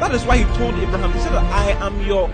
that 0.00 0.14
is 0.14 0.24
why 0.24 0.38
He 0.38 0.44
told 0.56 0.74
Abraham, 0.74 1.12
He 1.12 1.18
said, 1.20 1.32
I 1.34 1.70
am 1.84 2.00
your 2.06 2.30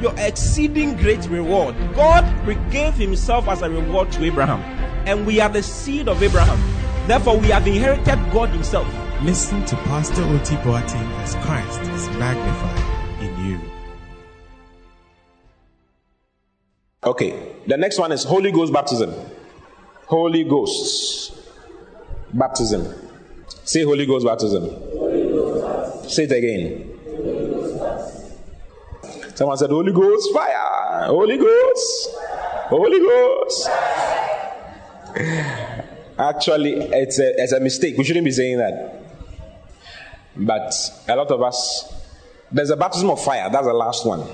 your 0.00 0.14
exceeding 0.18 0.96
great 0.96 1.24
reward. 1.28 1.76
God 1.94 2.24
gave 2.70 2.94
Himself 2.94 3.46
as 3.48 3.62
a 3.62 3.70
reward 3.70 4.10
to 4.12 4.24
Abraham, 4.24 4.60
and 5.06 5.24
we 5.26 5.40
are 5.40 5.48
the 5.48 5.62
seed 5.62 6.08
of 6.08 6.22
Abraham. 6.22 6.58
Therefore, 7.06 7.38
we 7.38 7.48
have 7.48 7.66
inherited 7.66 8.18
God 8.32 8.48
Himself. 8.50 8.86
Listen 9.22 9.64
to 9.66 9.76
Pastor 9.76 10.22
Oti 10.24 10.56
Boateng 10.56 11.08
as 11.22 11.36
Christ 11.46 11.80
is 11.92 12.08
magnified 12.18 13.22
in 13.22 13.46
you. 13.46 13.60
Okay, 17.04 17.54
the 17.68 17.76
next 17.76 17.98
one 17.98 18.10
is 18.10 18.24
Holy 18.24 18.50
Ghost 18.50 18.72
baptism. 18.72 19.14
Holy 20.06 20.42
Ghost 20.44 21.38
baptism. 22.34 22.86
Say 23.64 23.84
Holy 23.84 24.06
Ghost 24.06 24.26
baptism. 24.26 24.91
Say 26.08 26.24
it 26.24 26.32
again. 26.32 26.88
Someone 29.34 29.56
said, 29.56 29.70
Holy 29.70 29.92
Ghost 29.92 30.32
fire. 30.32 31.06
Holy 31.06 31.38
Ghost. 31.38 32.10
Holy 32.68 33.00
Ghost. 33.00 33.70
Actually, 36.18 36.74
it's 36.74 37.18
a, 37.18 37.42
it's 37.42 37.52
a 37.52 37.60
mistake. 37.60 37.96
We 37.96 38.04
shouldn't 38.04 38.24
be 38.24 38.30
saying 38.30 38.58
that. 38.58 39.00
But 40.36 40.74
a 41.08 41.16
lot 41.16 41.30
of 41.30 41.42
us, 41.42 41.92
there's 42.50 42.70
a 42.70 42.76
baptism 42.76 43.10
of 43.10 43.22
fire. 43.22 43.48
That's 43.50 43.66
the 43.66 43.72
last 43.72 44.06
one. 44.06 44.26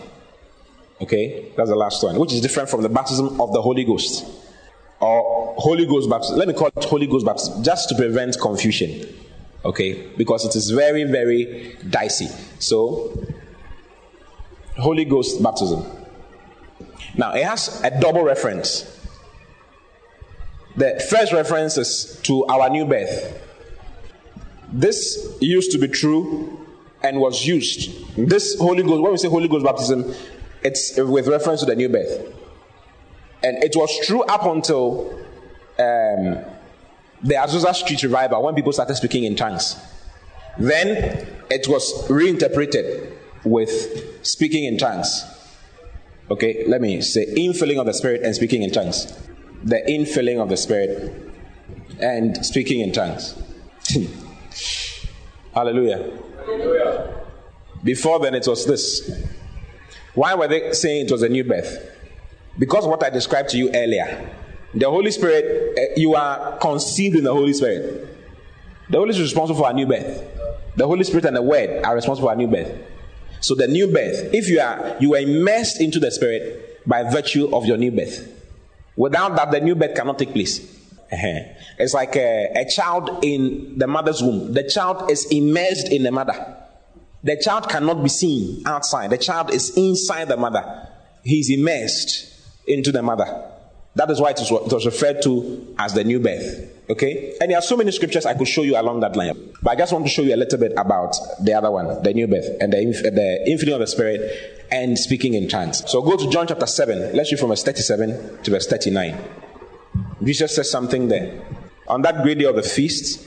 Okay? 1.01 1.53
That's 1.57 1.71
the 1.71 1.77
last 1.77 2.03
one, 2.03 2.19
which 2.19 2.33
is 2.33 2.41
different 2.41 2.69
from 2.69 2.83
the 2.83 2.89
baptism 2.89 3.41
of 3.41 3.53
the 3.53 3.63
Holy 3.63 3.85
Ghost. 3.85 4.25
Or 5.01 5.55
Holy 5.59 5.87
Ghost 5.87 6.11
baptism. 6.11 6.39
Let 6.39 6.49
me 6.49 6.55
call 6.55 6.71
it 6.75 6.85
Holy 6.85 7.07
Ghost 7.07 7.25
baptism, 7.25 7.63
just 7.63 7.89
to 7.91 7.95
prevent 7.95 8.39
confusion. 8.41 9.07
Okay? 9.65 10.09
Because 10.17 10.45
it 10.45 10.55
is 10.57 10.71
very, 10.71 11.05
very 11.05 11.77
dicey. 11.89 12.29
So, 12.59 13.13
Holy 14.77 15.05
Ghost 15.05 15.43
baptism. 15.43 15.85
Now, 17.17 17.33
it 17.35 17.45
has 17.45 17.83
a 17.83 18.01
double 18.01 18.23
reference. 18.23 18.95
The 20.77 21.05
first 21.11 21.33
reference 21.33 21.77
is 21.77 22.21
to 22.23 22.45
our 22.47 22.71
new 22.71 22.85
birth. 22.85 23.43
This 24.73 25.37
used 25.41 25.73
to 25.73 25.79
be 25.79 25.89
true 25.89 26.67
and 27.03 27.21
was 27.21 27.47
used. 27.47 27.91
This 28.17 28.57
Holy 28.59 28.83
Ghost, 28.83 29.03
when 29.03 29.13
we 29.13 29.19
say 29.19 29.29
Holy 29.29 29.49
Ghost 29.49 29.65
baptism, 29.65 30.15
it's 30.63 30.97
with 30.97 31.27
reference 31.27 31.61
to 31.61 31.67
the 31.67 31.75
new 31.75 31.89
birth. 31.89 32.35
And 33.43 33.63
it 33.63 33.75
was 33.75 33.91
true 34.07 34.23
up 34.23 34.45
until 34.45 35.11
um, 35.79 36.45
the 37.23 37.35
Azusa 37.35 37.75
Street 37.75 38.03
revival 38.03 38.43
when 38.43 38.55
people 38.55 38.73
started 38.73 38.95
speaking 38.97 39.25
in 39.25 39.37
tongues. 39.37 39.77
Then 40.59 41.27
it 41.51 41.69
was 41.69 42.09
reinterpreted 42.11 43.17
with 43.45 44.27
speaking 44.27 44.65
in 44.65 44.79
tongues. 44.79 45.25
Okay, 46.31 46.65
let 46.67 46.81
me 46.81 47.01
say 47.01 47.27
infilling 47.35 47.79
of 47.81 47.87
the 47.87 47.95
Spirit 47.95 48.23
and 48.23 48.35
speaking 48.35 48.63
in 48.63 48.71
tongues. 48.71 49.19
The 49.65 49.83
infilling 49.89 50.41
of 50.41 50.49
the 50.49 50.57
Spirit 50.57 51.33
and 52.01 52.45
speaking 52.45 52.81
in 52.81 52.93
tongues. 52.93 53.41
Hallelujah. 55.55 56.11
Hallelujah. 56.45 57.15
Before 57.83 58.19
then, 58.19 58.35
it 58.35 58.47
was 58.47 58.67
this. 58.67 59.11
Why 60.15 60.35
were 60.35 60.49
they 60.49 60.73
saying 60.73 61.07
it 61.07 61.13
was 61.13 61.23
a 61.23 61.29
new 61.29 61.45
birth? 61.45 61.95
Because 62.59 62.87
what 62.87 63.03
I 63.05 63.11
described 63.11 63.51
to 63.51 63.57
you 63.59 63.71
earlier. 63.73 64.31
The 64.75 64.91
Holy 64.91 65.11
Spirit, 65.11 65.79
eh, 65.79 65.87
you 65.97 66.15
are 66.15 66.59
conceived 66.59 67.17
in 67.17 67.25
the 67.25 67.33
Holy 67.33 67.53
Spirit. 67.53 68.17
The 68.91 68.99
Holy 68.99 69.13
Spirit 69.13 69.25
is 69.25 69.33
responsible 69.33 69.61
for 69.61 69.67
our 69.67 69.73
new 69.73 69.87
birth. 69.87 70.23
The 70.77 70.87
Holy 70.87 71.05
Spirit 71.05 71.25
and 71.25 71.37
the 71.37 71.43
Word 71.43 71.85
are 71.85 71.95
responsible 71.95 72.29
for 72.29 72.33
a 72.33 72.37
new 72.37 72.49
birth. 72.49 72.73
So 73.41 73.55
the 73.55 73.67
new 73.67 73.93
birth, 73.93 74.33
if 74.35 74.49
you 74.49 74.61
are 74.61 74.97
you 75.01 75.15
are 75.15 75.21
immersed 75.21 75.81
into 75.81 75.99
the 75.99 76.11
Spirit 76.11 76.87
by 76.87 77.03
virtue 77.11 77.55
of 77.55 77.67
your 77.67 77.77
new 77.77 77.91
birth. 77.91 78.35
Without 78.97 79.37
that, 79.37 79.51
the 79.51 79.61
new 79.61 79.75
birth 79.75 79.95
cannot 79.95 80.19
take 80.19 80.33
place. 80.33 80.61
Uh-huh. 81.11 81.53
It's 81.79 81.95
like 81.95 82.17
a, 82.17 82.53
a 82.55 82.69
child 82.69 83.25
in 83.25 83.79
the 83.79 83.87
mother's 83.87 84.23
womb. 84.23 84.53
The 84.53 84.69
child 84.69 85.11
is 85.11 85.27
immersed 85.31 85.91
in 85.91 86.03
the 86.03 86.11
mother. 86.11 86.57
The 87.23 87.37
child 87.37 87.69
cannot 87.69 88.03
be 88.03 88.09
seen 88.09 88.63
outside. 88.67 89.11
The 89.11 89.19
child 89.19 89.51
is 89.51 89.77
inside 89.77 90.29
the 90.29 90.37
mother. 90.37 90.89
He's 91.25 91.51
immersed 91.51 92.33
into 92.67 92.93
the 92.93 93.03
mother. 93.03 93.53
That 93.99 94.13
is 94.13 94.21
why 94.21 94.31
it 94.31 94.39
was 94.49 94.87
referred 94.87 95.23
to 95.23 95.75
as 95.77 95.93
the 95.93 96.05
new 96.05 96.21
birth. 96.21 96.71
Okay? 96.89 97.37
And 97.41 97.51
there 97.51 97.59
are 97.59 97.63
so 97.63 97.77
many 97.77 97.91
scriptures 97.91 98.27
I 98.27 98.35
could 98.35 98.47
show 98.47 98.63
you 98.63 98.81
along 98.81 99.01
that 99.01 99.17
line. 99.17 99.37
But 99.61 99.73
I 99.73 99.75
just 99.75 99.93
want 99.93 100.05
to 100.05 100.11
show 100.11 100.23
you 100.23 100.37
a 100.37 100.39
little 100.39 100.57
bit 100.57 100.73
about 100.77 101.17
the 101.43 101.53
other 101.53 101.73
one, 101.73 102.01
the 102.05 102.15
new 102.15 102.29
birth, 102.29 102.47
and 102.61 102.73
the, 102.73 102.79
the 102.79 103.45
infilling 103.51 103.75
of 103.75 103.81
the 103.81 103.89
Spirit 103.89 104.67
and 104.71 104.97
speaking 104.97 105.35
in 105.35 105.49
tongues. 105.49 105.83
So 105.91 106.01
go 106.01 106.17
to 106.17 106.31
John 106.31 106.47
chapter 106.47 106.65
7. 106.65 107.17
Let's 107.17 107.33
read 107.33 107.41
from 107.41 107.49
verse 107.49 107.65
37 107.65 108.45
to 108.45 108.51
verse 108.53 108.69
39. 108.69 109.19
Jesus 110.23 110.55
says 110.55 110.71
something 110.71 111.09
there. 111.09 111.43
On 111.89 112.03
that 112.03 112.23
great 112.23 112.39
day 112.39 112.45
of 112.45 112.55
the 112.55 112.63
feast, 112.63 113.27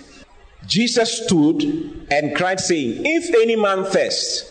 Jesus 0.67 1.25
stood 1.25 2.07
and 2.09 2.33
cried, 2.33 2.61
saying, 2.61 3.01
If 3.05 3.35
any 3.41 3.57
man 3.57 3.83
thirst, 3.83 4.47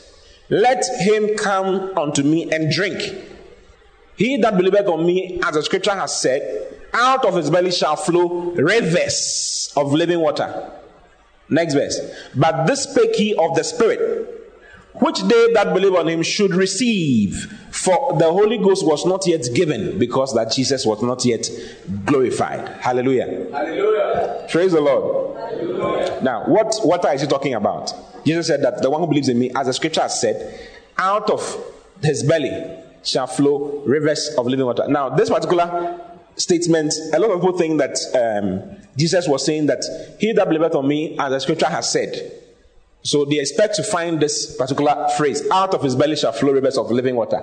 let 0.50 0.84
him 1.00 1.34
come 1.38 1.96
unto 1.96 2.22
me 2.22 2.52
and 2.52 2.70
drink. 2.70 3.29
He 4.20 4.36
that 4.36 4.58
believeth 4.58 4.86
on 4.86 5.06
me, 5.06 5.40
as 5.42 5.54
the 5.54 5.62
scripture 5.62 5.94
has 5.94 6.20
said, 6.20 6.76
out 6.92 7.24
of 7.24 7.36
his 7.36 7.48
belly 7.48 7.70
shall 7.72 7.96
flow 7.96 8.52
rivers 8.52 9.72
of 9.74 9.94
living 9.94 10.20
water. 10.20 10.70
Next 11.48 11.72
verse. 11.72 11.98
But 12.34 12.66
this 12.66 12.82
spake 12.82 13.14
he 13.14 13.34
of 13.34 13.54
the 13.54 13.64
Spirit, 13.64 14.52
which 14.96 15.22
they 15.22 15.52
that 15.54 15.72
believe 15.72 15.94
on 15.94 16.06
him 16.06 16.22
should 16.22 16.50
receive. 16.50 17.50
For 17.70 18.18
the 18.18 18.30
Holy 18.30 18.58
Ghost 18.58 18.84
was 18.84 19.06
not 19.06 19.26
yet 19.26 19.46
given 19.54 19.98
because 19.98 20.34
that 20.34 20.52
Jesus 20.52 20.84
was 20.84 21.00
not 21.02 21.24
yet 21.24 21.48
glorified. 22.04 22.68
Hallelujah. 22.78 23.46
Hallelujah. 23.50 24.46
Praise 24.50 24.72
the 24.72 24.82
Lord. 24.82 25.38
Hallelujah. 25.38 26.20
Now, 26.20 26.44
what, 26.44 26.74
what 26.82 27.02
is 27.14 27.22
he 27.22 27.26
talking 27.26 27.54
about? 27.54 27.94
Jesus 28.26 28.48
said 28.48 28.62
that 28.64 28.82
the 28.82 28.90
one 28.90 29.00
who 29.00 29.06
believes 29.06 29.30
in 29.30 29.38
me, 29.38 29.50
as 29.56 29.66
the 29.66 29.72
scripture 29.72 30.02
has 30.02 30.20
said, 30.20 30.68
out 30.98 31.30
of 31.30 31.64
his 32.02 32.22
belly 32.22 32.84
shall 33.04 33.26
flow 33.26 33.82
rivers 33.86 34.34
of 34.36 34.46
living 34.46 34.66
water. 34.66 34.86
Now, 34.88 35.08
this 35.10 35.30
particular 35.30 36.00
statement, 36.36 36.92
a 37.12 37.18
lot 37.18 37.30
of 37.30 37.40
people 37.40 37.56
think 37.56 37.78
that 37.78 37.96
um, 38.14 38.76
Jesus 38.96 39.26
was 39.28 39.44
saying 39.44 39.66
that 39.66 39.82
he 40.18 40.32
that 40.32 40.46
believeth 40.48 40.74
on 40.74 40.86
me, 40.86 41.16
as 41.18 41.30
the 41.30 41.40
scripture 41.40 41.66
has 41.66 41.90
said. 41.90 42.32
So 43.02 43.24
they 43.24 43.38
expect 43.38 43.76
to 43.76 43.82
find 43.82 44.20
this 44.20 44.56
particular 44.56 45.08
phrase, 45.16 45.48
out 45.50 45.74
of 45.74 45.82
his 45.82 45.96
belly 45.96 46.16
shall 46.16 46.32
flow 46.32 46.52
rivers 46.52 46.76
of 46.76 46.90
living 46.90 47.16
water. 47.16 47.40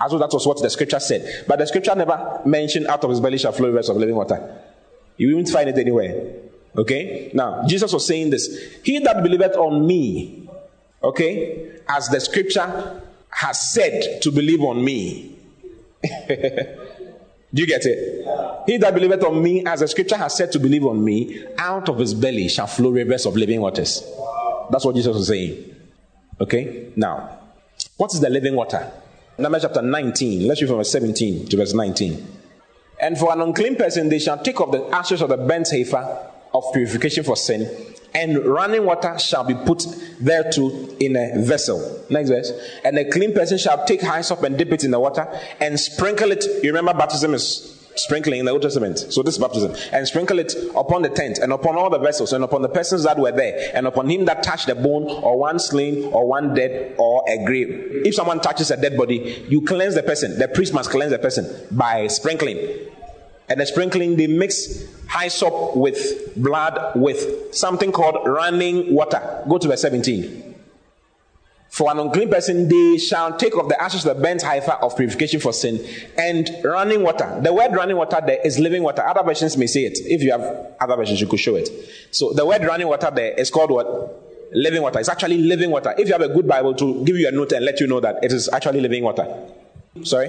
As 0.00 0.12
well, 0.12 0.20
that 0.20 0.32
was 0.32 0.46
what 0.46 0.60
the 0.60 0.70
scripture 0.70 1.00
said. 1.00 1.44
But 1.46 1.58
the 1.58 1.66
scripture 1.66 1.94
never 1.94 2.40
mentioned 2.44 2.86
out 2.86 3.04
of 3.04 3.10
his 3.10 3.20
belly 3.20 3.38
shall 3.38 3.52
flow 3.52 3.68
rivers 3.68 3.88
of 3.88 3.96
living 3.96 4.16
water. 4.16 4.62
You 5.16 5.34
won't 5.34 5.48
find 5.48 5.68
it 5.68 5.78
anywhere. 5.78 6.34
Okay? 6.76 7.30
Now, 7.34 7.66
Jesus 7.66 7.92
was 7.92 8.06
saying 8.06 8.30
this 8.30 8.78
He 8.84 8.98
that 9.00 9.22
believeth 9.22 9.56
on 9.56 9.86
me, 9.86 10.48
okay, 11.02 11.80
as 11.88 12.08
the 12.08 12.20
scripture 12.20 13.02
has 13.30 13.72
said 13.72 14.20
to 14.22 14.30
believe 14.30 14.62
on 14.62 14.84
me. 14.84 15.36
Do 17.52 17.62
you 17.62 17.66
get 17.66 17.84
it? 17.84 18.26
He 18.66 18.76
that 18.76 18.94
believeth 18.94 19.24
on 19.24 19.42
me, 19.42 19.64
as 19.66 19.80
the 19.80 19.88
scripture 19.88 20.16
has 20.16 20.36
said 20.36 20.52
to 20.52 20.60
believe 20.60 20.86
on 20.86 21.04
me, 21.04 21.44
out 21.58 21.88
of 21.88 21.98
his 21.98 22.14
belly 22.14 22.48
shall 22.48 22.68
flow 22.68 22.90
rivers 22.90 23.26
of 23.26 23.36
living 23.36 23.60
waters. 23.60 24.04
That's 24.70 24.84
what 24.84 24.94
Jesus 24.94 25.16
was 25.16 25.26
saying. 25.26 25.74
Okay? 26.40 26.92
Now, 26.94 27.38
what 27.96 28.14
is 28.14 28.20
the 28.20 28.30
living 28.30 28.54
water? 28.54 28.90
Numbers 29.36 29.62
chapter 29.62 29.82
19. 29.82 30.46
Let's 30.46 30.60
read 30.62 30.68
from 30.68 30.76
verse 30.78 30.92
17 30.92 31.48
to 31.48 31.56
verse 31.56 31.74
19. 31.74 32.26
And 33.00 33.18
for 33.18 33.32
an 33.32 33.40
unclean 33.40 33.76
person, 33.76 34.08
they 34.08 34.18
shall 34.18 34.38
take 34.38 34.60
of 34.60 34.70
the 34.70 34.84
ashes 34.94 35.22
of 35.22 35.30
the 35.30 35.36
burnt 35.38 35.68
heifer 35.70 36.30
of 36.52 36.64
purification 36.72 37.24
for 37.24 37.36
sin, 37.36 37.68
and 38.14 38.44
running 38.44 38.84
water 38.84 39.18
shall 39.18 39.44
be 39.44 39.54
put 39.54 39.80
thereto 40.20 40.68
in 40.98 41.16
a 41.16 41.42
vessel. 41.42 42.04
Next 42.10 42.30
verse. 42.30 42.52
And 42.84 42.98
a 42.98 43.08
clean 43.10 43.32
person 43.34 43.58
shall 43.58 43.84
take 43.84 44.00
hyssop 44.00 44.42
and 44.42 44.58
dip 44.58 44.72
it 44.72 44.84
in 44.84 44.90
the 44.90 45.00
water 45.00 45.28
and 45.60 45.78
sprinkle 45.78 46.32
it. 46.32 46.44
You 46.62 46.70
remember 46.70 46.94
baptism 46.94 47.34
is 47.34 47.76
sprinkling 47.96 48.40
in 48.40 48.46
the 48.46 48.52
Old 48.52 48.62
Testament. 48.62 48.98
So 48.98 49.22
this 49.22 49.34
is 49.34 49.40
baptism. 49.40 49.74
And 49.92 50.06
sprinkle 50.06 50.38
it 50.38 50.54
upon 50.74 51.02
the 51.02 51.08
tent 51.08 51.38
and 51.38 51.52
upon 51.52 51.76
all 51.76 51.90
the 51.90 51.98
vessels 51.98 52.32
and 52.32 52.42
upon 52.44 52.62
the 52.62 52.68
persons 52.68 53.04
that 53.04 53.18
were 53.18 53.32
there 53.32 53.70
and 53.74 53.86
upon 53.86 54.08
him 54.08 54.24
that 54.26 54.42
touched 54.42 54.66
the 54.66 54.74
bone 54.74 55.04
or 55.04 55.38
one 55.38 55.58
slain 55.58 56.04
or 56.12 56.26
one 56.26 56.54
dead 56.54 56.94
or 56.98 57.24
a 57.28 57.44
grave. 57.44 57.68
If 58.04 58.14
someone 58.14 58.40
touches 58.40 58.70
a 58.70 58.76
dead 58.76 58.96
body, 58.96 59.44
you 59.48 59.62
cleanse 59.62 59.94
the 59.94 60.02
person. 60.02 60.38
The 60.38 60.48
priest 60.48 60.72
must 60.72 60.90
cleanse 60.90 61.10
the 61.10 61.18
person 61.18 61.48
by 61.70 62.06
sprinkling. 62.06 62.56
And 63.50 63.60
the 63.60 63.66
sprinkling, 63.66 64.16
they 64.16 64.28
mix 64.28 64.86
hyssop 65.10 65.76
with 65.76 66.32
blood 66.36 66.92
with 66.94 67.52
something 67.52 67.90
called 67.90 68.26
running 68.26 68.94
water. 68.94 69.44
Go 69.48 69.58
to 69.58 69.66
verse 69.68 69.82
17. 69.82 70.54
For 71.68 71.90
an 71.90 71.98
unclean 71.98 72.30
person, 72.30 72.68
they 72.68 72.98
shall 72.98 73.36
take 73.36 73.56
of 73.56 73.68
the 73.68 73.80
ashes 73.80 74.04
of 74.04 74.16
the 74.16 74.22
burnt 74.22 74.42
heifer 74.42 74.72
of 74.72 74.96
purification 74.96 75.40
for 75.40 75.52
sin 75.52 75.84
and 76.16 76.48
running 76.64 77.02
water. 77.02 77.40
The 77.42 77.52
word 77.52 77.72
running 77.72 77.96
water 77.96 78.20
there 78.24 78.40
is 78.44 78.58
living 78.58 78.82
water. 78.82 79.02
Other 79.02 79.22
versions 79.22 79.56
may 79.56 79.66
say 79.66 79.84
it. 79.84 79.98
If 80.04 80.22
you 80.22 80.32
have 80.32 80.74
other 80.80 80.96
versions, 80.96 81.20
you 81.20 81.26
could 81.26 81.38
show 81.38 81.56
it. 81.56 81.70
So 82.10 82.32
the 82.32 82.46
word 82.46 82.64
running 82.64 82.88
water 82.88 83.10
there 83.14 83.32
is 83.34 83.50
called 83.50 83.70
what? 83.70 84.52
Living 84.52 84.82
water. 84.82 84.98
It's 84.98 85.08
actually 85.08 85.38
living 85.38 85.70
water. 85.70 85.94
If 85.96 86.06
you 86.08 86.12
have 86.12 86.22
a 86.22 86.28
good 86.28 86.46
Bible 86.46 86.74
to 86.74 87.04
give 87.04 87.16
you 87.16 87.28
a 87.28 87.32
note 87.32 87.52
and 87.52 87.64
let 87.64 87.78
you 87.80 87.86
know 87.86 88.00
that 88.00 88.22
it 88.24 88.32
is 88.32 88.48
actually 88.48 88.80
living 88.80 89.04
water. 89.04 89.26
Sorry? 90.02 90.28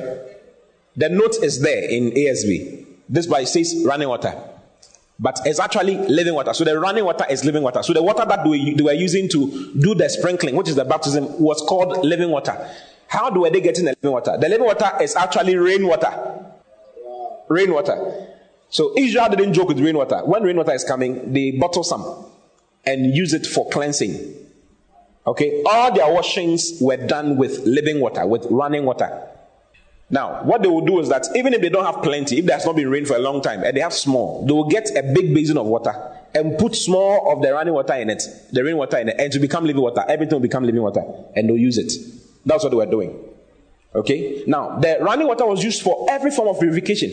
The 0.95 1.09
note 1.09 1.37
is 1.41 1.59
there 1.61 1.89
in 1.89 2.11
ASV. 2.11 2.90
This 3.11 3.27
Bible 3.27 3.45
says 3.45 3.83
running 3.85 4.09
water 4.09 4.33
but 5.21 5.39
it's 5.45 5.59
actually 5.59 5.97
living 6.07 6.33
water. 6.33 6.51
So 6.51 6.63
the 6.63 6.77
running 6.79 7.05
water 7.05 7.25
is 7.29 7.45
living 7.45 7.61
water. 7.61 7.83
So 7.83 7.93
the 7.93 8.01
water 8.01 8.25
that 8.25 8.45
we, 8.45 8.73
they 8.73 8.81
were 8.83 8.91
using 8.91 9.29
to 9.29 9.71
do 9.79 9.93
the 9.93 10.09
sprinkling, 10.09 10.55
which 10.55 10.67
is 10.67 10.75
the 10.75 10.83
baptism, 10.83 11.39
was 11.39 11.61
called 11.61 12.03
living 12.03 12.31
water. 12.31 12.57
How 13.07 13.29
do 13.29 13.47
they 13.47 13.61
get 13.61 13.77
in 13.77 13.85
the 13.85 13.95
living 14.01 14.13
water? 14.13 14.35
The 14.41 14.49
living 14.49 14.65
water 14.65 14.91
is 14.99 15.15
actually 15.15 15.55
rainwater. 15.57 16.43
Rainwater. 17.49 18.29
So 18.69 18.97
Israel 18.97 19.29
didn't 19.29 19.53
joke 19.53 19.67
with 19.67 19.79
rainwater. 19.79 20.25
When 20.25 20.41
rainwater 20.41 20.73
is 20.73 20.83
coming, 20.83 21.31
they 21.31 21.51
bottle 21.51 21.83
some 21.83 22.25
and 22.83 23.13
use 23.15 23.33
it 23.33 23.45
for 23.45 23.69
cleansing. 23.69 24.37
Okay, 25.27 25.61
all 25.67 25.93
their 25.93 26.11
washings 26.11 26.79
were 26.81 26.97
done 26.97 27.37
with 27.37 27.59
living 27.59 27.99
water, 27.99 28.25
with 28.25 28.47
running 28.49 28.85
water. 28.85 29.27
Now, 30.11 30.43
what 30.43 30.61
they 30.61 30.67
will 30.67 30.85
do 30.85 30.99
is 30.99 31.07
that 31.07 31.25
even 31.35 31.53
if 31.53 31.61
they 31.61 31.69
don't 31.69 31.85
have 31.85 32.03
plenty, 32.03 32.39
if 32.39 32.45
there's 32.45 32.65
not 32.65 32.75
been 32.75 32.89
rain 32.89 33.05
for 33.05 33.15
a 33.15 33.19
long 33.19 33.41
time 33.41 33.63
and 33.63 33.75
they 33.75 33.79
have 33.79 33.93
small, 33.93 34.45
they 34.45 34.51
will 34.51 34.67
get 34.67 34.89
a 34.95 35.01
big 35.01 35.33
basin 35.33 35.57
of 35.57 35.65
water 35.65 35.93
and 36.35 36.57
put 36.57 36.75
small 36.75 37.31
of 37.31 37.41
the 37.41 37.53
running 37.53 37.73
water 37.73 37.93
in 37.93 38.09
it, 38.09 38.23
the 38.51 38.61
rainwater 38.61 38.97
in 38.97 39.09
it, 39.09 39.15
and 39.17 39.31
to 39.31 39.39
become 39.39 39.65
living 39.65 39.81
water. 39.81 40.03
Everything 40.09 40.33
will 40.33 40.41
become 40.41 40.65
living 40.65 40.81
water 40.81 41.01
and 41.35 41.47
they'll 41.47 41.57
use 41.57 41.77
it. 41.77 41.93
That's 42.45 42.61
what 42.61 42.71
they 42.71 42.75
were 42.75 42.85
doing. 42.85 43.17
Okay? 43.95 44.43
Now, 44.47 44.79
the 44.79 44.97
running 44.99 45.27
water 45.27 45.45
was 45.45 45.63
used 45.63 45.81
for 45.81 46.05
every 46.09 46.31
form 46.31 46.49
of 46.49 46.59
purification. 46.59 47.11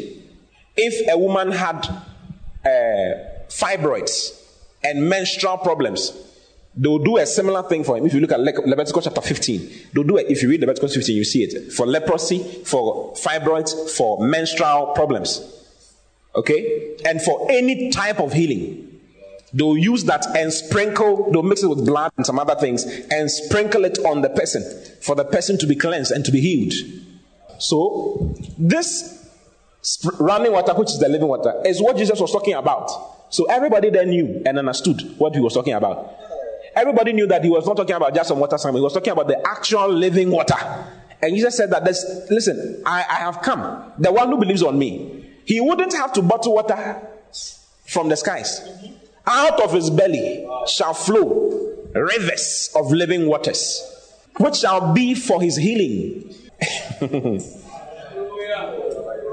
If 0.76 1.08
a 1.08 1.16
woman 1.16 1.52
had 1.52 1.86
uh, 2.64 3.18
fibroids 3.48 4.42
and 4.82 5.08
menstrual 5.08 5.58
problems, 5.58 6.12
They'll 6.80 6.98
do 7.00 7.16
a 7.16 7.26
similar 7.26 7.64
thing 7.64 7.82
for 7.82 7.96
him. 7.96 8.06
If 8.06 8.14
you 8.14 8.20
look 8.20 8.30
at 8.30 8.38
Le- 8.38 8.64
Leviticus 8.64 9.04
chapter 9.04 9.20
15, 9.20 9.70
they'll 9.92 10.04
do 10.04 10.16
it. 10.16 10.30
If 10.30 10.42
you 10.44 10.48
read 10.48 10.60
Leviticus 10.60 10.94
15, 10.94 11.16
you 11.16 11.24
see 11.24 11.42
it. 11.42 11.72
For 11.72 11.84
leprosy, 11.86 12.38
for 12.64 13.14
fibroids, 13.14 13.90
for 13.90 14.24
menstrual 14.24 14.92
problems. 14.94 15.42
Okay? 16.36 16.96
And 17.04 17.20
for 17.20 17.50
any 17.50 17.90
type 17.90 18.20
of 18.20 18.32
healing. 18.32 18.84
They'll 19.52 19.78
use 19.78 20.04
that 20.04 20.24
and 20.36 20.52
sprinkle, 20.52 21.32
they'll 21.32 21.42
mix 21.42 21.62
it 21.62 21.68
with 21.68 21.84
blood 21.84 22.12
and 22.16 22.24
some 22.24 22.38
other 22.38 22.54
things 22.54 22.84
and 23.10 23.30
sprinkle 23.30 23.84
it 23.84 23.98
on 24.00 24.20
the 24.20 24.28
person 24.28 24.62
for 25.00 25.16
the 25.16 25.24
person 25.24 25.58
to 25.58 25.66
be 25.66 25.74
cleansed 25.74 26.12
and 26.12 26.24
to 26.26 26.30
be 26.30 26.40
healed. 26.40 26.74
So, 27.58 28.36
this 28.58 29.26
running 30.20 30.52
water, 30.52 30.74
which 30.74 30.90
is 30.90 31.00
the 31.00 31.08
living 31.08 31.28
water, 31.28 31.60
is 31.64 31.80
what 31.80 31.96
Jesus 31.96 32.20
was 32.20 32.30
talking 32.30 32.54
about. 32.54 32.90
So, 33.30 33.46
everybody 33.46 33.88
then 33.90 34.10
knew 34.10 34.42
and 34.44 34.58
understood 34.58 35.00
what 35.16 35.34
he 35.34 35.40
was 35.40 35.54
talking 35.54 35.72
about. 35.72 36.27
Everybody 36.78 37.12
knew 37.12 37.26
that 37.26 37.42
he 37.42 37.50
was 37.50 37.66
not 37.66 37.76
talking 37.76 37.96
about 37.96 38.14
just 38.14 38.28
some 38.28 38.38
water 38.38 38.56
he 38.56 38.80
was 38.80 38.92
talking 38.92 39.12
about 39.12 39.26
the 39.26 39.44
actual 39.48 39.88
living 39.88 40.30
water. 40.30 40.54
And 41.20 41.34
Jesus 41.34 41.56
said 41.56 41.72
that 41.72 41.84
this, 41.84 42.04
listen, 42.30 42.84
I, 42.86 43.00
I 43.00 43.14
have 43.16 43.42
come. 43.42 43.92
The 43.98 44.12
one 44.12 44.28
who 44.28 44.38
believes 44.38 44.62
on 44.62 44.78
me, 44.78 45.28
he 45.44 45.60
wouldn't 45.60 45.92
have 45.94 46.12
to 46.12 46.22
bottle 46.22 46.54
water 46.54 47.02
from 47.84 48.08
the 48.08 48.16
skies. 48.16 48.60
Out 49.26 49.60
of 49.60 49.72
his 49.72 49.90
belly 49.90 50.48
shall 50.68 50.94
flow 50.94 51.74
rivers 51.96 52.70
of 52.76 52.92
living 52.92 53.26
waters, 53.26 53.82
which 54.38 54.58
shall 54.58 54.94
be 54.94 55.16
for 55.16 55.42
his 55.42 55.56
healing. 55.56 56.32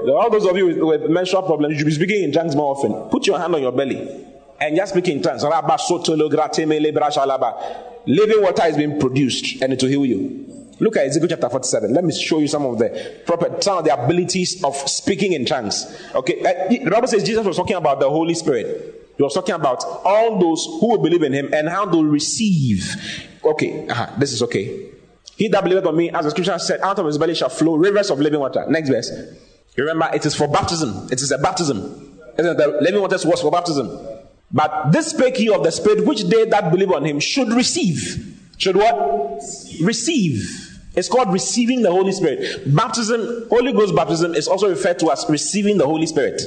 All 0.08 0.30
those 0.30 0.46
of 0.46 0.56
you 0.56 0.66
with, 0.66 0.78
with 0.78 1.10
menstrual 1.10 1.42
problems, 1.42 1.74
you 1.74 1.78
should 1.78 1.86
be 1.86 1.92
speaking 1.92 2.24
in 2.24 2.32
tongues 2.32 2.56
more 2.56 2.74
often. 2.74 3.08
Put 3.08 3.28
your 3.28 3.38
hand 3.38 3.54
on 3.54 3.62
your 3.62 3.72
belly 3.72 4.26
and 4.60 4.76
just 4.76 4.92
speak 4.92 5.08
in 5.08 5.22
tongues. 5.22 5.42
Living 5.42 5.62
water 8.42 8.66
is 8.66 8.76
being 8.76 9.00
produced 9.00 9.62
and 9.62 9.72
it 9.72 9.82
will 9.82 9.88
heal 9.88 10.06
you. 10.06 10.46
Look 10.78 10.96
at 10.96 11.06
Ezekiel 11.06 11.28
chapter 11.28 11.48
47. 11.48 11.94
Let 11.94 12.04
me 12.04 12.14
show 12.14 12.38
you 12.38 12.48
some 12.48 12.66
of 12.66 12.78
the 12.78 13.22
proper 13.24 13.60
some 13.62 13.78
of 13.78 13.84
the 13.84 13.94
abilities 13.94 14.62
of 14.62 14.76
speaking 14.76 15.32
in 15.32 15.46
tongues. 15.46 15.86
Okay, 16.14 16.40
uh, 16.40 16.68
the 16.68 16.90
Bible 16.90 17.08
says 17.08 17.24
Jesus 17.24 17.46
was 17.46 17.56
talking 17.56 17.76
about 17.76 17.98
the 17.98 18.10
Holy 18.10 18.34
Spirit. 18.34 19.04
He 19.16 19.22
was 19.22 19.32
talking 19.32 19.54
about 19.54 19.82
all 20.04 20.38
those 20.38 20.66
who 20.66 20.90
will 20.90 21.02
believe 21.02 21.22
in 21.22 21.32
him 21.32 21.52
and 21.54 21.68
how 21.68 21.86
to 21.86 22.04
receive. 22.04 22.84
Okay, 23.42 23.88
uh-huh, 23.88 24.10
this 24.18 24.32
is 24.32 24.42
okay. 24.42 24.90
He 25.36 25.48
that 25.48 25.62
believeth 25.62 25.86
on 25.86 25.96
me, 25.96 26.10
as 26.10 26.26
the 26.26 26.30
scripture 26.30 26.58
said, 26.58 26.80
out 26.80 26.98
of 26.98 27.06
his 27.06 27.16
belly 27.16 27.34
shall 27.34 27.48
flow 27.48 27.76
rivers 27.76 28.10
of 28.10 28.20
living 28.20 28.40
water. 28.40 28.66
Next 28.68 28.90
verse. 28.90 29.10
Remember, 29.76 30.10
it 30.12 30.26
is 30.26 30.34
for 30.34 30.48
baptism. 30.48 31.08
It 31.10 31.22
is 31.22 31.30
a 31.30 31.38
baptism. 31.38 32.18
Isn't 32.38 32.52
it? 32.52 32.58
The 32.58 32.78
living 32.82 33.00
waters 33.00 33.24
was 33.24 33.40
for 33.40 33.50
baptism. 33.50 33.88
But 34.52 34.92
this 34.92 35.08
spake 35.08 35.36
he 35.36 35.50
of 35.50 35.64
the 35.64 35.72
Spirit, 35.72 36.06
which 36.06 36.24
they 36.24 36.44
that 36.46 36.70
believe 36.70 36.92
on 36.92 37.04
him 37.04 37.20
should 37.20 37.48
receive. 37.48 38.38
Should 38.58 38.76
what? 38.76 39.42
Receive. 39.82 40.66
It's 40.94 41.08
called 41.08 41.32
receiving 41.32 41.82
the 41.82 41.90
Holy 41.90 42.12
Spirit. 42.12 42.74
Baptism, 42.74 43.48
Holy 43.50 43.72
Ghost 43.72 43.94
baptism, 43.94 44.34
is 44.34 44.48
also 44.48 44.68
referred 44.68 44.98
to 45.00 45.10
as 45.10 45.26
receiving 45.28 45.76
the 45.76 45.86
Holy 45.86 46.06
Spirit. 46.06 46.40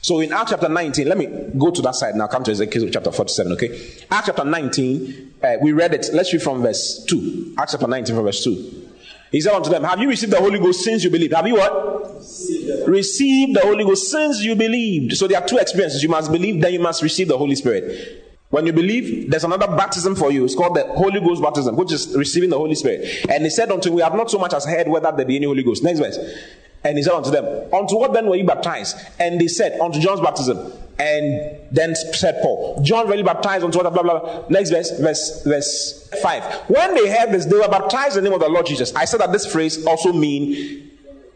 So 0.00 0.20
in 0.20 0.32
Acts 0.32 0.50
chapter 0.50 0.68
19, 0.68 1.08
let 1.08 1.18
me 1.18 1.26
go 1.56 1.70
to 1.70 1.82
that 1.82 1.94
side 1.94 2.16
now. 2.16 2.26
Come 2.26 2.42
to 2.44 2.50
Ezekiel 2.50 2.88
chapter 2.90 3.12
47, 3.12 3.52
okay? 3.52 3.68
Acts 4.10 4.26
chapter 4.26 4.44
19, 4.44 5.34
uh, 5.42 5.56
we 5.60 5.72
read 5.72 5.94
it. 5.94 6.08
Let's 6.12 6.32
read 6.32 6.42
from 6.42 6.62
verse 6.62 7.04
2. 7.08 7.54
Acts 7.58 7.72
chapter 7.72 7.86
19 7.86 8.16
from 8.16 8.24
verse 8.24 8.42
2. 8.42 8.87
He 9.30 9.40
said 9.40 9.52
unto 9.52 9.70
them, 9.70 9.84
Have 9.84 9.98
you 10.00 10.08
received 10.08 10.32
the 10.32 10.40
Holy 10.40 10.58
Ghost 10.58 10.82
since 10.82 11.04
you 11.04 11.10
believed? 11.10 11.34
Have 11.34 11.46
you 11.46 11.54
what? 11.54 12.16
Received 12.88 13.56
the 13.56 13.60
Holy 13.62 13.84
Ghost 13.84 14.10
since 14.10 14.42
you 14.42 14.54
believed. 14.54 15.16
So 15.16 15.26
there 15.26 15.40
are 15.40 15.46
two 15.46 15.58
experiences. 15.58 16.02
You 16.02 16.08
must 16.08 16.32
believe, 16.32 16.60
then 16.60 16.72
you 16.72 16.80
must 16.80 17.02
receive 17.02 17.28
the 17.28 17.36
Holy 17.36 17.54
Spirit. 17.54 18.24
When 18.50 18.64
you 18.64 18.72
believe, 18.72 19.30
there's 19.30 19.44
another 19.44 19.66
baptism 19.66 20.16
for 20.16 20.32
you. 20.32 20.44
It's 20.44 20.54
called 20.54 20.74
the 20.74 20.86
Holy 20.86 21.20
Ghost 21.20 21.42
baptism, 21.42 21.76
which 21.76 21.92
is 21.92 22.16
receiving 22.16 22.48
the 22.48 22.56
Holy 22.56 22.74
Spirit. 22.74 23.26
And 23.28 23.44
he 23.44 23.50
said 23.50 23.70
unto 23.70 23.92
We 23.92 24.00
have 24.00 24.14
not 24.14 24.30
so 24.30 24.38
much 24.38 24.54
as 24.54 24.64
heard 24.64 24.88
whether 24.88 25.12
there 25.14 25.26
be 25.26 25.36
any 25.36 25.46
Holy 25.46 25.62
Ghost. 25.62 25.82
Next 25.82 25.98
verse. 25.98 26.18
And 26.82 26.96
he 26.96 27.02
said 27.02 27.12
unto 27.12 27.30
them, 27.30 27.44
Unto 27.74 27.98
what 27.98 28.14
then 28.14 28.26
were 28.26 28.36
you 28.36 28.46
baptized? 28.46 28.96
And 29.18 29.38
they 29.38 29.48
said, 29.48 29.78
Unto 29.80 30.00
John's 30.00 30.20
baptism. 30.20 30.72
And 30.98 31.58
then 31.70 31.94
said 31.94 32.40
Paul, 32.42 32.80
John 32.82 33.08
really 33.08 33.22
baptized 33.22 33.64
unto 33.64 33.78
what? 33.78 33.92
Blah, 33.92 34.02
blah, 34.02 34.18
blah. 34.18 34.48
Next 34.48 34.70
verse, 34.70 34.90
verse, 34.98 35.44
verse 35.44 36.10
5. 36.22 36.62
When 36.68 36.94
they 36.94 37.08
heard 37.08 37.30
this, 37.30 37.44
they 37.46 37.56
were 37.56 37.68
baptized 37.68 38.16
in 38.16 38.24
the 38.24 38.30
name 38.30 38.34
of 38.34 38.40
the 38.40 38.48
Lord 38.48 38.66
Jesus. 38.66 38.92
I 38.94 39.04
said 39.04 39.20
that 39.20 39.30
this 39.30 39.46
phrase 39.46 39.86
also 39.86 40.12
mean 40.12 40.90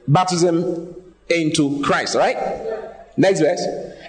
baptism 0.08 0.96
into 1.28 1.80
Christ, 1.82 2.16
right? 2.16 2.36
Next 3.16 3.40
verse. 3.40 3.64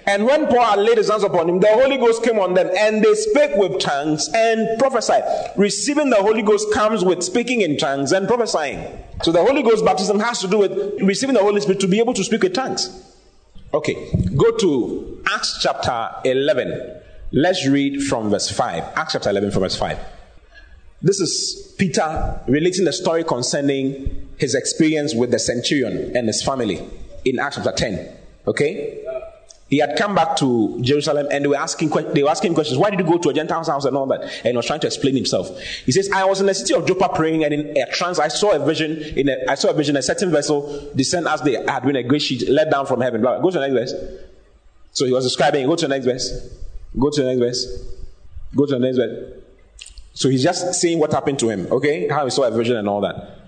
And 0.06 0.26
when 0.26 0.46
Paul 0.48 0.64
had 0.64 0.78
laid 0.80 0.98
his 0.98 1.08
hands 1.08 1.24
upon 1.24 1.48
him, 1.48 1.60
the 1.60 1.68
Holy 1.68 1.96
Ghost 1.96 2.22
came 2.22 2.38
on 2.38 2.54
them, 2.54 2.70
and 2.76 3.02
they 3.02 3.14
spake 3.14 3.56
with 3.56 3.80
tongues 3.80 4.28
and 4.34 4.78
prophesied. 4.78 5.52
Receiving 5.56 6.10
the 6.10 6.20
Holy 6.20 6.42
Ghost 6.42 6.72
comes 6.74 7.04
with 7.04 7.22
speaking 7.22 7.62
in 7.62 7.78
tongues 7.78 8.12
and 8.12 8.28
prophesying. 8.28 8.86
So 9.22 9.32
the 9.32 9.42
Holy 9.42 9.62
Ghost 9.62 9.84
baptism 9.84 10.20
has 10.20 10.40
to 10.40 10.48
do 10.48 10.58
with 10.58 11.00
receiving 11.00 11.34
the 11.34 11.42
Holy 11.42 11.60
Spirit 11.60 11.80
to 11.80 11.88
be 11.88 12.00
able 12.00 12.12
to 12.14 12.24
speak 12.24 12.42
with 12.42 12.54
tongues. 12.54 13.13
Okay, 13.74 14.08
go 14.36 14.56
to 14.58 15.20
Acts 15.26 15.58
chapter 15.60 16.08
11. 16.24 17.00
Let's 17.32 17.66
read 17.66 18.04
from 18.04 18.30
verse 18.30 18.48
5. 18.48 18.84
Acts 18.94 19.14
chapter 19.14 19.30
11 19.30 19.50
from 19.50 19.62
verse 19.62 19.76
5. 19.76 19.98
This 21.02 21.18
is 21.18 21.74
Peter 21.76 22.40
relating 22.46 22.84
the 22.84 22.92
story 22.92 23.24
concerning 23.24 24.28
his 24.38 24.54
experience 24.54 25.12
with 25.12 25.32
the 25.32 25.40
centurion 25.40 26.16
and 26.16 26.28
his 26.28 26.40
family 26.40 26.88
in 27.24 27.40
Acts 27.40 27.56
chapter 27.56 27.72
10. 27.72 28.16
Okay? 28.46 29.03
He 29.70 29.78
had 29.78 29.96
come 29.96 30.14
back 30.14 30.36
to 30.36 30.78
Jerusalem 30.82 31.26
and 31.30 31.44
they 31.44 31.48
were 31.48 31.56
asking 31.56 31.88
they 32.12 32.22
were 32.22 32.30
asking 32.30 32.54
questions. 32.54 32.78
Why 32.78 32.90
did 32.90 33.00
you 33.00 33.06
go 33.06 33.16
to 33.18 33.30
a 33.30 33.32
Gentile's 33.32 33.68
house 33.68 33.86
and 33.86 33.96
all 33.96 34.06
that? 34.06 34.22
And 34.22 34.48
he 34.48 34.56
was 34.56 34.66
trying 34.66 34.80
to 34.80 34.86
explain 34.86 35.16
himself. 35.16 35.58
He 35.86 35.92
says, 35.92 36.10
I 36.12 36.24
was 36.24 36.40
in 36.40 36.46
the 36.46 36.54
city 36.54 36.74
of 36.74 36.86
Joppa 36.86 37.08
praying, 37.14 37.44
and 37.44 37.54
in 37.54 37.76
a 37.76 37.90
trance 37.90 38.18
I 38.18 38.28
saw 38.28 38.52
a 38.52 38.64
vision. 38.64 39.00
In 39.16 39.28
a, 39.28 39.36
I 39.48 39.54
saw 39.54 39.70
a 39.70 39.72
vision, 39.72 39.96
a 39.96 40.02
certain 40.02 40.30
vessel 40.30 40.92
descend 40.94 41.26
as 41.26 41.40
they 41.42 41.54
had 41.54 41.80
been 41.80 41.96
a 41.96 42.02
great 42.02 42.22
sheet 42.22 42.48
let 42.48 42.70
down 42.70 42.86
from 42.86 43.00
heaven. 43.00 43.22
Go 43.22 43.50
to 43.50 43.58
the 43.58 43.68
next 43.68 43.92
verse. 43.92 44.18
So 44.92 45.06
he 45.06 45.12
was 45.12 45.24
describing. 45.24 45.66
Go 45.66 45.76
to 45.76 45.88
the 45.88 45.94
next 45.94 46.04
verse. 46.04 46.56
Go 46.98 47.10
to 47.10 47.22
the 47.22 47.34
next 47.34 47.40
verse. 47.40 47.96
Go 48.54 48.66
to 48.66 48.72
the 48.72 48.78
next 48.78 48.98
verse. 48.98 49.42
So 50.12 50.28
he's 50.28 50.42
just 50.42 50.74
saying 50.74 50.98
what 50.98 51.12
happened 51.12 51.38
to 51.40 51.48
him. 51.48 51.66
Okay, 51.72 52.06
how 52.08 52.24
he 52.24 52.30
saw 52.30 52.44
a 52.44 52.50
vision 52.50 52.76
and 52.76 52.88
all 52.88 53.00
that. 53.00 53.40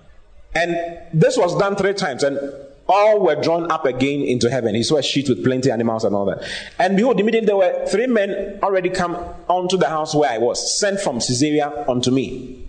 And 0.53 0.99
this 1.13 1.37
was 1.37 1.57
done 1.57 1.75
three 1.75 1.93
times. 1.93 2.23
And 2.23 2.39
all 2.87 3.19
were 3.19 3.35
drawn 3.35 3.71
up 3.71 3.85
again 3.85 4.21
into 4.21 4.49
heaven. 4.49 4.75
He 4.75 4.83
saw 4.83 4.97
a 4.97 5.03
sheet 5.03 5.29
with 5.29 5.43
plenty 5.43 5.71
animals 5.71 6.03
and 6.03 6.15
all 6.15 6.25
that. 6.25 6.43
And 6.79 6.95
behold, 6.97 7.19
immediately 7.19 7.47
there 7.47 7.57
were 7.57 7.85
three 7.87 8.07
men 8.07 8.59
already 8.63 8.89
come 8.89 9.15
onto 9.47 9.77
the 9.77 9.89
house 9.89 10.15
where 10.15 10.29
I 10.29 10.37
was, 10.37 10.79
sent 10.79 10.99
from 10.99 11.15
Caesarea 11.19 11.85
unto 11.87 12.11
me. 12.11 12.63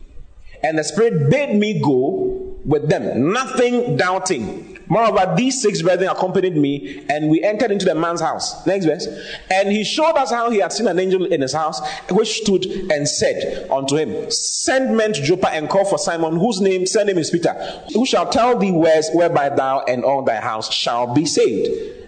And 0.62 0.78
the 0.78 0.84
Spirit 0.84 1.30
bade 1.30 1.54
me 1.54 1.80
go 1.80 2.56
with 2.64 2.88
them, 2.88 3.32
nothing 3.32 3.96
doubting. 3.96 4.77
Moreover, 4.88 5.34
these 5.36 5.60
six 5.60 5.82
brethren 5.82 6.08
accompanied 6.08 6.56
me, 6.56 7.04
and 7.10 7.28
we 7.28 7.42
entered 7.42 7.70
into 7.70 7.84
the 7.84 7.94
man's 7.94 8.20
house. 8.20 8.66
Next 8.66 8.86
verse. 8.86 9.06
And 9.50 9.70
he 9.70 9.84
showed 9.84 10.16
us 10.16 10.30
how 10.30 10.50
he 10.50 10.58
had 10.58 10.72
seen 10.72 10.86
an 10.86 10.98
angel 10.98 11.26
in 11.26 11.42
his 11.42 11.52
house, 11.52 11.80
which 12.10 12.40
stood 12.40 12.64
and 12.90 13.08
said 13.08 13.68
unto 13.70 13.96
him, 13.96 14.30
Send 14.30 14.96
men 14.96 15.12
to 15.12 15.22
Joppa 15.22 15.50
and 15.50 15.68
call 15.68 15.84
for 15.84 15.98
Simon, 15.98 16.36
whose 16.36 16.60
name, 16.60 16.86
send 16.86 17.08
name 17.08 17.18
is 17.18 17.30
Peter, 17.30 17.52
who 17.92 18.06
shall 18.06 18.28
tell 18.28 18.58
thee 18.58 18.72
words 18.72 19.10
whereby 19.12 19.50
thou 19.50 19.80
and 19.80 20.04
all 20.04 20.22
thy 20.22 20.40
house 20.40 20.72
shall 20.72 21.12
be 21.12 21.26
saved. 21.26 22.06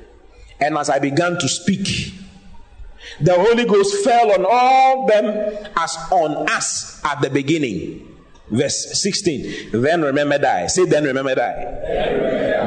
And 0.61 0.77
as 0.77 0.91
I 0.91 0.99
began 0.99 1.39
to 1.39 1.49
speak, 1.49 2.15
the 3.21 3.35
Holy 3.35 3.65
Ghost 3.65 4.05
fell 4.05 4.33
on 4.33 4.47
all 4.49 5.07
them 5.07 5.27
as 5.77 5.97
on 6.11 6.49
us 6.51 7.03
at 7.05 7.21
the 7.21 7.31
beginning. 7.31 8.10
Verse 8.51 9.01
16. 9.01 9.71
Then 9.73 10.03
remembered 10.03 10.45
I. 10.45 10.67
Say, 10.67 10.85
then 10.85 11.05
remembered 11.05 11.39
I. 11.39 11.55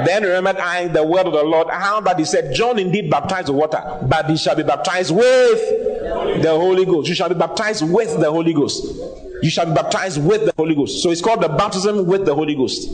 Then 0.06 0.24
remembered, 0.24 0.58
I 0.58 0.88
the 0.88 1.04
word 1.04 1.28
of 1.28 1.34
the 1.34 1.44
Lord. 1.44 1.70
How 1.70 2.02
that 2.02 2.18
he 2.18 2.26
said, 2.26 2.54
John 2.54 2.80
indeed 2.80 3.10
baptized 3.10 3.50
with 3.50 3.58
water, 3.58 4.00
but 4.04 4.30
he 4.30 4.38
shall 4.38 4.56
be 4.56 4.64
baptized 4.64 5.14
with 5.14 6.42
the 6.42 6.52
Holy 6.52 6.86
Ghost. 6.86 7.10
You 7.10 7.16
shall 7.16 7.30
be 7.30 7.36
baptized 7.36 7.88
with 7.88 8.20
the 8.20 8.32
Holy 8.32 8.54
Ghost. 8.54 8.86
You 9.42 9.50
shall 9.50 9.66
be 9.66 9.74
baptized 9.74 10.24
with 10.24 10.46
the 10.46 10.54
Holy 10.58 10.76
Ghost. 10.76 11.04
So 11.04 11.12
it's 11.12 11.22
called 11.22 11.42
the 11.42 11.50
baptism 11.50 12.06
with 12.06 12.26
the 12.26 12.34
Holy 12.34 12.56
Ghost. 12.56 12.90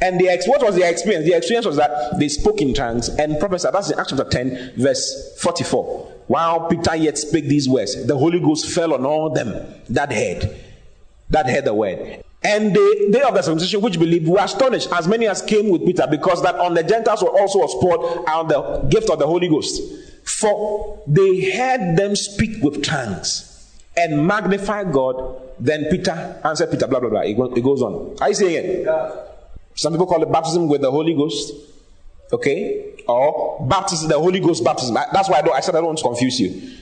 And 0.00 0.18
the 0.20 0.42
what 0.46 0.62
was 0.62 0.76
their 0.76 0.90
experience? 0.90 1.24
The 1.24 1.36
experience 1.36 1.66
was 1.66 1.76
that 1.76 2.18
they 2.18 2.28
spoke 2.28 2.60
in 2.60 2.74
tongues 2.74 3.08
and 3.08 3.38
prophesied. 3.38 3.72
That's 3.72 3.90
in 3.90 3.98
Acts 3.98 4.10
chapter 4.10 4.28
10, 4.28 4.72
verse 4.76 5.36
44. 5.38 6.12
While 6.26 6.68
Peter 6.68 6.96
yet 6.96 7.16
spake 7.16 7.44
these 7.44 7.68
words, 7.68 8.06
the 8.06 8.16
Holy 8.18 8.40
Ghost 8.40 8.66
fell 8.70 8.94
on 8.94 9.06
all 9.06 9.30
them 9.30 9.74
that 9.90 10.12
heard 10.12 10.56
that 11.30 11.48
heard 11.48 11.64
the 11.64 11.74
word. 11.74 12.22
And 12.44 12.74
the 12.74 13.08
day 13.10 13.22
of 13.22 13.34
the 13.34 13.40
circumcision, 13.42 13.80
which 13.80 13.98
believed, 13.98 14.28
were 14.28 14.38
astonished, 14.38 14.92
as 14.92 15.08
many 15.08 15.26
as 15.26 15.40
came 15.40 15.70
with 15.70 15.84
Peter, 15.86 16.06
because 16.10 16.42
that 16.42 16.56
on 16.56 16.74
the 16.74 16.82
Gentiles 16.82 17.22
were 17.22 17.30
also 17.30 17.60
was 17.60 17.74
poured 17.80 18.28
out 18.28 18.48
the 18.48 18.88
gift 18.90 19.08
of 19.08 19.18
the 19.18 19.26
Holy 19.26 19.48
Ghost. 19.48 19.80
For 20.24 21.02
they 21.06 21.50
heard 21.52 21.96
them 21.96 22.14
speak 22.14 22.62
with 22.62 22.84
tongues 22.84 23.50
and 23.96 24.26
magnify 24.26 24.84
God. 24.84 25.40
Then 25.58 25.86
Peter 25.90 26.40
answered 26.44 26.70
Peter, 26.70 26.86
blah, 26.86 27.00
blah, 27.00 27.08
blah. 27.08 27.20
It, 27.20 27.62
goes 27.62 27.80
on. 27.80 28.16
Are 28.20 28.28
you 28.28 28.34
saying 28.34 28.64
it? 28.64 28.84
Yeah. 28.84 29.16
Some 29.74 29.92
people 29.92 30.06
call 30.06 30.22
it 30.22 30.30
baptism 30.30 30.68
with 30.68 30.82
the 30.82 30.90
Holy 30.90 31.14
Ghost. 31.14 31.52
Okay? 32.32 32.94
Or 33.08 33.66
baptism, 33.68 34.08
the 34.08 34.18
Holy 34.18 34.40
Ghost 34.40 34.64
baptism. 34.64 34.94
That's 34.94 35.28
why 35.28 35.40
I, 35.40 35.48
I 35.50 35.60
said 35.60 35.74
I 35.76 35.78
don't 35.78 35.86
want 35.86 35.98
to 35.98 36.04
confuse 36.04 36.40
you. 36.40 36.78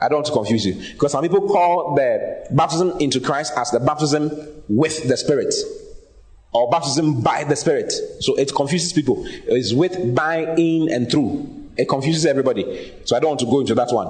I 0.00 0.08
don't 0.08 0.18
want 0.18 0.26
to 0.26 0.32
confuse 0.32 0.64
you. 0.64 0.74
Because 0.92 1.12
some 1.12 1.22
people 1.22 1.48
call 1.48 1.94
the 1.94 2.46
baptism 2.52 2.92
into 3.00 3.20
Christ 3.20 3.52
as 3.56 3.70
the 3.70 3.80
baptism 3.80 4.30
with 4.68 5.08
the 5.08 5.16
Spirit. 5.16 5.54
Or 6.52 6.70
baptism 6.70 7.20
by 7.20 7.44
the 7.44 7.56
Spirit. 7.56 7.92
So 8.20 8.36
it 8.36 8.54
confuses 8.54 8.92
people. 8.92 9.24
It's 9.26 9.72
with, 9.72 10.14
by, 10.14 10.54
in, 10.56 10.90
and 10.92 11.10
through. 11.10 11.70
It 11.76 11.88
confuses 11.88 12.26
everybody. 12.26 12.92
So 13.04 13.16
I 13.16 13.20
don't 13.20 13.30
want 13.30 13.40
to 13.40 13.46
go 13.46 13.60
into 13.60 13.74
that 13.74 13.92
one. 13.92 14.06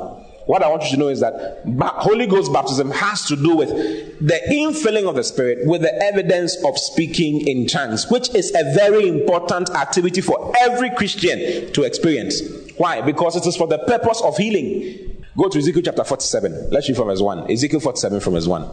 What 0.48 0.62
I 0.62 0.70
want 0.70 0.84
you 0.84 0.90
to 0.92 0.96
know 0.96 1.08
is 1.08 1.20
that 1.20 1.60
Holy 1.78 2.26
Ghost 2.26 2.50
baptism 2.54 2.90
has 2.90 3.26
to 3.26 3.36
do 3.36 3.54
with 3.54 3.68
the 3.68 4.40
infilling 4.50 5.06
of 5.06 5.14
the 5.14 5.22
Spirit 5.22 5.66
with 5.66 5.82
the 5.82 5.94
evidence 6.02 6.56
of 6.64 6.78
speaking 6.78 7.46
in 7.46 7.66
tongues, 7.66 8.10
which 8.10 8.34
is 8.34 8.54
a 8.54 8.74
very 8.74 9.08
important 9.08 9.68
activity 9.70 10.22
for 10.22 10.54
every 10.58 10.88
Christian 10.88 11.70
to 11.74 11.82
experience. 11.82 12.40
Why? 12.78 13.02
Because 13.02 13.36
it 13.36 13.46
is 13.46 13.58
for 13.58 13.66
the 13.66 13.76
purpose 13.80 14.22
of 14.22 14.38
healing. 14.38 15.17
Go 15.38 15.48
to 15.48 15.58
Ezekiel 15.58 15.82
chapter 15.84 16.02
47. 16.02 16.70
Let's 16.70 16.88
read 16.88 16.96
from 16.96 17.06
verse 17.06 17.20
1. 17.20 17.48
Ezekiel 17.48 17.78
47 17.78 18.18
from 18.18 18.32
verse 18.32 18.48
1. 18.48 18.68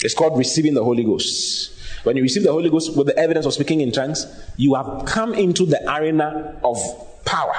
It's 0.00 0.14
called 0.14 0.38
receiving 0.38 0.72
the 0.72 0.82
Holy 0.82 1.04
Ghost. 1.04 1.78
When 2.04 2.16
you 2.16 2.22
receive 2.22 2.42
the 2.42 2.50
Holy 2.50 2.70
Ghost 2.70 2.96
with 2.96 3.08
the 3.08 3.18
evidence 3.18 3.44
of 3.44 3.52
speaking 3.52 3.82
in 3.82 3.92
tongues, 3.92 4.26
you 4.56 4.74
have 4.74 5.04
come 5.04 5.34
into 5.34 5.66
the 5.66 5.78
arena 5.94 6.58
of 6.64 6.78
power. 7.26 7.54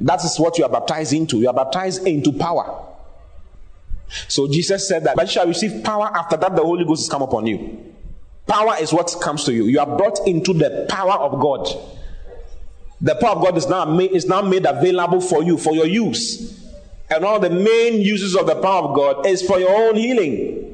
That 0.00 0.24
is 0.24 0.36
what 0.36 0.58
you 0.58 0.64
are 0.64 0.70
baptized 0.70 1.12
into. 1.12 1.38
You 1.38 1.46
are 1.46 1.54
baptized 1.54 2.08
into 2.08 2.32
power. 2.32 2.86
So 4.26 4.48
Jesus 4.48 4.88
said 4.88 5.04
that, 5.04 5.14
but 5.14 5.26
you 5.26 5.32
shall 5.32 5.46
receive 5.46 5.84
power 5.84 6.10
after 6.12 6.36
that 6.36 6.56
the 6.56 6.62
Holy 6.62 6.84
Ghost 6.84 7.04
has 7.04 7.08
come 7.08 7.22
upon 7.22 7.46
you. 7.46 7.94
Power 8.48 8.74
is 8.80 8.92
what 8.92 9.14
comes 9.22 9.44
to 9.44 9.54
you. 9.54 9.66
You 9.66 9.78
are 9.78 9.96
brought 9.96 10.26
into 10.26 10.52
the 10.52 10.86
power 10.90 11.12
of 11.12 11.40
God. 11.40 11.68
The 13.00 13.14
power 13.14 13.36
of 13.36 13.42
God 13.44 13.56
is 13.56 13.68
now 13.68 13.84
made, 13.84 14.10
is 14.10 14.26
now 14.26 14.42
made 14.42 14.66
available 14.66 15.20
for 15.20 15.44
you, 15.44 15.56
for 15.56 15.72
your 15.72 15.86
use. 15.86 16.63
And 17.10 17.24
all 17.24 17.38
the 17.38 17.50
main 17.50 18.00
uses 18.00 18.34
of 18.34 18.46
the 18.46 18.56
power 18.56 18.88
of 18.88 18.96
God 18.96 19.26
is 19.26 19.42
for 19.42 19.58
your 19.58 19.70
own 19.70 19.96
healing. 19.96 20.73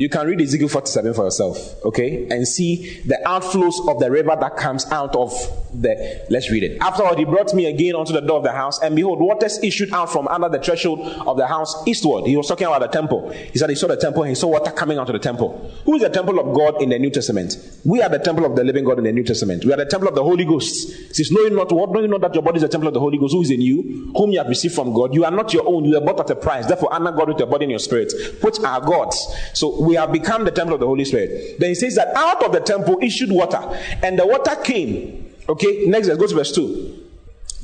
You 0.00 0.08
can 0.08 0.26
read 0.26 0.40
Ezekiel 0.40 0.68
47 0.68 1.12
for 1.12 1.24
yourself, 1.24 1.84
okay? 1.84 2.26
And 2.30 2.48
see 2.48 3.02
the 3.04 3.20
outflows 3.26 3.86
of 3.86 4.00
the 4.00 4.10
river 4.10 4.34
that 4.40 4.56
comes 4.56 4.90
out 4.90 5.14
of 5.14 5.30
the. 5.74 6.24
Let's 6.30 6.50
read 6.50 6.62
it. 6.62 6.78
Afterward, 6.80 7.18
he 7.18 7.26
brought 7.26 7.52
me 7.52 7.66
again 7.66 7.94
unto 7.94 8.14
the 8.14 8.22
door 8.22 8.38
of 8.38 8.44
the 8.44 8.52
house, 8.52 8.80
and 8.80 8.96
behold, 8.96 9.20
waters 9.20 9.62
issued 9.62 9.92
out 9.92 10.10
from 10.10 10.26
under 10.28 10.48
the 10.48 10.58
threshold 10.58 11.00
of 11.00 11.36
the 11.36 11.46
house 11.46 11.86
eastward. 11.86 12.26
He 12.26 12.34
was 12.34 12.48
talking 12.48 12.66
about 12.66 12.80
the 12.80 12.86
temple. 12.86 13.28
He 13.28 13.58
said 13.58 13.68
he 13.68 13.76
saw 13.76 13.88
the 13.88 13.96
temple 13.98 14.22
and 14.22 14.30
he 14.30 14.34
saw 14.34 14.48
water 14.48 14.70
coming 14.70 14.96
out 14.96 15.10
of 15.10 15.12
the 15.12 15.18
temple. 15.18 15.70
Who 15.84 15.96
is 15.96 16.00
the 16.00 16.08
temple 16.08 16.40
of 16.40 16.56
God 16.56 16.80
in 16.80 16.88
the 16.88 16.98
New 16.98 17.10
Testament? 17.10 17.58
We 17.84 18.00
are 18.00 18.08
the 18.08 18.20
temple 18.20 18.46
of 18.46 18.56
the 18.56 18.64
living 18.64 18.86
God 18.86 18.96
in 18.96 19.04
the 19.04 19.12
New 19.12 19.24
Testament. 19.24 19.66
We 19.66 19.72
are 19.74 19.76
the 19.76 19.84
temple 19.84 20.08
of 20.08 20.14
the 20.14 20.24
Holy 20.24 20.46
Ghost. 20.46 20.88
It 21.10 21.16
says, 21.16 21.30
Know 21.30 21.42
you 21.42 21.50
not 21.50 21.70
what? 21.72 21.90
knowing 21.90 22.08
not 22.08 22.22
that 22.22 22.32
your 22.32 22.42
body 22.42 22.56
is 22.56 22.62
the 22.62 22.68
temple 22.68 22.88
of 22.88 22.94
the 22.94 23.00
Holy 23.00 23.18
Ghost 23.18 23.34
who 23.34 23.42
is 23.42 23.50
in 23.50 23.60
you, 23.60 24.12
whom 24.16 24.30
you 24.30 24.38
have 24.38 24.48
received 24.48 24.74
from 24.74 24.94
God? 24.94 25.14
You 25.14 25.26
are 25.26 25.30
not 25.30 25.52
your 25.52 25.68
own. 25.68 25.84
You 25.84 25.98
are 25.98 26.00
bought 26.00 26.20
at 26.20 26.30
a 26.30 26.36
price. 26.36 26.64
Therefore, 26.66 26.90
honor 26.90 27.12
God 27.12 27.28
with 27.28 27.38
your 27.38 27.48
body 27.48 27.64
and 27.64 27.70
your 27.70 27.80
spirit, 27.80 28.14
which 28.40 28.58
are 28.60 28.80
God's. 28.80 29.18
So 29.52 29.89
we 29.90 29.96
have 29.96 30.12
become 30.12 30.44
the 30.44 30.50
temple 30.52 30.74
of 30.74 30.80
the 30.80 30.86
Holy 30.86 31.04
Spirit. 31.04 31.58
Then 31.58 31.70
he 31.70 31.74
says 31.74 31.96
that 31.96 32.16
out 32.16 32.44
of 32.44 32.52
the 32.52 32.60
temple 32.60 32.98
issued 33.02 33.30
water, 33.30 33.58
and 34.02 34.18
the 34.18 34.26
water 34.26 34.54
came. 34.62 35.34
Okay, 35.48 35.86
next 35.86 36.06
let's 36.06 36.20
go 36.20 36.28
to 36.28 36.34
verse 36.36 36.54
2. 36.54 37.08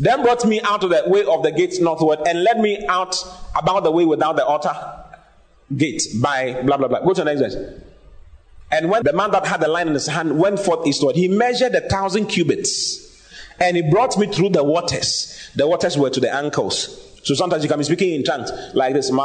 Then 0.01 0.23
brought 0.23 0.45
me 0.45 0.61
out 0.61 0.83
of 0.83 0.91
the 0.91 1.05
way 1.07 1.25
of 1.25 1.45
the 1.45 1.53
gate 1.53 1.81
northward 1.81 2.19
and 2.27 2.43
led 2.43 2.59
me 2.59 2.85
out 2.89 3.17
about 3.59 3.85
the 3.85 3.91
way 3.93 4.05
without 4.05 4.37
the 4.37 4.45
altar 4.45 4.75
gate 5.75 6.03
by 6.21 6.61
blah 6.65 6.77
blah 6.77 6.89
blah. 6.89 7.01
Go 7.01 7.15
to 7.15 7.23
the 7.23 7.33
next 7.33 7.41
verse. 7.41 7.57
And 8.73 8.91
when 8.91 9.05
the 9.05 9.13
man 9.13 9.31
that 9.31 9.47
had 9.47 9.61
the 9.61 9.69
line 9.69 9.87
in 9.87 9.95
his 9.95 10.09
hand 10.09 10.37
went 10.39 10.59
forth 10.59 10.85
eastward, 10.87 11.15
he 11.15 11.29
measured 11.29 11.75
a 11.77 11.89
thousand 11.89 12.27
cubits, 12.27 13.25
and 13.61 13.77
he 13.77 13.89
brought 13.89 14.19
me 14.19 14.27
through 14.27 14.51
the 14.51 14.65
waters. 14.65 15.51
The 15.55 15.69
waters 15.69 15.97
were 15.97 16.11
to 16.11 16.19
the 16.19 16.35
ankles. 16.35 17.06
So 17.27 17.35
sometimes 17.35 17.65
you 17.65 17.69
can 17.69 17.79
be 17.79 17.85
speaking 17.85 18.15
in 18.15 18.23
tongues 18.23 18.53
like 18.73 18.95
this. 18.95 19.11
The 19.11 19.17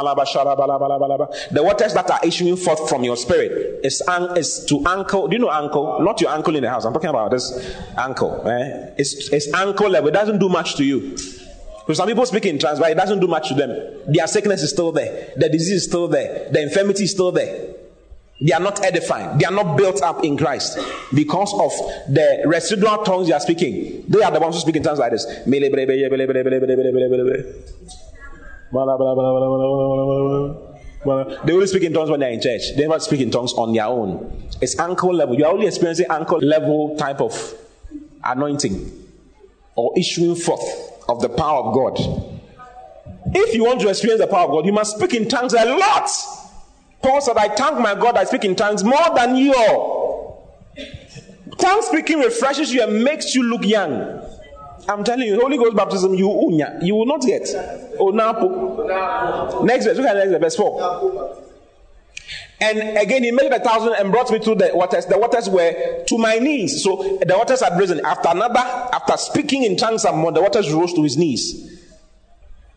waters 1.62 1.94
that 1.94 2.10
are 2.10 2.18
issuing 2.24 2.56
forth 2.56 2.88
from 2.88 3.04
your 3.04 3.16
spirit 3.16 3.78
is, 3.84 4.02
un- 4.08 4.36
is 4.36 4.64
to 4.64 4.84
ankle. 4.88 5.28
Do 5.28 5.36
you 5.36 5.40
know 5.40 5.52
ankle? 5.52 6.00
Not 6.02 6.20
your 6.20 6.30
ankle 6.32 6.56
in 6.56 6.64
the 6.64 6.68
house. 6.68 6.84
I'm 6.84 6.92
talking 6.92 7.10
about 7.10 7.30
this 7.30 7.76
ankle. 7.96 8.42
Eh? 8.48 8.94
It's, 8.98 9.32
it's 9.32 9.54
ankle 9.54 9.88
level. 9.88 10.08
It 10.08 10.14
doesn't 10.14 10.40
do 10.40 10.48
much 10.48 10.74
to 10.78 10.84
you. 10.84 11.16
So 11.16 11.92
some 11.92 12.08
people 12.08 12.26
speak 12.26 12.44
in 12.46 12.58
tongues, 12.58 12.80
but 12.80 12.90
it 12.90 12.96
doesn't 12.96 13.20
do 13.20 13.28
much 13.28 13.50
to 13.50 13.54
them. 13.54 13.70
Their 14.08 14.26
sickness 14.26 14.64
is 14.64 14.70
still 14.70 14.90
there. 14.90 15.32
The 15.36 15.48
disease 15.48 15.76
is 15.76 15.84
still 15.84 16.08
there. 16.08 16.50
The 16.50 16.60
infirmity 16.60 17.04
is 17.04 17.12
still 17.12 17.30
there. 17.30 17.72
They 18.42 18.52
are 18.52 18.60
not 18.60 18.84
edifying. 18.84 19.38
They 19.38 19.44
are 19.44 19.52
not 19.52 19.76
built 19.76 20.02
up 20.02 20.24
in 20.24 20.36
Christ 20.36 20.78
because 21.14 21.52
of 21.54 21.70
the 22.12 22.42
residual 22.46 23.04
tongues 23.04 23.28
they 23.28 23.34
are 23.34 23.40
speaking. 23.40 24.04
They 24.08 24.22
are 24.22 24.32
the 24.32 24.40
ones 24.40 24.56
who 24.56 24.60
speak 24.62 24.76
in 24.76 24.82
tongues 24.82 24.98
like 24.98 25.12
this. 25.12 25.24
They 25.46 25.70
only 31.52 31.66
speak 31.66 31.82
in 31.84 31.92
tongues 31.92 32.10
when 32.10 32.20
they're 32.20 32.30
in 32.30 32.40
church. 32.40 32.62
They 32.76 32.82
never 32.82 32.98
speak 32.98 33.20
in 33.20 33.30
tongues 33.30 33.52
on 33.52 33.72
their 33.72 33.86
own. 33.86 34.48
It's 34.60 34.78
ankle 34.78 35.14
level. 35.14 35.36
You 35.36 35.44
are 35.44 35.52
only 35.52 35.66
experiencing 35.66 36.06
ankle 36.10 36.38
level 36.38 36.96
type 36.96 37.20
of 37.20 37.54
anointing 38.24 38.90
or 39.76 39.92
issuing 39.96 40.34
forth 40.34 40.64
of 41.08 41.20
the 41.20 41.28
power 41.28 41.62
of 41.62 41.74
God. 41.74 41.98
If 43.34 43.54
you 43.54 43.64
want 43.64 43.80
to 43.82 43.88
experience 43.88 44.20
the 44.20 44.26
power 44.26 44.46
of 44.46 44.50
God, 44.50 44.66
you 44.66 44.72
must 44.72 44.96
speak 44.96 45.14
in 45.14 45.28
tongues 45.28 45.54
a 45.54 45.64
lot. 45.64 46.10
Paul 47.02 47.20
said, 47.20 47.36
I 47.36 47.48
thank 47.48 47.78
my 47.78 47.94
God 47.94 48.16
I 48.16 48.24
speak 48.24 48.44
in 48.44 48.54
tongues 48.54 48.84
more 48.84 49.14
than 49.14 49.36
you 49.36 49.54
all. 49.54 50.62
Tongue 51.58 51.82
speaking 51.82 52.18
refreshes 52.20 52.72
you 52.72 52.82
and 52.82 53.04
makes 53.04 53.34
you 53.34 53.42
look 53.42 53.64
young. 53.64 54.22
I'm 54.88 55.04
telling 55.04 55.26
you, 55.28 55.40
Holy 55.40 55.56
Ghost 55.56 55.76
baptism, 55.76 56.14
you 56.14 56.28
you 56.82 56.94
will 56.94 57.06
not 57.06 57.22
get. 57.22 57.42
Onapo. 57.98 59.64
Next 59.64 59.84
verse, 59.84 59.96
look 59.96 60.06
at 60.06 60.16
next 60.16 60.30
verse, 60.30 60.40
verse 60.40 60.56
4. 60.56 61.38
And 62.60 62.96
again, 62.96 63.24
he 63.24 63.32
made 63.32 63.52
a 63.52 63.58
thousand 63.58 63.94
and 63.94 64.12
brought 64.12 64.30
me 64.30 64.38
to 64.38 64.54
the 64.54 64.70
waters. 64.72 65.06
The 65.06 65.18
waters 65.18 65.48
were 65.48 66.04
to 66.06 66.18
my 66.18 66.38
knees. 66.38 66.82
So 66.82 67.18
the 67.24 67.34
waters 67.36 67.60
had 67.60 67.76
risen. 67.78 68.00
After 68.04 68.28
another, 68.28 68.60
after 68.60 69.16
speaking 69.16 69.64
in 69.64 69.76
tongues 69.76 70.02
some 70.02 70.18
more, 70.18 70.30
the 70.30 70.40
waters 70.40 70.72
rose 70.72 70.94
to 70.94 71.02
his 71.02 71.16
knees. 71.16 71.81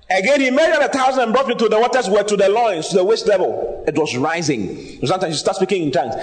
Again, 0.08 0.40
he 0.42 0.52
measured 0.52 0.84
a 0.84 0.88
thousand 0.90 1.24
and 1.24 1.34
brought 1.34 1.48
me 1.48 1.56
to 1.56 1.68
the 1.68 1.80
waters 1.80 2.08
were 2.08 2.22
to 2.22 2.38
the 2.38 2.48
loins, 2.48 2.90
to 2.90 2.98
the 2.98 3.04
waist 3.04 3.26
level. 3.28 3.84
It 3.88 3.98
was 3.98 4.16
rising. 4.16 5.04
Sometimes 5.04 5.34
you 5.34 5.40
start 5.40 5.58
speaking 5.58 5.82
in 5.84 5.92
tongues. 5.92 6.14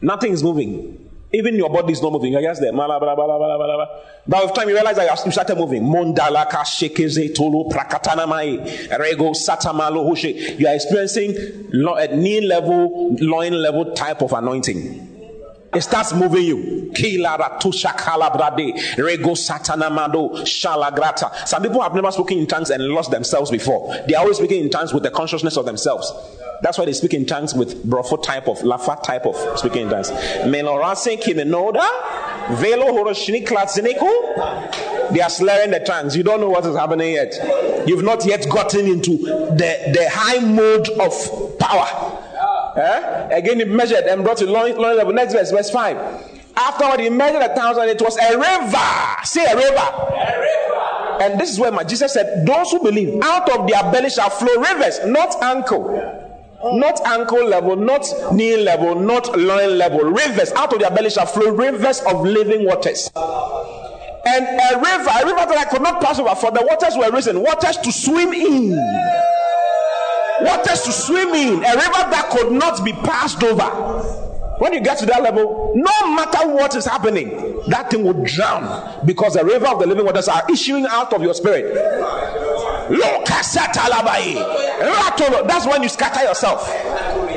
Nothing 0.00 0.32
is 0.32 0.42
moving. 0.42 1.10
Even 1.34 1.54
your 1.56 1.68
body 1.70 1.92
is 1.92 2.02
not 2.02 2.12
moving. 2.12 2.32
You're 2.32 2.42
just 2.42 2.62
there. 2.62 2.72
By 2.72 2.86
the 2.86 4.52
time 4.54 4.68
you 4.68 4.74
realize 4.74 4.96
that 4.96 5.24
you 5.24 5.32
started 5.32 5.56
moving, 5.56 5.82
Shekeze 5.82 7.34
Rego. 8.90 9.34
You 10.58 10.66
are 10.66 10.74
experiencing 10.74 11.34
at 11.98 12.16
knee 12.16 12.40
level, 12.40 13.16
loin 13.20 13.52
level 13.52 13.92
type 13.92 14.22
of 14.22 14.32
anointing. 14.32 15.11
It 15.74 15.80
starts 15.80 16.12
moving 16.12 16.42
you. 16.44 16.90
Rego 18.96 19.34
Shalagrata. 20.42 21.48
Some 21.48 21.62
people 21.62 21.80
have 21.80 21.94
never 21.94 22.12
spoken 22.12 22.38
in 22.38 22.46
tongues 22.46 22.68
and 22.68 22.82
lost 22.88 23.10
themselves 23.10 23.50
before. 23.50 23.94
They 24.06 24.14
are 24.14 24.20
always 24.20 24.36
speaking 24.36 24.62
in 24.62 24.70
tongues 24.70 24.92
with 24.92 25.02
the 25.02 25.10
consciousness 25.10 25.56
of 25.56 25.64
themselves. 25.64 26.12
That's 26.60 26.76
why 26.76 26.84
they 26.84 26.92
speak 26.92 27.14
in 27.14 27.24
tongues 27.24 27.54
with 27.54 27.84
brofo 27.88 28.22
type 28.22 28.48
of, 28.48 28.58
lafa 28.58 29.02
type 29.02 29.24
of 29.26 29.34
speaking 29.58 29.82
in 29.82 29.88
tongues. 29.90 30.10
Velo. 32.50 32.92
They 35.10 35.20
are 35.20 35.30
slurring 35.30 35.70
the 35.70 35.80
tongues. 35.84 36.16
You 36.16 36.22
don't 36.22 36.40
know 36.40 36.50
what 36.50 36.66
is 36.66 36.76
happening 36.76 37.14
yet. 37.14 37.34
You've 37.86 38.04
not 38.04 38.24
yet 38.26 38.46
gotten 38.50 38.86
into 38.86 39.16
the, 39.16 39.92
the 39.92 40.08
high 40.10 40.38
mode 40.40 40.88
of 41.00 41.58
power. 41.58 42.21
Eh? 42.76 43.28
Again, 43.36 43.58
he 43.58 43.64
measured 43.64 44.04
and 44.04 44.22
brought 44.22 44.38
to 44.38 44.46
long 44.46 44.76
level. 44.76 45.12
Next 45.12 45.32
verse, 45.34 45.50
verse 45.50 45.70
5. 45.70 46.40
Afterward, 46.56 47.00
he 47.00 47.10
measured 47.10 47.42
a 47.42 47.54
thousand, 47.54 47.88
it 47.88 48.00
was 48.00 48.16
a 48.18 48.36
river. 48.36 49.24
Say 49.24 49.44
a 49.44 49.56
river. 49.56 49.76
A 49.76 50.40
river. 50.40 50.62
And 51.22 51.40
this 51.40 51.50
is 51.50 51.58
where 51.60 51.70
my 51.72 51.84
Jesus 51.84 52.12
said, 52.12 52.46
Those 52.46 52.70
who 52.70 52.82
believe, 52.82 53.22
out 53.22 53.48
of 53.50 53.68
their 53.68 53.82
belly 53.92 54.10
shall 54.10 54.30
flow 54.30 54.54
rivers, 54.56 55.00
not 55.06 55.42
ankle. 55.42 56.20
Not 56.64 57.04
ankle 57.06 57.44
level, 57.44 57.74
not 57.76 58.06
knee 58.32 58.56
level, 58.56 58.94
not 58.94 59.36
loin 59.36 59.78
level. 59.78 60.00
Rivers, 60.00 60.52
out 60.52 60.72
of 60.72 60.78
their 60.78 60.90
belly 60.90 61.10
shall 61.10 61.26
flow 61.26 61.50
rivers 61.50 62.00
of 62.02 62.22
living 62.22 62.64
waters. 62.66 63.10
And 63.14 64.44
a 64.44 64.78
river, 64.78 65.10
a 65.10 65.26
river 65.26 65.46
that 65.46 65.58
I 65.58 65.64
could 65.64 65.82
not 65.82 66.00
pass 66.00 66.18
over, 66.20 66.34
for 66.36 66.52
the 66.52 66.64
waters 66.64 66.96
were 66.96 67.10
risen, 67.10 67.40
waters 67.42 67.76
to 67.78 67.90
swim 67.90 68.32
in 68.32 68.78
waters 70.44 70.82
to 70.82 70.92
swim 70.92 71.28
in, 71.28 71.58
a 71.58 71.74
river 71.74 72.10
that 72.10 72.30
could 72.30 72.52
not 72.52 72.84
be 72.84 72.92
passed 72.92 73.42
over. 73.42 74.22
When 74.58 74.72
you 74.72 74.80
get 74.80 74.98
to 74.98 75.06
that 75.06 75.22
level, 75.22 75.72
no 75.74 76.14
matter 76.14 76.46
what 76.48 76.76
is 76.76 76.84
happening, 76.84 77.60
that 77.68 77.90
thing 77.90 78.04
will 78.04 78.22
drown 78.24 79.04
because 79.04 79.34
the 79.34 79.44
river 79.44 79.66
of 79.66 79.80
the 79.80 79.86
living 79.86 80.04
waters 80.04 80.28
are 80.28 80.42
issuing 80.48 80.86
out 80.86 81.12
of 81.12 81.22
your 81.22 81.34
spirit. 81.34 81.74
That's 85.48 85.66
when 85.66 85.82
you 85.82 85.88
scatter 85.88 86.22
yourself. 86.22 86.68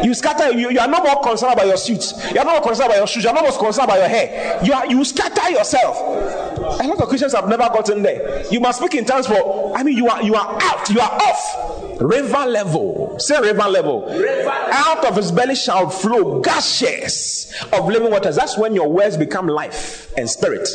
You 0.04 0.14
scatter, 0.14 0.52
you, 0.52 0.70
you 0.70 0.80
are 0.80 0.88
no 0.88 1.02
more 1.02 1.22
concerned 1.24 1.54
about 1.54 1.66
your 1.66 1.78
suits, 1.78 2.14
you 2.32 2.40
are 2.40 2.46
no 2.46 2.54
more 2.54 2.62
concerned 2.62 2.88
about 2.90 2.98
your 2.98 3.08
shoes, 3.08 3.24
you 3.24 3.30
are 3.30 3.36
no 3.36 3.42
more 3.42 3.58
concerned 3.58 3.86
about 3.90 3.98
your 3.98 4.08
hair. 4.10 4.64
You, 4.64 4.74
are, 4.74 4.86
you 4.86 5.04
scatter 5.04 5.50
yourself. 5.50 5.98
A 5.98 6.88
lot 6.88 7.02
of 7.02 7.08
Christians 7.08 7.34
have 7.34 7.48
never 7.48 7.64
gotten 7.70 8.04
there. 8.04 8.46
You 8.52 8.60
must 8.60 8.80
speak 8.80 8.96
in 8.96 9.06
tongues 9.06 9.28
for, 9.28 9.76
I 9.76 9.84
mean, 9.84 9.96
you 9.98 10.08
are 10.10 10.22
you 10.22 10.36
are 10.36 10.58
out, 10.62 10.90
you 10.90 11.00
are 11.00 11.12
off. 11.12 11.55
River 12.00 12.46
level. 12.46 13.18
Say 13.20 13.40
river 13.40 13.70
level. 13.70 14.06
River. 14.08 14.50
Out 14.52 15.06
of 15.06 15.16
his 15.16 15.32
belly 15.32 15.56
shall 15.56 15.90
flow 15.90 16.42
gushes 16.42 17.54
of 17.72 17.88
living 17.88 18.12
waters. 18.12 18.36
That's 18.36 18.58
when 18.58 18.76
your 18.76 18.92
words 18.92 19.18
become 19.18 19.48
life 19.48 20.14
and 20.18 20.30
spirit. 20.30 20.68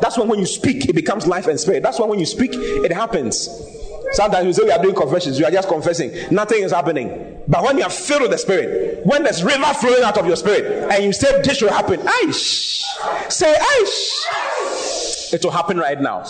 That's 0.00 0.18
when 0.18 0.28
when 0.28 0.38
you 0.38 0.46
speak, 0.46 0.88
it 0.88 0.94
becomes 0.94 1.26
life 1.26 1.46
and 1.46 1.58
spirit. 1.58 1.82
That's 1.82 1.98
when 1.98 2.08
when 2.08 2.18
you 2.18 2.26
speak, 2.26 2.50
it 2.54 2.92
happens. 2.92 3.48
Sometimes 4.12 4.46
we 4.46 4.52
say 4.52 4.64
we 4.64 4.70
are 4.70 4.82
doing 4.82 4.94
confessions, 4.94 5.38
we 5.38 5.44
are 5.44 5.50
just 5.50 5.68
confessing, 5.68 6.12
nothing 6.30 6.62
is 6.62 6.72
happening. 6.72 7.42
But 7.48 7.62
when 7.62 7.76
you 7.78 7.84
are 7.84 7.90
filled 7.90 8.22
with 8.22 8.30
the 8.30 8.38
spirit, 8.38 9.04
when 9.04 9.24
there's 9.24 9.42
river 9.42 9.64
flowing 9.74 10.02
out 10.04 10.16
of 10.16 10.26
your 10.26 10.36
spirit, 10.36 10.90
and 10.92 11.04
you 11.04 11.12
say 11.12 11.42
this 11.42 11.60
will 11.60 11.72
happen, 11.72 12.00
aish, 12.00 12.82
say 13.28 13.52
aish, 13.52 14.10
it 15.32 15.44
will 15.44 15.50
happen 15.50 15.78
right 15.78 16.00
now. 16.00 16.20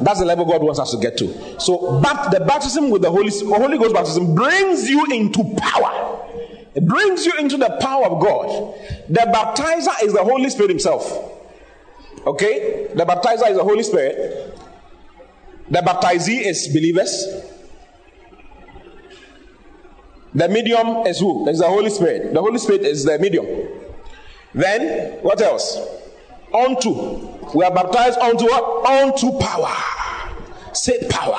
That's 0.00 0.18
the 0.20 0.24
level 0.24 0.44
God 0.44 0.62
wants 0.62 0.78
us 0.80 0.90
to 0.92 0.98
get 0.98 1.16
to. 1.18 1.60
So, 1.60 2.00
but 2.00 2.30
the 2.30 2.40
baptism 2.40 2.90
with 2.90 3.02
the 3.02 3.10
Holy 3.10 3.30
Holy 3.30 3.78
Ghost 3.78 3.94
baptism 3.94 4.34
brings 4.34 4.88
you 4.88 5.04
into 5.06 5.44
power. 5.56 6.26
It 6.74 6.86
brings 6.86 7.26
you 7.26 7.32
into 7.38 7.56
the 7.56 7.76
power 7.80 8.06
of 8.06 8.22
God. 8.22 8.74
The 9.08 9.20
baptizer 9.20 10.04
is 10.04 10.12
the 10.12 10.22
Holy 10.22 10.48
Spirit 10.50 10.70
Himself. 10.70 11.36
Okay, 12.26 12.88
the 12.94 13.04
baptizer 13.04 13.50
is 13.50 13.56
the 13.56 13.64
Holy 13.64 13.82
Spirit. 13.82 14.58
The 15.70 15.80
baptizee 15.80 16.44
is 16.44 16.68
believers. 16.68 17.26
The 20.34 20.48
medium 20.48 21.06
is 21.06 21.18
who? 21.18 21.48
Is 21.48 21.58
the 21.58 21.66
Holy 21.66 21.90
Spirit. 21.90 22.34
The 22.34 22.40
Holy 22.40 22.58
Spirit 22.58 22.82
is 22.82 23.04
the 23.04 23.18
medium. 23.18 23.46
Then, 24.54 25.18
what 25.22 25.40
else? 25.40 25.78
Unto. 26.52 27.28
We 27.54 27.64
are 27.64 27.74
baptized 27.74 28.18
unto 28.18 28.44
what? 28.44 28.86
Unto 28.86 29.38
power. 29.38 29.74
Say 30.72 31.06
power. 31.08 31.38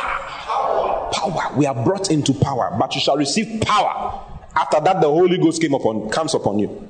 power. 1.11 1.53
We 1.55 1.65
are 1.65 1.75
brought 1.83 2.11
into 2.11 2.33
power, 2.33 2.75
but 2.77 2.95
you 2.95 3.01
shall 3.01 3.17
receive 3.17 3.61
power. 3.61 4.23
After 4.55 4.79
that, 4.81 5.01
the 5.01 5.07
Holy 5.07 5.37
Ghost 5.37 5.61
came 5.61 5.73
upon, 5.73 6.09
comes 6.09 6.33
upon 6.33 6.59
you. 6.59 6.89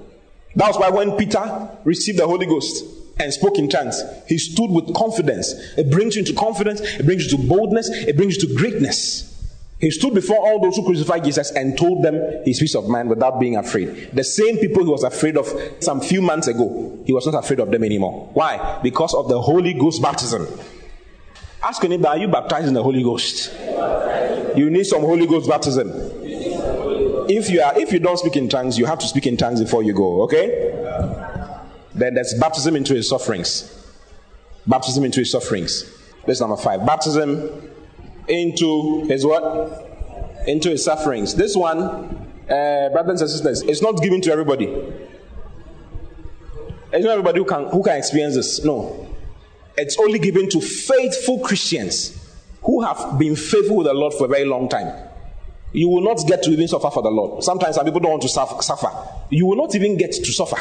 That's 0.55 0.77
why 0.77 0.89
when 0.89 1.17
Peter 1.17 1.69
received 1.84 2.19
the 2.19 2.27
Holy 2.27 2.45
Ghost, 2.45 2.84
and 3.19 3.31
spoke 3.31 3.57
in 3.57 3.69
tongues. 3.69 4.01
He 4.27 4.38
stood 4.38 4.71
with 4.71 4.93
confidence. 4.95 5.53
It 5.77 5.91
brings 5.91 6.15
you 6.15 6.21
into 6.21 6.34
confidence, 6.34 6.81
it 6.81 7.05
brings 7.05 7.25
you 7.25 7.38
to 7.38 7.47
boldness, 7.47 7.89
it 7.89 8.17
brings 8.17 8.38
you 8.38 8.47
to 8.47 8.55
greatness. 8.55 9.30
He 9.81 9.89
stood 9.89 10.13
before 10.13 10.37
all 10.37 10.61
those 10.61 10.75
who 10.75 10.85
crucified 10.85 11.23
Jesus 11.23 11.49
and 11.51 11.75
told 11.75 12.03
them 12.03 12.43
his 12.45 12.59
piece 12.59 12.75
of 12.75 12.87
mind 12.87 13.09
without 13.09 13.39
being 13.39 13.55
afraid. 13.57 14.11
The 14.13 14.23
same 14.23 14.59
people 14.59 14.83
he 14.83 14.91
was 14.91 15.03
afraid 15.03 15.37
of 15.37 15.51
some 15.79 15.99
few 15.99 16.21
months 16.21 16.47
ago, 16.47 16.99
he 17.03 17.11
was 17.11 17.25
not 17.25 17.43
afraid 17.43 17.59
of 17.59 17.71
them 17.71 17.83
anymore. 17.83 18.29
Why? 18.33 18.79
Because 18.83 19.15
of 19.15 19.27
the 19.27 19.41
Holy 19.41 19.73
Ghost 19.73 19.99
baptism. 19.99 20.47
Ask 21.63 21.81
your 21.81 21.89
neighbor, 21.89 22.09
are 22.09 22.17
you 22.17 22.27
baptized 22.27 22.67
in 22.67 22.75
the 22.75 22.83
Holy 22.83 23.01
Ghost? 23.01 23.51
You 24.55 24.69
need 24.69 24.83
some 24.83 25.01
Holy 25.01 25.25
Ghost 25.25 25.49
baptism. 25.49 25.91
If 27.27 27.49
you 27.49 27.61
are, 27.61 27.77
if 27.79 27.91
you 27.91 27.99
don't 27.99 28.17
speak 28.17 28.35
in 28.35 28.49
tongues, 28.49 28.77
you 28.77 28.85
have 28.85 28.99
to 28.99 29.07
speak 29.07 29.25
in 29.25 29.35
tongues 29.35 29.61
before 29.61 29.81
you 29.81 29.93
go. 29.93 30.21
Okay? 30.23 30.77
Then 31.95 32.13
there's 32.13 32.35
baptism 32.39 32.75
into 32.75 32.93
his 32.93 33.09
sufferings. 33.09 33.83
Baptism 34.67 35.03
into 35.05 35.21
his 35.21 35.31
sufferings. 35.31 35.83
Verse 36.27 36.39
number 36.39 36.57
five. 36.57 36.85
Baptism 36.85 37.70
into 38.27 39.05
his 39.05 39.25
what? 39.25 39.88
Into 40.47 40.69
his 40.69 40.84
sufferings. 40.84 41.36
This 41.36 41.55
one, 41.55 41.79
uh, 41.79 42.89
brothers 42.89 43.21
and 43.21 43.29
sisters, 43.29 43.62
it's 43.62 43.81
not 43.81 44.01
given 44.01 44.21
to 44.21 44.31
everybody. 44.31 44.65
It's 46.93 47.05
not 47.05 47.12
everybody 47.12 47.39
who 47.39 47.45
can 47.45 47.67
who 47.67 47.84
can 47.84 47.97
experience 47.97 48.36
this. 48.36 48.63
No. 48.65 49.07
It's 49.77 49.97
only 49.97 50.19
given 50.19 50.49
to 50.49 50.60
faithful 50.60 51.39
Christians 51.39 52.17
who 52.63 52.84
have 52.84 53.17
been 53.17 53.36
faithful 53.36 53.77
with 53.77 53.88
the 53.88 53.93
Lord 53.93 54.13
for 54.13 54.25
a 54.25 54.27
very 54.27 54.45
long 54.45 54.67
time. 54.67 55.10
You 55.73 55.88
will 55.88 56.01
not 56.01 56.19
get 56.27 56.43
to 56.43 56.51
even 56.51 56.67
suffer 56.67 56.91
for 56.91 57.01
the 57.01 57.10
Lord. 57.10 57.43
Sometimes 57.43 57.75
some 57.75 57.86
people 57.86 58.01
don't 58.01 58.12
want 58.12 58.23
to 58.23 58.29
suffer. 58.29 58.89
You 59.29 59.45
will 59.45 59.55
not 59.55 59.73
even 59.73 59.95
get 59.97 60.12
to 60.12 60.34
suffer. 60.34 60.57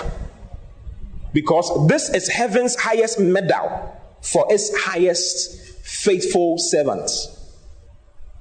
Because 1.32 1.88
this 1.88 2.10
is 2.10 2.28
heaven's 2.28 2.76
highest 2.76 3.18
medal 3.18 3.96
for 4.22 4.46
its 4.50 4.76
highest 4.84 5.60
faithful 5.84 6.58
servants. 6.58 7.39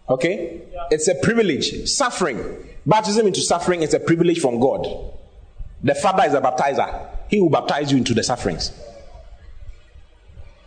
Okay? 0.10 0.62
It's 0.92 1.08
a 1.08 1.16
privilege. 1.16 1.88
Suffering. 1.88 2.68
Baptism 2.86 3.28
into 3.28 3.42
suffering 3.42 3.84
is 3.84 3.94
a 3.94 4.00
privilege 4.00 4.40
from 4.40 4.60
God. 4.60 4.88
The 5.84 5.96
Father 5.96 6.24
is 6.26 6.34
a 6.34 6.42
baptizer. 6.42 7.08
He 7.30 7.40
will 7.40 7.50
baptize 7.50 7.92
you 7.92 7.98
into 7.98 8.14
the 8.14 8.24
sufferings. 8.24 8.72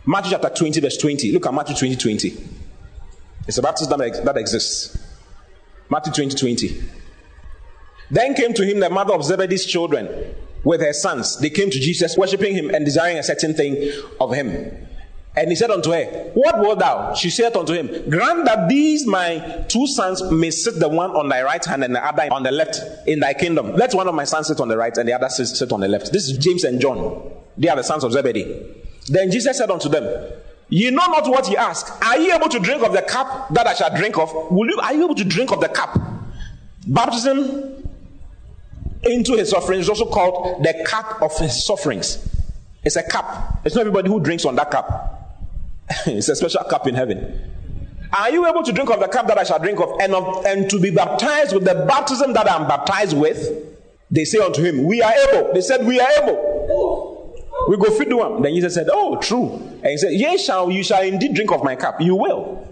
Matthew 0.05 0.31
chapter 0.31 0.49
20, 0.49 0.79
verse 0.79 0.97
20. 0.97 1.31
Look 1.31 1.45
at 1.45 1.53
Matthew 1.53 1.75
20, 1.75 1.95
20. 1.95 2.47
It's 3.47 3.57
a 3.57 3.61
baptism 3.61 3.99
that 3.99 4.37
exists. 4.37 4.97
Matthew 5.89 6.13
20, 6.13 6.35
20. 6.37 6.83
Then 8.09 8.33
came 8.33 8.53
to 8.53 8.65
him 8.65 8.79
the 8.79 8.89
mother 8.89 9.13
of 9.13 9.23
Zebedee's 9.23 9.65
children 9.65 10.35
with 10.63 10.81
her 10.81 10.93
sons. 10.93 11.39
They 11.39 11.49
came 11.49 11.69
to 11.69 11.79
Jesus, 11.79 12.17
worshiping 12.17 12.55
him 12.55 12.69
and 12.69 12.85
desiring 12.85 13.17
a 13.17 13.23
certain 13.23 13.53
thing 13.53 13.91
of 14.19 14.33
him. 14.33 14.87
And 15.35 15.49
he 15.49 15.55
said 15.55 15.71
unto 15.71 15.91
her, 15.91 16.31
What 16.35 16.59
wilt 16.59 16.79
thou? 16.79 17.15
She 17.15 17.31
said 17.31 17.55
unto 17.55 17.73
him, 17.73 18.09
Grant 18.09 18.45
that 18.45 18.69
these 18.69 19.07
my 19.07 19.65
two 19.67 19.87
sons 19.87 20.21
may 20.31 20.51
sit 20.51 20.79
the 20.79 20.87
one 20.87 21.11
on 21.11 21.27
thy 21.29 21.41
right 21.41 21.63
hand 21.63 21.83
and 21.83 21.95
the 21.95 22.05
other 22.05 22.27
on 22.31 22.43
the 22.43 22.51
left 22.51 22.79
in 23.07 23.19
thy 23.19 23.33
kingdom. 23.33 23.75
Let 23.75 23.95
one 23.95 24.07
of 24.07 24.13
my 24.13 24.25
sons 24.25 24.47
sit 24.47 24.59
on 24.59 24.67
the 24.67 24.77
right 24.77 24.95
and 24.95 25.09
the 25.09 25.13
other 25.13 25.29
sit 25.29 25.71
on 25.71 25.79
the 25.79 25.87
left. 25.87 26.13
This 26.13 26.29
is 26.29 26.37
James 26.37 26.63
and 26.63 26.79
John. 26.79 27.31
They 27.57 27.67
are 27.67 27.75
the 27.75 27.83
sons 27.83 28.03
of 28.03 28.11
Zebedee. 28.11 28.75
Then 29.07 29.31
Jesus 29.31 29.57
said 29.57 29.71
unto 29.71 29.89
them, 29.89 30.33
Ye 30.69 30.91
know 30.91 31.05
not 31.07 31.27
what 31.27 31.49
ye 31.49 31.57
ask. 31.57 31.91
Are 32.05 32.17
ye 32.17 32.31
able 32.31 32.49
to 32.49 32.59
drink 32.59 32.83
of 32.83 32.93
the 32.93 33.01
cup 33.01 33.51
that 33.53 33.65
I 33.65 33.73
shall 33.73 33.95
drink 33.95 34.17
of? 34.17 34.31
Will 34.51 34.67
you 34.69 34.79
are 34.81 34.93
you 34.93 35.03
able 35.03 35.15
to 35.15 35.23
drink 35.23 35.51
of 35.51 35.61
the 35.61 35.69
cup? 35.69 35.99
Baptism 36.87 37.89
into 39.03 39.33
his 39.35 39.49
suffering 39.49 39.79
is 39.79 39.89
also 39.89 40.05
called 40.05 40.63
the 40.63 40.83
cup 40.85 41.21
of 41.21 41.35
his 41.39 41.65
sufferings. 41.65 42.27
It's 42.83 42.95
a 42.97 43.03
cup. 43.03 43.61
It's 43.65 43.75
not 43.75 43.81
everybody 43.81 44.09
who 44.09 44.19
drinks 44.19 44.45
on 44.45 44.55
that 44.55 44.69
cup. 44.69 45.22
it's 46.05 46.29
a 46.29 46.35
special 46.35 46.63
cup 46.63 46.87
in 46.87 46.95
heaven. 46.95 47.51
Are 48.15 48.29
you 48.29 48.47
able 48.47 48.61
to 48.63 48.71
drink 48.71 48.91
of 48.91 48.99
the 48.99 49.07
cup 49.07 49.27
that 49.27 49.37
I 49.37 49.43
shall 49.43 49.59
drink 49.59 49.79
of 49.79 49.99
and, 49.99 50.13
of, 50.13 50.45
and 50.45 50.69
to 50.69 50.79
be 50.79 50.91
baptized 50.91 51.53
with 51.53 51.65
the 51.65 51.85
baptism 51.87 52.33
that 52.33 52.49
I'm 52.49 52.67
baptized 52.67 53.17
with? 53.17 53.71
They 54.11 54.25
say 54.25 54.37
unto 54.37 54.61
him, 54.61 54.83
We 54.83 55.01
are 55.01 55.13
able. 55.29 55.53
They 55.53 55.61
said, 55.61 55.85
We 55.85 55.99
are 55.99 56.09
able. 56.21 57.33
We 57.67 57.77
go 57.77 57.89
feed 57.97 58.09
the 58.09 58.17
one. 58.17 58.41
Then 58.41 58.53
Jesus 58.53 58.75
said, 58.75 58.87
Oh, 58.91 59.17
true. 59.19 59.53
And 59.55 59.87
he 59.87 59.97
said, 59.97 60.13
Yea, 60.13 60.37
shall 60.37 60.69
you 60.69 60.83
shall 60.83 61.01
indeed 61.01 61.33
drink 61.33 61.51
of 61.51 61.63
my 61.63 61.75
cup. 61.75 61.99
You 62.01 62.15
will. 62.15 62.67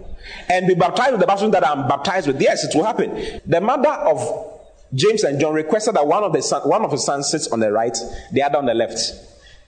And 0.48 0.68
be 0.68 0.74
baptized 0.74 1.12
with 1.12 1.20
the 1.20 1.26
baptism 1.26 1.50
that 1.50 1.66
I'm 1.66 1.88
baptized 1.88 2.28
with. 2.28 2.40
Yes, 2.40 2.62
it 2.62 2.76
will 2.76 2.84
happen. 2.84 3.40
The 3.44 3.60
mother 3.60 3.90
of 3.90 4.50
James 4.94 5.24
and 5.24 5.40
John 5.40 5.54
requested 5.54 5.96
that 5.96 6.06
one 6.06 6.22
of 6.22 6.32
the 6.32 6.42
son, 6.42 6.68
one 6.68 6.84
of 6.84 6.92
his 6.92 7.04
sons 7.04 7.30
sits 7.30 7.48
on 7.48 7.58
the 7.58 7.72
right, 7.72 7.96
the 8.30 8.42
other 8.42 8.58
on 8.58 8.66
the 8.66 8.74
left. 8.74 8.98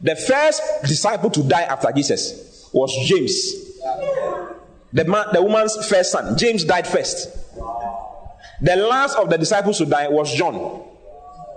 The 0.00 0.14
first 0.14 0.62
disciple 0.82 1.30
to 1.30 1.42
die 1.42 1.62
after 1.62 1.90
Jesus 1.90 2.53
was 2.74 2.94
James. 3.08 3.54
The, 4.92 5.04
man, 5.04 5.26
the 5.32 5.42
woman's 5.42 5.88
first 5.88 6.12
son. 6.12 6.36
James 6.36 6.64
died 6.64 6.86
first. 6.86 7.28
The 8.60 8.76
last 8.76 9.16
of 9.16 9.30
the 9.30 9.38
disciples 9.38 9.78
to 9.78 9.86
die 9.86 10.08
was 10.08 10.32
John. 10.34 10.54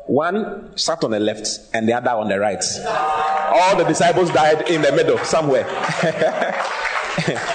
One 0.08 0.78
sat 0.78 1.04
on 1.04 1.12
the 1.12 1.20
left 1.20 1.48
and 1.74 1.88
the 1.88 1.94
other 1.94 2.12
on 2.12 2.30
the 2.30 2.40
right. 2.40 2.64
All 2.88 3.76
the 3.76 3.84
disciples 3.84 4.32
died 4.32 4.70
in 4.70 4.82
the 4.82 4.94
middle, 4.94 5.18
somewhere. 5.20 5.66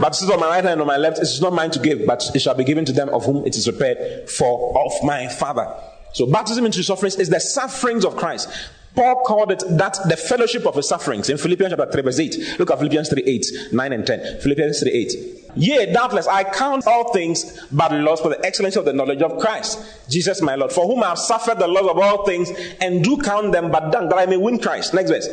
but 0.00 0.20
is 0.20 0.30
on 0.30 0.40
my 0.40 0.48
right 0.48 0.64
hand 0.64 0.68
and 0.68 0.80
on 0.80 0.86
my 0.86 0.96
left. 0.96 1.18
It 1.18 1.22
is 1.22 1.40
not 1.40 1.52
mine 1.52 1.70
to 1.72 1.78
give, 1.78 2.06
but 2.06 2.24
it 2.34 2.40
shall 2.40 2.54
be 2.54 2.64
given 2.64 2.84
to 2.86 2.92
them 2.92 3.08
of 3.10 3.24
whom 3.24 3.46
it 3.46 3.56
is 3.56 3.68
prepared 3.68 4.28
for 4.28 4.84
of 4.84 4.92
my 5.04 5.28
Father. 5.28 5.72
So 6.12 6.26
baptism 6.26 6.66
into 6.66 6.82
sufferings 6.82 7.16
is 7.16 7.28
the 7.28 7.40
sufferings 7.40 8.04
of 8.04 8.16
Christ. 8.16 8.48
Paul 8.94 9.22
called 9.24 9.52
it 9.52 9.62
that 9.68 9.98
the 10.08 10.16
fellowship 10.16 10.66
of 10.66 10.74
his 10.74 10.88
sufferings 10.88 11.30
in 11.30 11.36
Philippians 11.36 11.72
chapter 11.72 11.92
3, 11.92 12.02
verse 12.02 12.18
8. 12.18 12.58
Look 12.58 12.70
at 12.70 12.78
Philippians 12.78 13.08
3 13.08 13.22
8, 13.24 13.46
9 13.72 13.92
and 13.92 14.06
10. 14.06 14.40
Philippians 14.40 14.80
3 14.80 14.90
8. 14.90 15.12
Yea, 15.56 15.92
doubtless 15.92 16.26
I 16.26 16.44
count 16.44 16.86
all 16.86 17.12
things 17.12 17.60
but 17.72 17.92
loss 17.92 18.20
for 18.20 18.28
the 18.28 18.44
excellency 18.44 18.78
of 18.78 18.84
the 18.84 18.92
knowledge 18.92 19.22
of 19.22 19.38
Christ, 19.40 20.08
Jesus 20.08 20.42
my 20.42 20.54
Lord, 20.54 20.72
for 20.72 20.86
whom 20.86 21.02
I 21.02 21.10
have 21.10 21.18
suffered 21.18 21.58
the 21.58 21.68
loss 21.68 21.88
of 21.88 21.98
all 21.98 22.24
things, 22.24 22.50
and 22.80 23.02
do 23.02 23.16
count 23.16 23.52
them 23.52 23.70
but 23.70 23.90
dung, 23.90 24.08
that 24.08 24.18
I 24.18 24.26
may 24.26 24.36
win 24.36 24.58
Christ. 24.58 24.94
Next 24.94 25.10
verse 25.10 25.28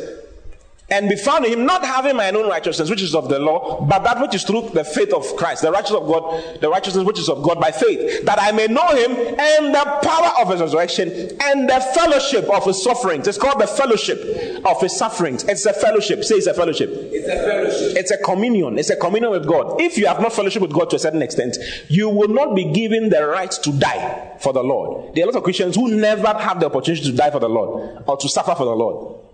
and 0.90 1.08
be 1.08 1.16
found 1.16 1.44
in 1.44 1.52
him, 1.52 1.66
not 1.66 1.84
having 1.84 2.16
my 2.16 2.30
own 2.30 2.48
righteousness, 2.48 2.88
which 2.88 3.02
is 3.02 3.14
of 3.14 3.28
the 3.28 3.38
law, 3.38 3.84
but 3.86 4.02
that 4.04 4.20
which 4.20 4.34
is 4.34 4.42
through 4.44 4.70
the 4.70 4.84
faith 4.84 5.12
of 5.12 5.24
Christ, 5.36 5.62
the 5.62 5.70
righteousness 5.70 6.00
of 6.00 6.08
God, 6.08 6.60
the 6.60 6.68
righteousness 6.70 7.04
which 7.04 7.18
is 7.18 7.28
of 7.28 7.42
God 7.42 7.60
by 7.60 7.70
faith, 7.70 8.24
that 8.24 8.40
I 8.40 8.52
may 8.52 8.66
know 8.68 8.88
him 8.88 9.12
and 9.12 9.74
the 9.74 9.84
power 10.02 10.32
of 10.40 10.50
his 10.50 10.60
resurrection 10.60 11.10
and 11.42 11.68
the 11.68 11.80
fellowship 11.94 12.48
of 12.50 12.64
his 12.64 12.82
sufferings. 12.82 13.28
It's 13.28 13.36
called 13.36 13.60
the 13.60 13.66
fellowship 13.66 14.18
of 14.64 14.80
his 14.80 14.96
sufferings. 14.96 15.44
It's 15.44 15.66
a 15.66 15.74
fellowship. 15.74 16.24
Say 16.24 16.36
it's 16.36 16.46
a 16.46 16.54
fellowship. 16.54 16.88
It's 16.90 17.28
a 17.28 17.36
fellowship. 17.36 17.96
It's 17.96 18.10
a 18.10 18.18
communion. 18.18 18.78
It's 18.78 18.90
a 18.90 18.96
communion 18.96 19.30
with 19.32 19.46
God. 19.46 19.80
If 19.80 19.98
you 19.98 20.06
have 20.06 20.20
not 20.20 20.32
fellowship 20.32 20.62
with 20.62 20.72
God 20.72 20.88
to 20.90 20.96
a 20.96 20.98
certain 20.98 21.20
extent, 21.20 21.58
you 21.88 22.08
will 22.08 22.28
not 22.28 22.54
be 22.54 22.64
given 22.72 23.10
the 23.10 23.26
right 23.26 23.50
to 23.50 23.72
die 23.72 24.38
for 24.40 24.54
the 24.54 24.62
Lord. 24.62 25.14
There 25.14 25.24
are 25.24 25.28
a 25.28 25.32
lot 25.32 25.36
of 25.36 25.44
Christians 25.44 25.76
who 25.76 25.96
never 25.96 26.28
have 26.28 26.60
the 26.60 26.66
opportunity 26.66 27.04
to 27.04 27.12
die 27.12 27.30
for 27.30 27.40
the 27.40 27.48
Lord 27.48 28.04
or 28.06 28.16
to 28.16 28.28
suffer 28.28 28.54
for 28.54 28.64
the 28.64 28.74
Lord. 28.74 29.27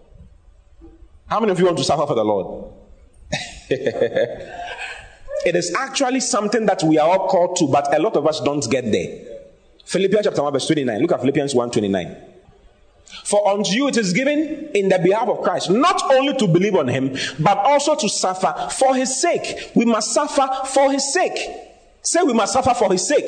How 1.26 1.40
many 1.40 1.52
of 1.52 1.58
you 1.58 1.66
want 1.66 1.78
to 1.78 1.84
suffer 1.84 2.06
for 2.06 2.14
the 2.14 2.24
Lord? 2.24 2.72
it 3.70 5.56
is 5.56 5.74
actually 5.74 6.20
something 6.20 6.66
that 6.66 6.82
we 6.82 6.98
are 6.98 7.08
all 7.08 7.28
called 7.28 7.56
to, 7.56 7.66
but 7.68 7.94
a 7.96 8.00
lot 8.00 8.16
of 8.16 8.26
us 8.26 8.40
don't 8.40 8.68
get 8.70 8.90
there. 8.90 9.40
Philippians 9.84 10.26
chapter 10.26 10.42
1, 10.42 10.52
verse 10.52 10.66
29. 10.66 11.00
Look 11.00 11.12
at 11.12 11.20
Philippians 11.20 11.54
1 11.54 11.70
29. 11.70 12.16
For 13.24 13.48
unto 13.48 13.70
you 13.72 13.88
it 13.88 13.96
is 13.96 14.12
given 14.12 14.70
in 14.74 14.88
the 14.88 14.98
behalf 14.98 15.28
of 15.28 15.42
Christ, 15.42 15.70
not 15.70 16.02
only 16.10 16.34
to 16.36 16.46
believe 16.46 16.74
on 16.74 16.88
him, 16.88 17.16
but 17.38 17.58
also 17.58 17.94
to 17.94 18.08
suffer 18.08 18.68
for 18.70 18.94
his 18.94 19.20
sake. 19.20 19.70
We 19.74 19.84
must 19.84 20.12
suffer 20.12 20.48
for 20.66 20.90
his 20.90 21.12
sake. 21.12 21.38
Say 22.02 22.22
we 22.22 22.32
must 22.34 22.52
suffer 22.52 22.74
for 22.74 22.92
his 22.92 23.06
sake. 23.06 23.26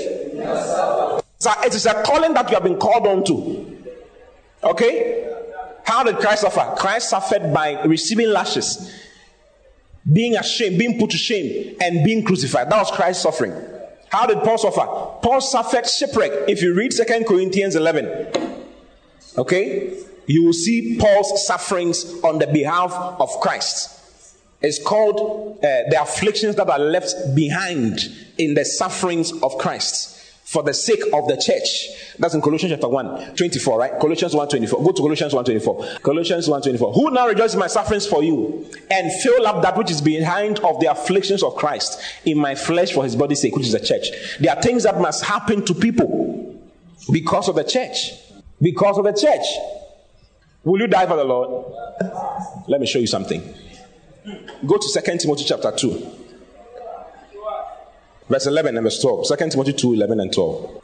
So 1.39 1.51
it 1.65 1.75
is 1.75 1.87
a 1.87 2.03
calling 2.03 2.35
that 2.35 2.49
you 2.51 2.55
have 2.55 2.65
been 2.65 2.79
called 2.79 3.07
on 3.07 3.25
to. 3.25 3.77
Okay? 4.65 5.36
How 5.87 6.03
did 6.03 6.17
Christ 6.17 6.43
suffer? 6.43 6.75
Christ 6.77 7.11
suffered 7.11 7.55
by 7.55 7.81
receiving 7.85 8.31
lashes, 8.31 8.93
being 10.13 10.37
ashamed, 10.37 10.81
being 10.81 10.99
put 10.99 11.11
to 11.11 11.17
shame, 11.17 11.77
and 11.81 12.05
being 12.05 12.25
crucified. 12.25 12.69
That 12.69 12.79
was 12.79 12.91
Christ's 12.91 13.23
suffering. 13.23 13.55
How 14.09 14.27
did 14.27 14.39
Paul 14.39 14.59
suffer? 14.59 14.85
Paul 15.23 15.41
suffered 15.41 15.89
shipwreck. 15.89 16.49
If 16.49 16.61
you 16.61 16.75
read 16.75 16.93
Second 16.93 17.27
Corinthians 17.27 17.77
11, 17.77 18.33
okay, 19.39 19.97
you 20.27 20.45
will 20.45 20.53
see 20.53 20.99
Paul's 20.99 21.47
sufferings 21.47 22.21
on 22.25 22.41
the 22.41 22.49
behalf 22.49 22.93
of 22.93 23.31
Christ. 23.41 23.93
It's 24.61 24.83
called 24.83 25.59
uh, 25.59 25.61
the 25.89 25.99
afflictions 26.01 26.57
that 26.57 26.69
are 26.69 26.81
left 26.81 27.15
behind 27.37 28.01
in 28.39 28.55
the 28.55 28.65
sufferings 28.65 29.31
of 29.41 29.57
Christ 29.59 30.16
for 30.47 30.63
the 30.63 30.73
sake 30.73 31.03
of 31.13 31.27
the 31.27 31.37
church. 31.37 31.89
That's 32.21 32.35
in 32.35 32.41
Colossians 32.41 32.73
chapter 32.73 32.89
1, 32.89 33.35
24, 33.35 33.79
right? 33.79 34.01
Colossians 34.01 34.33
1 34.33 34.49
24. 34.49 34.85
Go 34.85 34.93
to 34.93 35.03
Colossians 35.03 35.35
1 35.35 35.45
24. 35.45 35.87
Colossians 36.03 36.49
1 36.49 36.63
24. 36.63 36.93
Who 36.93 37.11
now 37.11 37.27
rejoices 37.27 37.55
in 37.55 37.61
my 37.61 37.67
sufferings 37.67 38.07
for 38.07 38.23
you 38.23 38.65
and 38.89 39.13
fill 39.23 39.45
up 39.45 39.61
that 39.63 39.77
which 39.77 39.91
is 39.91 40.01
behind 40.01 40.61
of 40.61 40.79
the 40.79 40.87
afflictions 40.87 41.43
of 41.43 41.57
Christ 41.57 42.01
in 42.25 42.39
my 42.39 42.55
flesh 42.55 42.93
for 42.93 43.03
his 43.03 43.17
body's 43.17 43.41
sake, 43.41 43.57
which 43.57 43.67
is 43.67 43.73
the 43.73 43.81
church. 43.81 44.07
There 44.39 44.57
are 44.57 44.63
things 44.63 44.85
that 44.85 45.01
must 45.01 45.25
happen 45.25 45.65
to 45.65 45.75
people 45.75 46.63
because 47.11 47.49
of 47.49 47.57
the 47.57 47.65
church. 47.65 48.13
Because 48.63 48.99
of 48.99 49.05
the 49.05 49.13
church. 49.13 49.45
Will 50.63 50.81
you 50.81 50.87
die 50.87 51.07
for 51.07 51.17
the 51.17 51.25
Lord? 51.25 51.73
Let 52.69 52.81
me 52.81 52.87
show 52.87 53.01
you 53.01 53.09
something. 53.09 53.43
Go 54.65 54.77
to 54.79 55.01
2 55.03 55.19
Timothy 55.19 55.45
chapter 55.45 55.73
2. 55.73 56.26
Verse 58.29 58.47
11 58.47 58.77
and 58.77 58.85
verse 58.85 59.01
12. 59.01 59.27
2 59.29 59.51
Timothy 59.51 59.73
2 59.73 59.95
11 59.95 60.21
and 60.21 60.33
12. 60.33 60.83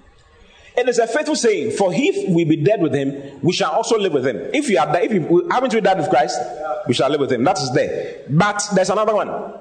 It 0.76 0.88
is 0.88 0.98
a 0.98 1.06
faithful 1.06 1.36
saying, 1.36 1.72
for 1.72 1.90
if 1.92 2.30
we 2.30 2.44
be 2.44 2.56
dead 2.56 2.80
with 2.80 2.94
him, 2.94 3.40
we 3.42 3.52
shall 3.52 3.72
also 3.72 3.98
live 3.98 4.12
with 4.14 4.26
him. 4.26 4.38
If 4.54 4.70
you 4.70 4.78
are 4.78 4.90
dead, 4.90 5.04
if 5.04 5.12
you 5.12 5.48
haven't 5.50 5.74
we 5.74 5.80
died 5.80 5.98
with 5.98 6.08
Christ, 6.08 6.40
we 6.88 6.94
shall 6.94 7.10
live 7.10 7.20
with 7.20 7.30
him. 7.30 7.44
That 7.44 7.58
is 7.58 7.70
there. 7.72 8.22
But 8.30 8.62
there's 8.74 8.88
another 8.90 9.14
one. 9.14 9.54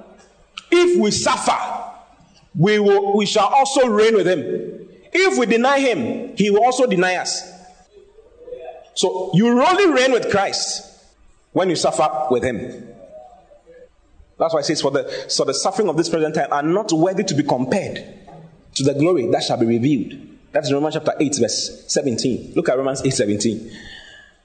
If 0.72 1.00
we 1.02 1.12
suffer, 1.12 1.58
we 2.56 2.80
will 2.80 3.18
we 3.18 3.26
shall 3.26 3.48
also 3.48 3.88
reign 3.88 4.16
with 4.16 4.28
him. 4.28 4.88
If 5.12 5.38
we 5.38 5.46
deny 5.46 5.80
him, 5.80 6.36
he 6.38 6.50
will 6.50 6.64
also 6.64 6.86
deny 6.86 7.16
us. 7.16 7.50
So 8.94 9.32
you 9.34 9.48
only 9.62 9.88
reign 9.88 10.12
with 10.14 10.30
Christ 10.32 10.88
when 11.52 11.70
you 11.70 11.76
suffer 11.76 12.28
with 12.30 12.44
him. 12.44 12.88
That's 14.42 14.56
why 14.56 14.62
it 14.62 14.64
says, 14.64 14.82
For 14.82 14.90
the 14.90 15.26
so 15.28 15.46
the 15.46 15.54
suffering 15.54 15.88
of 15.88 15.96
this 15.96 16.10
present 16.10 16.34
time 16.34 16.48
are 16.52 16.64
not 16.64 16.92
worthy 16.92 17.24
to 17.24 17.36
be 17.36 17.44
compared 17.44 18.04
to 18.74 18.84
the 18.84 18.96
glory 18.96 19.28
that 19.28 19.44
shall 19.44 19.58
be 19.58 19.68
revealed. 19.68 20.20
That's 20.52 20.74
Romans 20.74 20.96
chapter 20.96 21.14
8, 21.20 21.38
verse 21.40 21.86
17. 21.88 22.54
Look 22.56 22.68
at 22.68 22.76
Romans 22.76 23.06
8, 23.06 23.12
17. 23.12 23.72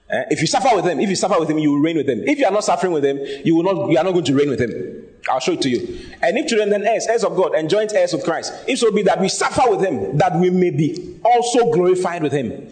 Uh, 0.09 0.23
if 0.31 0.43
you 0.43 0.47
suffer 0.47 0.77
with 0.77 0.85
him, 0.85 1.01
if 1.01 1.09
you 1.09 1.17
suffer 1.17 1.41
with 1.41 1.51
him, 1.51 1.59
you 1.59 1.73
will 1.73 1.81
reign 1.81 1.97
with 1.97 2.09
him. 2.09 2.23
If 2.27 2.39
you 2.39 2.45
are 2.45 2.53
not 2.53 2.65
suffering 2.65 2.93
with 2.93 3.07
him, 3.07 3.19
you 3.43 3.57
will 3.57 3.63
not 3.63 3.91
you 3.91 3.97
are 3.97 4.05
not 4.05 4.13
going 4.13 4.27
to 4.27 4.35
reign 4.35 4.51
with 4.51 4.61
him. 4.61 5.07
I'll 5.31 5.41
show 5.41 5.53
it 5.53 5.63
to 5.63 5.71
you. 5.71 5.99
And 6.21 6.37
if 6.37 6.47
children, 6.47 6.69
then 6.69 6.87
heirs, 6.87 7.07
heirs 7.07 7.25
of 7.25 7.35
God, 7.35 7.55
and 7.55 7.71
joint 7.71 7.95
heirs 7.95 8.13
with 8.13 8.23
Christ. 8.23 8.53
If 8.69 8.81
so 8.81 8.93
be 8.93 9.03
that 9.05 9.19
we 9.19 9.31
suffer 9.31 9.63
with 9.71 9.81
him, 9.81 10.19
that 10.19 10.39
we 10.39 10.51
may 10.51 10.71
be 10.71 11.19
also 11.25 11.73
glorified 11.73 12.23
with 12.23 12.33
him. 12.33 12.69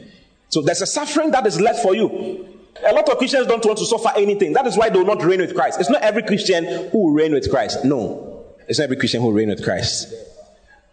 So 0.51 0.61
there's 0.61 0.83
a 0.83 0.87
suffering 0.87 1.31
that 1.31 1.47
is 1.47 1.59
left 1.59 1.81
for 1.81 1.97
you. 1.97 2.54
A 2.83 2.93
lot 2.93 3.09
of 3.09 3.19
Christians 3.19 3.47
don't 3.47 3.65
want 3.65 3.79
to 3.79 3.87
suffer 3.87 4.11
anything. 4.17 4.53
That 4.53 4.67
is 4.67 4.77
why 4.77 4.89
they 4.89 4.99
will 4.99 5.07
not 5.07 5.23
reign 5.23 5.41
with 5.41 5.55
Christ. 5.55 5.81
It's 5.81 5.91
not 5.91 6.03
every 6.03 6.23
Christian 6.23 6.65
who 6.91 7.05
will 7.05 7.13
reign 7.13 7.33
with 7.33 7.51
Christ. 7.51 7.85
No. 7.85 8.45
It's 8.67 8.79
not 8.79 8.85
every 8.85 8.97
Christian 8.97 9.21
who 9.21 9.29
will 9.29 9.35
reign 9.35 9.49
with 9.49 9.63
Christ. 9.63 10.13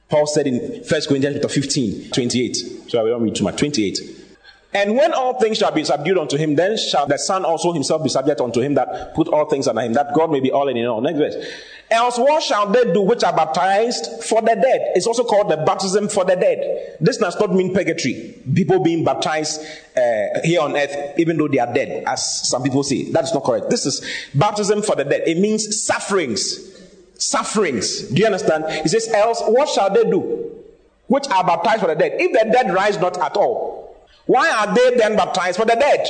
Paul 0.10 0.28
said 0.28 0.46
in 0.46 0.56
1 0.60 0.84
Corinthians 0.84 1.36
chapter 1.36 1.48
15, 1.48 2.12
28. 2.12 2.56
So 2.90 3.02
I 3.02 3.10
don't 3.10 3.24
read 3.24 3.36
too 3.36 3.44
much. 3.46 3.58
28. 3.58 4.21
And 4.74 4.96
when 4.96 5.14
all 5.14 5.38
things 5.40 5.58
shall 5.58 5.72
be 5.72 5.84
subdued 5.84 6.18
unto 6.18 6.38
him, 6.38 6.56
then 6.56 6.78
shall 6.78 7.06
the 7.06 7.18
Son 7.18 7.44
also 7.44 7.74
himself 7.74 8.04
be 8.04 8.10
subject 8.10 8.40
unto 8.40 8.62
him 8.62 8.76
that 8.76 9.14
put 9.16 9.28
all 9.28 9.46
things 9.46 9.68
under 9.68 9.82
him, 9.82 9.94
that 9.94 10.14
God 10.16 10.32
may 10.32 10.40
be 10.40 10.52
all 10.52 10.70
in 10.70 10.86
all. 10.86 11.02
Next 11.02 11.18
verse. 11.18 11.36
Else 11.90 12.18
what 12.18 12.42
shall 12.42 12.68
they 12.68 12.94
do 12.94 13.02
which 13.02 13.22
are 13.22 13.36
baptized 13.36 14.24
for 14.24 14.42
the 14.42 14.56
dead? 14.56 14.94
It's 14.96 15.06
also 15.06 15.26
called 15.26 15.52
the 15.52 15.58
baptism 15.58 16.08
for 16.08 16.24
the 16.24 16.38
dead. 16.38 16.96
This 17.02 17.18
does 17.18 17.38
not 17.38 17.54
mean 17.54 17.74
purgatory. 17.74 18.42
People 18.56 18.80
being 18.82 19.04
baptized 19.04 19.60
uh, 19.98 20.40
here 20.42 20.62
on 20.62 20.78
earth, 20.78 21.20
even 21.20 21.36
though 21.36 21.50
they 21.50 21.60
are 21.60 21.74
dead, 21.74 22.06
as 22.08 22.48
some 22.48 22.64
people 22.64 22.84
say. 22.84 23.12
That 23.12 23.26
is 23.26 23.34
not 23.34 23.44
correct. 23.44 23.70
This 23.70 23.86
is 23.86 24.02
baptism 24.34 24.84
for 24.84 24.96
the 24.96 25.04
dead. 25.04 25.24
It 25.28 25.38
means 25.38 25.84
sufferings. 25.86 26.72
Sufferings. 27.18 28.04
Do 28.04 28.22
you 28.22 28.26
understand? 28.26 28.72
He 28.84 28.88
says, 28.88 29.10
else 29.10 29.42
what 29.48 29.68
shall 29.68 29.94
they 29.94 30.10
do? 30.10 30.64
Which 31.08 31.28
are 31.28 31.44
baptized 31.44 31.82
for 31.82 31.88
the 31.88 31.96
dead. 31.96 32.14
If 32.22 32.32
the 32.32 32.50
dead 32.54 32.74
rise 32.74 32.98
not 33.00 33.18
at 33.18 33.36
all, 33.36 33.81
why 34.32 34.50
are 34.50 34.74
they 34.74 34.96
then 34.96 35.18
baptized 35.18 35.58
for 35.60 35.66
the 35.66 35.76
dead? 35.76 36.08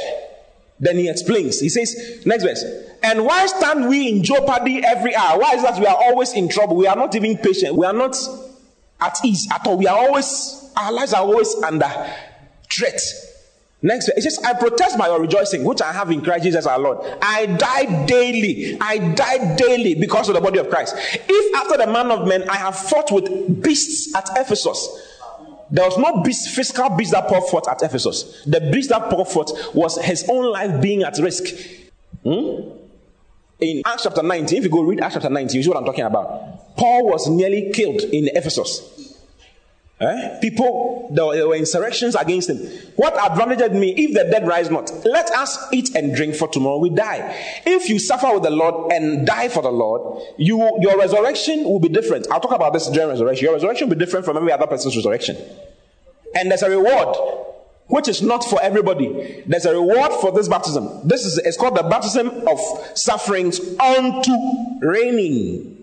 Then 0.80 0.98
he 0.98 1.10
explains. 1.10 1.60
He 1.60 1.70
says, 1.70 2.24
next 2.24 2.44
verse. 2.44 2.64
And 3.02 3.26
why 3.26 3.48
stand 3.48 3.90
we 3.90 4.10
in 4.10 4.22
jeopardy 4.24 4.84
every 4.86 5.16
hour? 5.16 5.40
Why 5.40 5.56
is 5.56 5.64
that 5.64 5.80
we 5.80 5.88
are 5.88 5.96
always 5.96 6.34
in 6.34 6.48
trouble? 6.48 6.76
We 6.76 6.86
are 6.86 6.96
not 6.96 7.16
even 7.16 7.36
patient. 7.38 7.76
We 7.76 7.84
are 7.86 7.94
not 7.94 8.16
at 9.00 9.18
ease 9.26 9.48
at 9.52 9.66
all. 9.66 9.78
We 9.78 9.88
are 9.88 9.98
always, 9.98 10.72
our 10.78 10.92
lives 10.92 11.14
are 11.14 11.24
always 11.24 11.56
under 11.64 11.90
threat. 12.70 13.02
Next, 13.82 14.10
verse 14.10 14.16
it 14.16 14.22
says, 14.22 14.38
I 14.46 14.54
protest 14.54 15.00
by 15.00 15.08
your 15.08 15.20
rejoicing, 15.20 15.64
which 15.64 15.82
I 15.82 15.92
have 15.92 16.12
in 16.12 16.22
Christ 16.22 16.44
Jesus 16.44 16.68
our 16.68 16.78
Lord. 16.78 17.00
I 17.24 17.48
die 17.48 18.06
daily. 18.06 18.78
I 18.80 19.00
die 19.00 19.56
daily 19.56 19.96
because 19.96 20.30
of 20.30 20.36
the 20.36 20.42
body 20.42 20.60
of 20.60 20.70
Christ. 20.70 20.96
If 21.28 21.56
after 21.56 21.78
the 21.78 21.92
man 21.92 22.12
of 22.12 22.28
men 22.28 22.48
I 22.48 22.58
have 22.58 22.78
fought 22.78 23.12
with 23.12 23.64
beasts 23.64 24.14
at 24.16 24.30
Ephesus, 24.38 25.11
there 25.72 25.86
was 25.86 25.98
no 25.98 26.22
beast, 26.22 26.50
physical 26.50 26.90
beast 26.90 27.12
that 27.12 27.28
Paul 27.28 27.42
fought 27.48 27.68
at 27.70 27.82
Ephesus. 27.82 28.44
The 28.46 28.60
beast 28.72 28.90
that 28.90 29.10
Paul 29.10 29.24
fought 29.26 29.52
was 29.74 29.98
his 30.02 30.28
own 30.30 30.52
life 30.52 30.82
being 30.82 31.04
at 31.04 31.18
risk. 31.18 31.46
Hmm? 32.24 32.72
In 33.60 33.82
Acts 33.86 34.04
chapter 34.04 34.22
19, 34.22 34.58
if 34.58 34.64
you 34.66 34.70
go 34.70 34.82
read 34.82 35.02
Acts 35.02 35.14
chapter 35.14 35.30
19, 35.30 35.56
you 35.56 35.64
see 35.64 35.70
what 35.70 35.78
I'm 35.78 35.86
talking 35.86 36.04
about. 36.04 36.76
Paul 36.76 37.06
was 37.06 37.28
nearly 37.30 37.72
killed 37.74 38.02
in 38.02 38.28
Ephesus. 38.36 39.01
Eh? 40.02 40.40
People, 40.42 41.10
there 41.14 41.48
were 41.48 41.56
insurrections 41.56 42.16
against 42.16 42.50
him. 42.50 42.58
What 42.96 43.14
advantaged 43.24 43.76
me 43.76 43.94
if 43.96 44.16
the 44.16 44.24
dead 44.32 44.48
rise 44.48 44.72
not? 44.72 44.92
Let 45.06 45.30
us 45.30 45.60
eat 45.72 45.96
and 45.96 46.16
drink, 46.16 46.34
for 46.34 46.48
tomorrow 46.48 46.80
we 46.80 46.90
die. 46.90 47.36
If 47.68 47.88
you 47.88 48.00
suffer 48.00 48.34
with 48.34 48.42
the 48.42 48.50
Lord 48.50 48.92
and 48.92 49.28
die 49.28 49.48
for 49.48 49.62
the 49.62 49.72
Lord, 49.72 50.24
you 50.40 50.58
your 50.82 50.98
resurrection 50.98 51.66
will 51.66 51.80
be 51.80 51.90
different. 51.90 52.26
I'll 52.32 52.40
talk 52.40 52.52
about 52.52 52.74
this 52.74 52.88
during 52.88 53.10
resurrection. 53.10 53.46
Your 53.46 53.54
resurrection 53.54 53.90
will 53.90 53.96
be 53.96 54.04
different 54.04 54.26
from 54.26 54.38
every 54.38 54.52
other 54.52 54.66
person's 54.66 54.96
resurrection. 54.96 55.38
And 56.34 56.50
there's 56.50 56.64
a 56.64 56.70
reward 56.70 57.16
which 57.86 58.08
is 58.08 58.24
not 58.24 58.44
for 58.44 58.60
everybody. 58.62 59.44
There's 59.46 59.66
a 59.66 59.74
reward 59.74 60.14
for 60.14 60.32
this 60.32 60.48
baptism. 60.48 61.08
This 61.08 61.26
is 61.26 61.38
it's 61.38 61.58
called 61.58 61.76
the 61.76 61.84
baptism 61.84 62.48
of 62.48 62.60
sufferings 62.96 63.60
unto 63.78 64.32
reigning. 64.82 65.81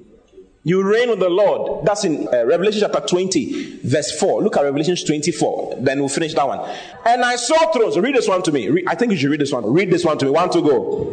You 0.64 0.82
reign 0.82 1.08
with 1.08 1.20
the 1.20 1.28
Lord. 1.30 1.86
That's 1.86 2.04
in 2.04 2.28
uh, 2.28 2.44
Revelation 2.44 2.80
chapter 2.80 3.06
20, 3.06 3.80
verse 3.84 4.18
4. 4.18 4.42
Look 4.42 4.56
at 4.56 4.62
Revelation 4.62 4.96
24. 4.96 5.76
Then 5.80 6.00
we'll 6.00 6.08
finish 6.08 6.34
that 6.34 6.46
one. 6.46 6.68
And 7.06 7.24
I 7.24 7.36
saw 7.36 7.70
thrones. 7.72 7.96
Read 7.98 8.14
this 8.14 8.28
one 8.28 8.42
to 8.42 8.52
me. 8.52 8.84
I 8.86 8.94
think 8.94 9.12
you 9.12 9.18
should 9.18 9.30
read 9.30 9.40
this 9.40 9.52
one. 9.52 9.72
Read 9.72 9.90
this 9.90 10.04
one 10.04 10.18
to 10.18 10.24
me. 10.26 10.30
One 10.32 10.50
to 10.50 10.60
go. 10.60 11.10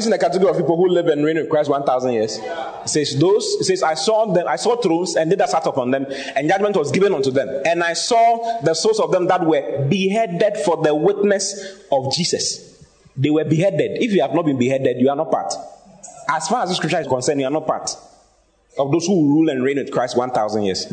You 0.00 0.04
seen 0.04 0.12
the 0.12 0.18
category 0.18 0.50
of 0.50 0.56
people 0.56 0.78
who 0.78 0.88
live 0.88 1.08
and 1.08 1.22
reign 1.22 1.36
with 1.36 1.50
Christ 1.50 1.68
1,000 1.68 2.14
years? 2.14 2.38
It 2.38 2.88
says, 2.88 3.18
Those, 3.18 3.44
it 3.60 3.64
says, 3.64 3.82
I 3.82 3.92
saw 3.92 4.32
them, 4.32 4.48
I 4.48 4.56
saw 4.56 4.76
thrones, 4.76 5.14
and 5.14 5.30
they 5.30 5.36
that 5.36 5.50
sat 5.50 5.66
upon 5.66 5.90
them, 5.90 6.06
and 6.34 6.48
judgment 6.48 6.74
was 6.74 6.90
given 6.90 7.12
unto 7.12 7.30
them. 7.30 7.50
And 7.66 7.84
I 7.84 7.92
saw 7.92 8.62
the 8.62 8.72
souls 8.72 8.98
of 8.98 9.12
them 9.12 9.26
that 9.26 9.44
were 9.44 9.86
beheaded 9.90 10.56
for 10.64 10.82
the 10.82 10.94
witness 10.94 11.82
of 11.92 12.14
Jesus. 12.14 12.82
They 13.14 13.28
were 13.28 13.44
beheaded. 13.44 14.02
If 14.02 14.12
you 14.12 14.22
have 14.22 14.32
not 14.32 14.46
been 14.46 14.56
beheaded, 14.56 14.98
you 15.02 15.10
are 15.10 15.16
not 15.16 15.30
part. 15.30 15.52
As 16.30 16.48
far 16.48 16.62
as 16.62 16.70
the 16.70 16.76
scripture 16.76 17.00
is 17.00 17.06
concerned, 17.06 17.38
you 17.40 17.46
are 17.46 17.50
not 17.50 17.66
part 17.66 17.94
of 18.78 18.90
those 18.90 19.06
who 19.06 19.22
rule 19.22 19.50
and 19.50 19.62
reign 19.62 19.76
with 19.76 19.90
Christ 19.90 20.16
1,000 20.16 20.62
years. 20.62 20.90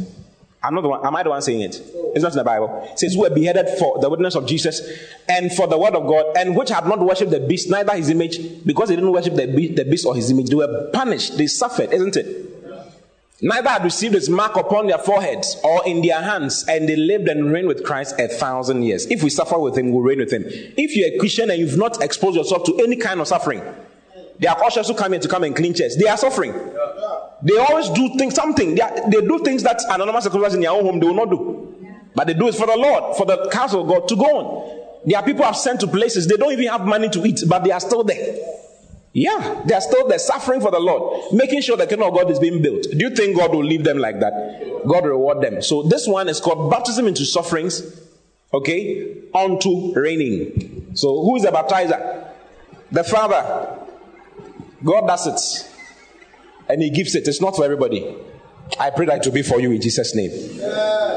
I'm 0.67 0.75
not 0.75 0.81
the 0.81 0.89
one, 0.89 1.05
am 1.05 1.15
I 1.15 1.23
the 1.23 1.29
one 1.29 1.41
saying 1.41 1.61
it? 1.61 1.81
It's 2.13 2.21
not 2.21 2.33
in 2.33 2.37
the 2.37 2.43
Bible. 2.43 2.85
It 2.91 2.99
says, 2.99 3.13
Who 3.13 3.21
were 3.21 3.29
beheaded 3.29 3.69
for 3.79 3.99
the 3.99 4.09
witness 4.09 4.35
of 4.35 4.45
Jesus 4.45 4.81
and 5.29 5.49
for 5.53 5.65
the 5.65 5.77
word 5.77 5.95
of 5.95 6.05
God, 6.05 6.35
and 6.35 6.57
which 6.57 6.69
had 6.69 6.85
not 6.85 6.99
worshipped 6.99 7.31
the 7.31 7.39
beast, 7.39 7.69
neither 7.69 7.93
his 7.95 8.09
image, 8.09 8.65
because 8.65 8.89
they 8.89 8.95
didn't 8.95 9.13
worship 9.13 9.35
the 9.35 9.47
beast, 9.47 9.77
the 9.77 9.85
beast 9.85 10.05
or 10.05 10.13
his 10.13 10.29
image. 10.29 10.49
They 10.49 10.55
were 10.55 10.89
punished, 10.91 11.37
they 11.37 11.47
suffered, 11.47 11.93
isn't 11.93 12.17
it? 12.17 12.47
Neither 13.41 13.69
had 13.69 13.83
received 13.85 14.15
his 14.15 14.29
mark 14.29 14.57
upon 14.57 14.87
their 14.87 14.97
foreheads 14.97 15.57
or 15.63 15.85
in 15.85 16.01
their 16.01 16.21
hands, 16.21 16.65
and 16.67 16.89
they 16.89 16.97
lived 16.97 17.29
and 17.29 17.49
reigned 17.53 17.69
with 17.69 17.85
Christ 17.85 18.19
a 18.19 18.27
thousand 18.27 18.83
years. 18.83 19.05
If 19.05 19.23
we 19.23 19.29
suffer 19.29 19.57
with 19.57 19.77
him, 19.77 19.93
we'll 19.93 20.03
reign 20.03 20.19
with 20.19 20.33
him. 20.33 20.43
If 20.45 20.97
you're 20.97 21.13
a 21.13 21.17
Christian 21.17 21.49
and 21.49 21.59
you've 21.59 21.77
not 21.77 22.03
exposed 22.03 22.35
yourself 22.35 22.65
to 22.65 22.77
any 22.79 22.97
kind 22.97 23.21
of 23.21 23.27
suffering, 23.29 23.61
there 24.39 24.51
are 24.51 24.63
ushers 24.65 24.87
who 24.87 24.95
come 24.95 25.13
in 25.13 25.21
to 25.21 25.27
come 25.27 25.43
and 25.43 25.55
clean 25.55 25.73
chairs. 25.73 25.95
They 25.95 26.07
are 26.07 26.17
suffering. 26.17 26.53
They 27.43 27.57
always 27.57 27.89
do 27.89 28.17
things, 28.17 28.35
something. 28.35 28.75
They, 28.75 28.81
are, 28.81 29.09
they 29.09 29.21
do 29.21 29.39
things 29.43 29.63
that 29.63 29.81
anonymous 29.89 30.23
circumstances 30.23 30.55
in 30.55 30.61
their 30.61 30.71
own 30.71 30.83
home 30.83 30.99
they 30.99 31.07
will 31.07 31.13
not 31.13 31.29
do. 31.29 31.75
But 32.15 32.27
they 32.27 32.33
do 32.33 32.47
it 32.47 32.55
for 32.55 32.65
the 32.65 32.75
Lord, 32.75 33.15
for 33.15 33.25
the 33.25 33.49
counsel 33.51 33.81
of 33.81 33.87
God 33.87 34.07
to 34.07 34.15
go 34.15 34.23
on. 34.23 34.87
There 35.05 35.17
are 35.17 35.23
people 35.23 35.45
have 35.45 35.55
sent 35.55 35.79
to 35.81 35.87
places, 35.87 36.27
they 36.27 36.35
don't 36.35 36.51
even 36.51 36.67
have 36.67 36.85
money 36.85 37.09
to 37.09 37.25
eat, 37.25 37.43
but 37.47 37.63
they 37.63 37.71
are 37.71 37.79
still 37.79 38.03
there. 38.03 38.35
Yeah, 39.13 39.63
they 39.65 39.73
are 39.73 39.81
still 39.81 40.07
there 40.07 40.19
suffering 40.19 40.61
for 40.61 40.71
the 40.71 40.79
Lord, 40.79 41.33
making 41.33 41.61
sure 41.61 41.77
the 41.77 41.87
kingdom 41.87 42.09
of 42.09 42.13
God 42.15 42.29
is 42.29 42.39
being 42.39 42.61
built. 42.61 42.83
Do 42.83 42.97
you 42.97 43.15
think 43.15 43.37
God 43.37 43.51
will 43.51 43.63
leave 43.63 43.83
them 43.83 43.97
like 43.99 44.19
that? 44.19 44.83
God 44.87 45.03
will 45.03 45.11
reward 45.11 45.41
them. 45.41 45.61
So 45.61 45.83
this 45.83 46.07
one 46.07 46.29
is 46.29 46.39
called 46.39 46.69
baptism 46.69 47.07
into 47.07 47.25
sufferings, 47.25 47.99
okay, 48.53 49.15
unto 49.33 49.93
reigning. 49.93 50.91
So 50.95 51.23
who 51.23 51.35
is 51.35 51.43
the 51.43 51.49
baptizer? 51.49 52.29
The 52.91 53.03
Father. 53.03 53.79
God 54.83 55.07
does 55.07 55.27
it. 55.27 55.76
And 56.69 56.81
He 56.81 56.89
gives 56.89 57.15
it. 57.15 57.27
It's 57.27 57.41
not 57.41 57.55
for 57.55 57.63
everybody. 57.65 58.15
I 58.79 58.89
pray 58.89 59.05
that 59.05 59.19
it 59.19 59.25
will 59.25 59.33
be 59.33 59.43
for 59.43 59.59
you 59.59 59.71
in 59.71 59.81
Jesus' 59.81 60.13
name. 60.13 60.31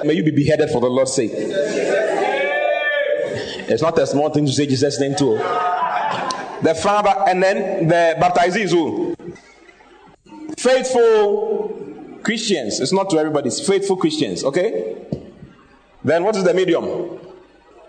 May 0.06 0.14
you 0.14 0.22
be 0.22 0.30
beheaded 0.30 0.70
for 0.70 0.80
the 0.80 0.88
Lord's 0.88 1.14
sake. 1.14 1.32
It's 3.72 3.82
not 3.82 3.98
a 3.98 4.06
small 4.06 4.30
thing 4.30 4.46
to 4.46 4.52
say 4.52 4.66
Jesus' 4.66 4.98
name 5.00 5.14
too. 5.16 5.36
The 6.62 6.74
Father, 6.80 7.14
and 7.26 7.42
then 7.42 7.88
the 7.88 8.16
baptizee 8.20 8.64
is 8.64 8.72
who? 8.72 9.14
Faithful 10.58 12.20
Christians. 12.22 12.80
It's 12.80 12.92
not 12.92 13.10
to 13.10 13.18
everybody, 13.18 13.48
it's 13.48 13.66
faithful 13.66 13.96
Christians, 13.96 14.44
okay? 14.44 15.06
Then 16.04 16.24
what 16.24 16.36
is 16.36 16.44
the 16.44 16.52
medium? 16.54 17.18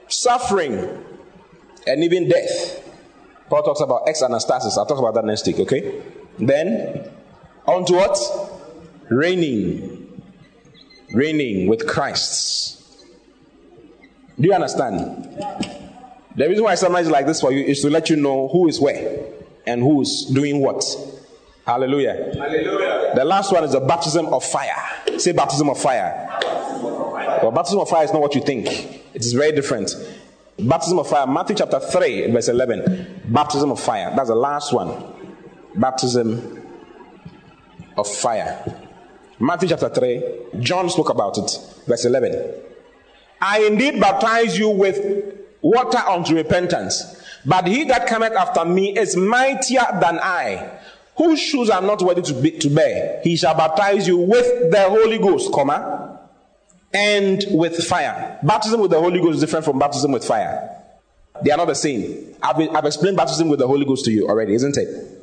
Suffering 0.07 1.03
and 1.87 2.03
even 2.03 2.29
death. 2.29 2.87
Paul 3.49 3.63
talks 3.63 3.81
about 3.81 4.07
ex 4.07 4.21
anastasis. 4.21 4.77
I'll 4.77 4.85
talk 4.85 4.99
about 4.99 5.15
that 5.15 5.25
next 5.25 5.45
week, 5.47 5.59
okay? 5.59 6.01
Then, 6.39 7.11
on 7.67 7.85
to 7.85 7.93
what? 7.93 8.17
Reigning. 9.09 10.21
Reigning 11.13 11.67
with 11.67 11.87
Christ. 11.87 13.05
Do 14.39 14.47
you 14.47 14.53
understand? 14.53 15.25
The 16.35 16.47
reason 16.47 16.63
why 16.63 16.71
I 16.71 16.75
summarize 16.75 17.09
like 17.09 17.25
this 17.25 17.41
for 17.41 17.51
you 17.51 17.63
is 17.63 17.81
to 17.81 17.89
let 17.89 18.09
you 18.09 18.15
know 18.15 18.47
who 18.47 18.67
is 18.67 18.79
where 18.79 19.25
and 19.67 19.81
who 19.81 20.01
is 20.01 20.25
doing 20.33 20.61
what. 20.61 20.83
Hallelujah. 21.65 22.31
Hallelujah. 22.33 23.11
The 23.15 23.25
last 23.25 23.51
one 23.51 23.63
is 23.63 23.73
the 23.73 23.81
baptism 23.81 24.27
of 24.27 24.43
fire. 24.43 24.75
Say 25.17 25.33
baptism 25.33 25.69
of 25.69 25.77
fire. 25.79 26.27
Well, 27.43 27.51
baptism 27.51 27.79
of 27.79 27.89
fire 27.89 28.05
is 28.05 28.13
not 28.13 28.21
what 28.21 28.33
you 28.33 28.41
think. 28.41 28.67
It 29.13 29.23
is 29.25 29.33
very 29.33 29.51
different. 29.51 29.91
Baptism 30.57 30.97
of 30.99 31.07
fire. 31.07 31.27
Matthew 31.27 31.55
chapter 31.55 31.79
3, 31.79 32.31
verse 32.31 32.47
11. 32.47 33.23
Baptism 33.27 33.71
of 33.71 33.79
fire. 33.79 34.13
That's 34.15 34.29
the 34.29 34.35
last 34.35 34.73
one. 34.73 35.03
Baptism 35.75 36.60
of 37.97 38.07
fire. 38.07 38.63
Matthew 39.39 39.69
chapter 39.69 39.89
3. 39.89 40.59
John 40.59 40.89
spoke 40.89 41.09
about 41.09 41.37
it. 41.37 41.51
Verse 41.87 42.05
11. 42.05 42.53
I 43.41 43.63
indeed 43.63 43.99
baptize 43.99 44.57
you 44.57 44.69
with 44.69 45.35
water 45.61 45.97
unto 45.97 46.35
repentance. 46.35 47.23
But 47.45 47.67
he 47.67 47.85
that 47.85 48.07
cometh 48.07 48.33
after 48.33 48.65
me 48.65 48.97
is 48.97 49.15
mightier 49.15 49.85
than 49.99 50.19
I, 50.19 50.79
whose 51.17 51.39
shoes 51.39 51.69
are 51.69 51.81
not 51.81 52.01
worthy 52.03 52.21
to, 52.21 52.33
be, 52.33 52.51
to 52.59 52.69
bear. 52.69 53.19
He 53.23 53.35
shall 53.35 53.55
baptize 53.55 54.07
you 54.07 54.17
with 54.17 54.71
the 54.71 54.85
Holy 54.87 55.17
Ghost, 55.17 55.51
comma, 55.51 56.19
and 56.93 57.43
with 57.49 57.83
fire. 57.83 58.39
Baptism 58.43 58.79
with 58.79 58.91
the 58.91 58.99
Holy 58.99 59.19
Ghost 59.19 59.35
is 59.35 59.41
different 59.41 59.65
from 59.65 59.79
baptism 59.79 60.11
with 60.11 60.23
fire. 60.23 60.77
They 61.43 61.49
are 61.49 61.57
not 61.57 61.67
the 61.67 61.75
same. 61.75 62.35
I've, 62.43 62.59
I've 62.75 62.85
explained 62.85 63.17
baptism 63.17 63.49
with 63.49 63.59
the 63.59 63.67
Holy 63.67 63.85
Ghost 63.85 64.05
to 64.05 64.11
you 64.11 64.27
already, 64.27 64.53
isn't 64.53 64.77
it? 64.77 65.20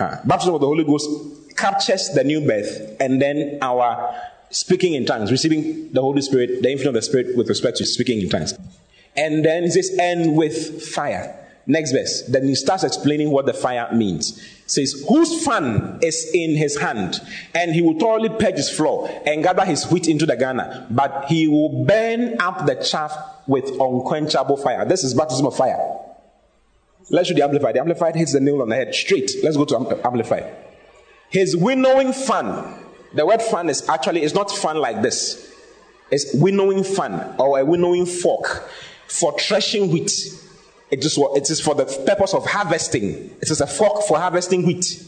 Huh. 0.00 0.16
Baptism 0.24 0.54
of 0.54 0.62
the 0.62 0.66
Holy 0.66 0.82
Ghost 0.82 1.10
captures 1.58 2.08
the 2.14 2.24
new 2.24 2.40
birth 2.40 2.96
and 2.98 3.20
then 3.20 3.58
our 3.60 4.18
speaking 4.48 4.94
in 4.94 5.04
tongues, 5.04 5.30
receiving 5.30 5.92
the 5.92 6.00
Holy 6.00 6.22
Spirit, 6.22 6.62
the 6.62 6.72
influence 6.72 6.86
of 6.86 6.94
the 6.94 7.02
Spirit 7.02 7.36
with 7.36 7.50
respect 7.50 7.76
to 7.76 7.84
speaking 7.84 8.22
in 8.22 8.30
tongues. 8.30 8.54
And 9.14 9.44
then 9.44 9.64
he 9.64 9.70
says, 9.70 9.94
and 10.00 10.38
with 10.38 10.82
fire. 10.82 11.36
Next 11.66 11.92
verse. 11.92 12.22
Then 12.22 12.48
he 12.48 12.54
starts 12.54 12.82
explaining 12.82 13.30
what 13.30 13.44
the 13.44 13.52
fire 13.52 13.92
means. 13.92 14.38
It 14.38 14.70
says, 14.70 15.04
whose 15.06 15.44
fan 15.44 15.98
is 16.00 16.30
in 16.32 16.56
his 16.56 16.78
hand, 16.78 17.20
and 17.54 17.74
he 17.74 17.82
will 17.82 17.98
thoroughly 17.98 18.30
purge 18.30 18.56
his 18.56 18.70
floor 18.70 19.06
and 19.26 19.42
gather 19.42 19.66
his 19.66 19.84
wheat 19.90 20.08
into 20.08 20.24
the 20.24 20.36
garner, 20.36 20.86
but 20.90 21.26
he 21.26 21.46
will 21.46 21.84
burn 21.84 22.40
up 22.40 22.64
the 22.64 22.76
chaff 22.76 23.14
with 23.46 23.68
unquenchable 23.78 24.56
fire. 24.56 24.86
This 24.86 25.04
is 25.04 25.12
baptism 25.12 25.44
of 25.44 25.54
fire. 25.54 25.76
Let's 27.10 27.28
show 27.28 27.34
the 27.34 27.42
amplified. 27.42 27.74
The 27.74 27.80
amplified 27.80 28.16
hits 28.16 28.32
the 28.32 28.40
nail 28.40 28.62
on 28.62 28.68
the 28.68 28.76
head 28.76 28.94
straight. 28.94 29.30
Let's 29.42 29.56
go 29.56 29.64
to 29.66 30.00
amplified. 30.04 30.54
His 31.28 31.56
winnowing 31.56 32.12
fan. 32.12 32.74
The 33.14 33.26
word 33.26 33.42
fan 33.42 33.68
is 33.68 33.88
actually 33.88 34.22
it's 34.22 34.34
not 34.34 34.50
fan 34.50 34.76
like 34.76 35.02
this. 35.02 35.52
It's 36.10 36.34
winnowing 36.34 36.84
fan 36.84 37.34
or 37.38 37.58
a 37.58 37.64
winnowing 37.64 38.06
fork 38.06 38.68
for 39.08 39.36
threshing 39.38 39.90
wheat. 39.90 40.12
It 40.90 41.04
is, 41.04 41.18
it 41.18 41.50
is 41.50 41.60
for 41.60 41.74
the 41.74 41.84
purpose 42.06 42.34
of 42.34 42.46
harvesting. 42.46 43.30
It 43.40 43.50
is 43.50 43.60
a 43.60 43.66
fork 43.66 44.02
for 44.06 44.18
harvesting 44.18 44.66
wheat. 44.66 45.04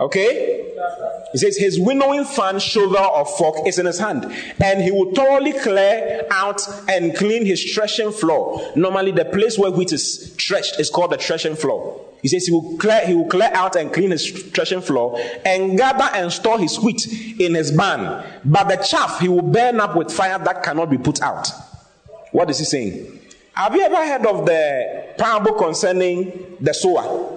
Okay? 0.00 0.72
He 1.32 1.38
says 1.38 1.56
his 1.56 1.78
winnowing 1.78 2.24
fan, 2.24 2.58
shoulder, 2.58 2.98
or 2.98 3.24
fork 3.24 3.66
is 3.66 3.78
in 3.78 3.86
his 3.86 3.98
hand, 3.98 4.24
and 4.62 4.82
he 4.82 4.90
will 4.90 5.12
thoroughly 5.12 5.52
clear 5.52 6.26
out 6.30 6.60
and 6.88 7.16
clean 7.16 7.46
his 7.46 7.72
threshing 7.72 8.12
floor. 8.12 8.72
Normally, 8.74 9.12
the 9.12 9.24
place 9.24 9.58
where 9.58 9.70
wheat 9.70 9.92
is 9.92 10.34
threshed 10.36 10.80
is 10.80 10.90
called 10.90 11.12
the 11.12 11.18
threshing 11.18 11.54
floor. 11.54 12.04
He 12.22 12.28
says 12.28 12.46
he 12.46 12.52
will 12.52 12.76
clear, 12.78 13.06
he 13.06 13.14
will 13.14 13.28
clear 13.28 13.50
out 13.52 13.76
and 13.76 13.92
clean 13.92 14.10
his 14.10 14.30
threshing 14.30 14.80
floor 14.80 15.20
and 15.44 15.76
gather 15.76 16.08
and 16.14 16.32
store 16.32 16.58
his 16.58 16.80
wheat 16.80 17.06
in 17.38 17.54
his 17.54 17.70
barn. 17.70 18.24
But 18.44 18.68
the 18.68 18.76
chaff 18.76 19.20
he 19.20 19.28
will 19.28 19.42
burn 19.42 19.78
up 19.78 19.94
with 19.94 20.10
fire 20.10 20.38
that 20.38 20.62
cannot 20.62 20.90
be 20.90 20.98
put 20.98 21.20
out. 21.20 21.48
What 22.32 22.48
is 22.50 22.58
he 22.58 22.64
saying? 22.64 23.20
Have 23.52 23.74
you 23.76 23.82
ever 23.82 23.96
heard 23.96 24.26
of 24.26 24.46
the 24.46 25.14
parable 25.18 25.52
concerning 25.52 26.56
the 26.60 26.72
sower? 26.72 27.33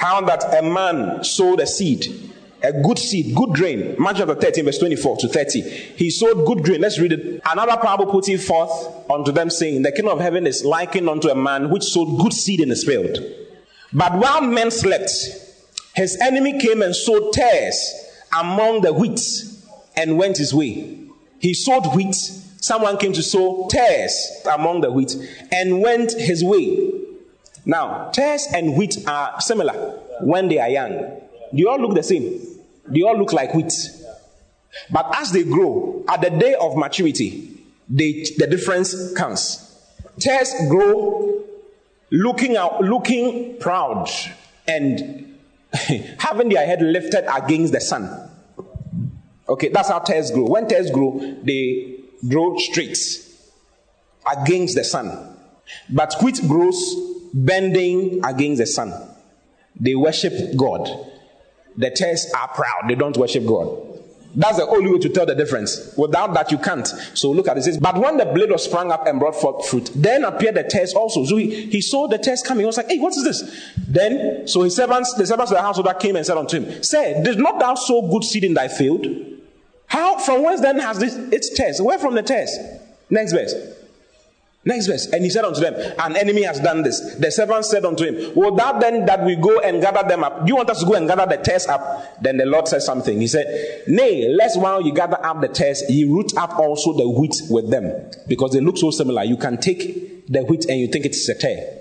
How 0.00 0.22
that 0.22 0.42
a 0.58 0.62
man 0.62 1.22
sowed 1.22 1.60
a 1.60 1.66
seed 1.66 2.30
a 2.62 2.72
good 2.72 2.98
seed, 2.98 3.34
good 3.34 3.54
grain. 3.54 3.96
Matthew 3.98 4.26
chapter 4.26 4.34
13, 4.34 4.64
verse 4.64 4.78
24 4.78 5.16
to 5.18 5.28
30. 5.28 5.62
He 5.96 6.10
sowed 6.10 6.46
good 6.46 6.62
grain. 6.62 6.80
Let's 6.80 6.98
read 6.98 7.12
it. 7.12 7.40
Another 7.50 7.76
parable 7.80 8.06
putting 8.06 8.38
forth 8.38 8.70
unto 9.10 9.32
them, 9.32 9.48
saying, 9.48 9.82
The 9.82 9.92
kingdom 9.92 10.12
of 10.12 10.20
heaven 10.20 10.46
is 10.46 10.64
likened 10.64 11.08
unto 11.08 11.28
a 11.28 11.34
man 11.34 11.70
which 11.70 11.84
sowed 11.84 12.20
good 12.20 12.32
seed 12.32 12.60
in 12.60 12.68
his 12.68 12.84
field. 12.84 13.18
But 13.92 14.18
while 14.18 14.42
men 14.42 14.70
slept, 14.70 15.10
his 15.94 16.18
enemy 16.20 16.60
came 16.60 16.82
and 16.82 16.94
sowed 16.94 17.32
tares 17.32 17.78
among 18.38 18.82
the 18.82 18.92
wheat 18.92 19.20
and 19.96 20.18
went 20.18 20.36
his 20.36 20.52
way. 20.54 20.98
He 21.38 21.54
sowed 21.54 21.94
wheat. 21.94 22.14
Someone 22.14 22.98
came 22.98 23.14
to 23.14 23.22
sow 23.22 23.68
tares 23.70 24.14
among 24.52 24.82
the 24.82 24.92
wheat 24.92 25.16
and 25.50 25.80
went 25.80 26.12
his 26.12 26.44
way. 26.44 26.99
Now, 27.70 28.10
tares 28.10 28.48
and 28.52 28.76
wheat 28.76 28.96
are 29.06 29.40
similar 29.40 29.74
when 30.22 30.48
they 30.48 30.58
are 30.58 30.68
young. 30.68 31.20
They 31.52 31.62
all 31.62 31.78
look 31.80 31.94
the 31.94 32.02
same. 32.02 32.40
They 32.88 33.02
all 33.02 33.16
look 33.16 33.32
like 33.32 33.54
wheat. 33.54 33.72
But 34.90 35.14
as 35.16 35.30
they 35.30 35.44
grow, 35.44 36.04
at 36.08 36.20
the 36.20 36.30
day 36.30 36.56
of 36.60 36.76
maturity, 36.76 37.62
they, 37.88 38.24
the 38.38 38.48
difference 38.48 39.14
comes. 39.14 39.80
Tares 40.18 40.52
grow 40.68 41.44
looking 42.10 42.56
out, 42.56 42.80
looking 42.80 43.56
proud 43.58 44.10
and 44.66 45.38
having 46.18 46.48
their 46.48 46.66
head 46.66 46.82
lifted 46.82 47.32
against 47.32 47.72
the 47.72 47.80
sun. 47.80 48.30
Okay, 49.48 49.68
that's 49.68 49.90
how 49.90 50.00
tares 50.00 50.32
grow. 50.32 50.46
When 50.46 50.66
tares 50.66 50.90
grow, 50.90 51.20
they 51.44 52.00
grow 52.28 52.58
straight 52.58 52.98
against 54.40 54.74
the 54.74 54.82
sun. 54.82 55.36
But 55.88 56.16
wheat 56.20 56.40
grows 56.48 57.09
bending 57.32 58.24
against 58.24 58.58
the 58.58 58.66
sun. 58.66 58.92
They 59.78 59.94
worship 59.94 60.56
God. 60.56 60.88
The 61.76 61.90
tares 61.90 62.32
are 62.36 62.48
proud, 62.48 62.88
they 62.88 62.94
don't 62.94 63.16
worship 63.16 63.46
God. 63.46 63.90
That's 64.34 64.58
the 64.58 64.66
only 64.66 64.92
way 64.92 64.98
to 64.98 65.08
tell 65.08 65.26
the 65.26 65.34
difference. 65.34 65.92
Without 65.96 66.34
that, 66.34 66.52
you 66.52 66.58
can't. 66.58 66.86
So 67.14 67.32
look 67.32 67.48
at 67.48 67.56
it. 67.56 67.60
it 67.60 67.62
says, 67.64 67.78
But 67.78 67.96
when 67.98 68.16
the 68.16 68.26
blade 68.26 68.50
was 68.50 68.64
sprung 68.64 68.92
up 68.92 69.06
and 69.06 69.18
brought 69.18 69.34
forth 69.34 69.68
fruit, 69.68 69.90
then 69.94 70.24
appeared 70.24 70.54
the 70.54 70.62
tares 70.62 70.94
also. 70.94 71.24
So 71.24 71.36
he, 71.36 71.66
he 71.66 71.80
saw 71.80 72.06
the 72.06 72.18
tares 72.18 72.42
coming. 72.42 72.60
He 72.60 72.66
was 72.66 72.76
like, 72.76 72.88
Hey, 72.88 72.98
what 72.98 73.16
is 73.16 73.24
this? 73.24 73.72
Then, 73.76 74.46
so 74.46 74.62
his 74.62 74.76
servants, 74.76 75.14
the 75.14 75.26
servants 75.26 75.50
of 75.50 75.56
the 75.56 75.62
household 75.62 75.92
came 75.98 76.14
and 76.14 76.24
said 76.24 76.36
unto 76.36 76.60
him, 76.60 76.82
Say, 76.82 77.20
did 77.24 77.38
not 77.38 77.58
thou 77.58 77.74
sow 77.74 78.08
good 78.08 78.22
seed 78.22 78.44
in 78.44 78.54
thy 78.54 78.68
field? 78.68 79.04
How, 79.86 80.18
from 80.18 80.44
whence 80.44 80.60
then 80.60 80.78
has 80.78 81.00
this 81.00 81.16
its 81.32 81.52
tares? 81.56 81.82
Where 81.82 81.98
from 81.98 82.14
the 82.14 82.22
tares? 82.22 82.56
Next 83.10 83.32
verse. 83.32 83.52
Next 84.70 84.86
verse. 84.86 85.06
And 85.06 85.24
he 85.24 85.30
said 85.30 85.44
unto 85.44 85.60
them, 85.60 85.74
An 85.98 86.14
enemy 86.14 86.44
has 86.44 86.60
done 86.60 86.84
this. 86.84 87.00
The 87.16 87.32
servant 87.32 87.64
said 87.64 87.84
unto 87.84 88.04
him, 88.04 88.34
Will 88.36 88.54
that 88.54 88.78
then 88.78 89.04
that 89.06 89.24
we 89.24 89.34
go 89.34 89.58
and 89.58 89.82
gather 89.82 90.08
them 90.08 90.22
up? 90.22 90.46
Do 90.46 90.46
you 90.46 90.54
want 90.54 90.70
us 90.70 90.78
to 90.78 90.86
go 90.86 90.94
and 90.94 91.08
gather 91.08 91.26
the 91.26 91.42
tares 91.42 91.66
up? 91.66 92.22
Then 92.22 92.36
the 92.36 92.46
Lord 92.46 92.68
said 92.68 92.82
something. 92.82 93.20
He 93.20 93.26
said, 93.26 93.82
Nay, 93.88 94.28
lest 94.28 94.60
while 94.60 94.80
you 94.80 94.94
gather 94.94 95.18
up 95.26 95.40
the 95.40 95.48
tares, 95.48 95.82
ye 95.88 96.04
root 96.04 96.36
up 96.36 96.56
also 96.56 96.92
the 96.92 97.08
wheat 97.08 97.34
with 97.50 97.68
them. 97.68 98.12
Because 98.28 98.52
they 98.52 98.60
look 98.60 98.78
so 98.78 98.92
similar. 98.92 99.24
You 99.24 99.36
can 99.36 99.58
take 99.58 100.28
the 100.28 100.44
wheat 100.44 100.66
and 100.66 100.78
you 100.78 100.86
think 100.86 101.04
it's 101.04 101.28
a 101.28 101.34
tare. 101.34 101.78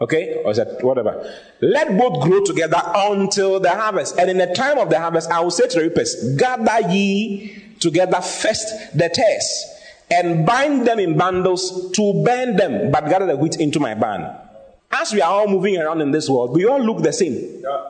Okay? 0.00 0.40
Or 0.42 0.52
is 0.52 0.56
that 0.56 0.82
whatever? 0.82 1.30
Let 1.60 1.98
both 1.98 2.22
grow 2.22 2.42
together 2.44 2.80
until 2.94 3.60
the 3.60 3.70
harvest. 3.70 4.18
And 4.18 4.30
in 4.30 4.38
the 4.38 4.54
time 4.54 4.78
of 4.78 4.88
the 4.88 4.98
harvest, 4.98 5.30
I 5.30 5.40
will 5.40 5.50
say 5.50 5.68
to 5.68 5.80
the 5.80 5.82
reapers, 5.82 6.34
Gather 6.38 6.88
ye 6.90 7.74
together 7.78 8.22
first 8.22 8.96
the 8.96 9.10
tares 9.10 9.75
and 10.10 10.46
bind 10.46 10.86
them 10.86 10.98
in 10.98 11.16
bundles 11.16 11.90
to 11.92 12.22
burn 12.24 12.56
them, 12.56 12.90
but 12.90 13.08
gather 13.08 13.26
the 13.26 13.36
wheat 13.36 13.56
into 13.56 13.80
my 13.80 13.94
barn. 13.94 14.34
As 14.92 15.12
we 15.12 15.20
are 15.20 15.30
all 15.30 15.48
moving 15.48 15.76
around 15.76 16.00
in 16.00 16.10
this 16.12 16.28
world, 16.28 16.54
we 16.54 16.64
all 16.66 16.80
look 16.80 17.02
the 17.02 17.12
same. 17.12 17.62
Yeah. 17.62 17.82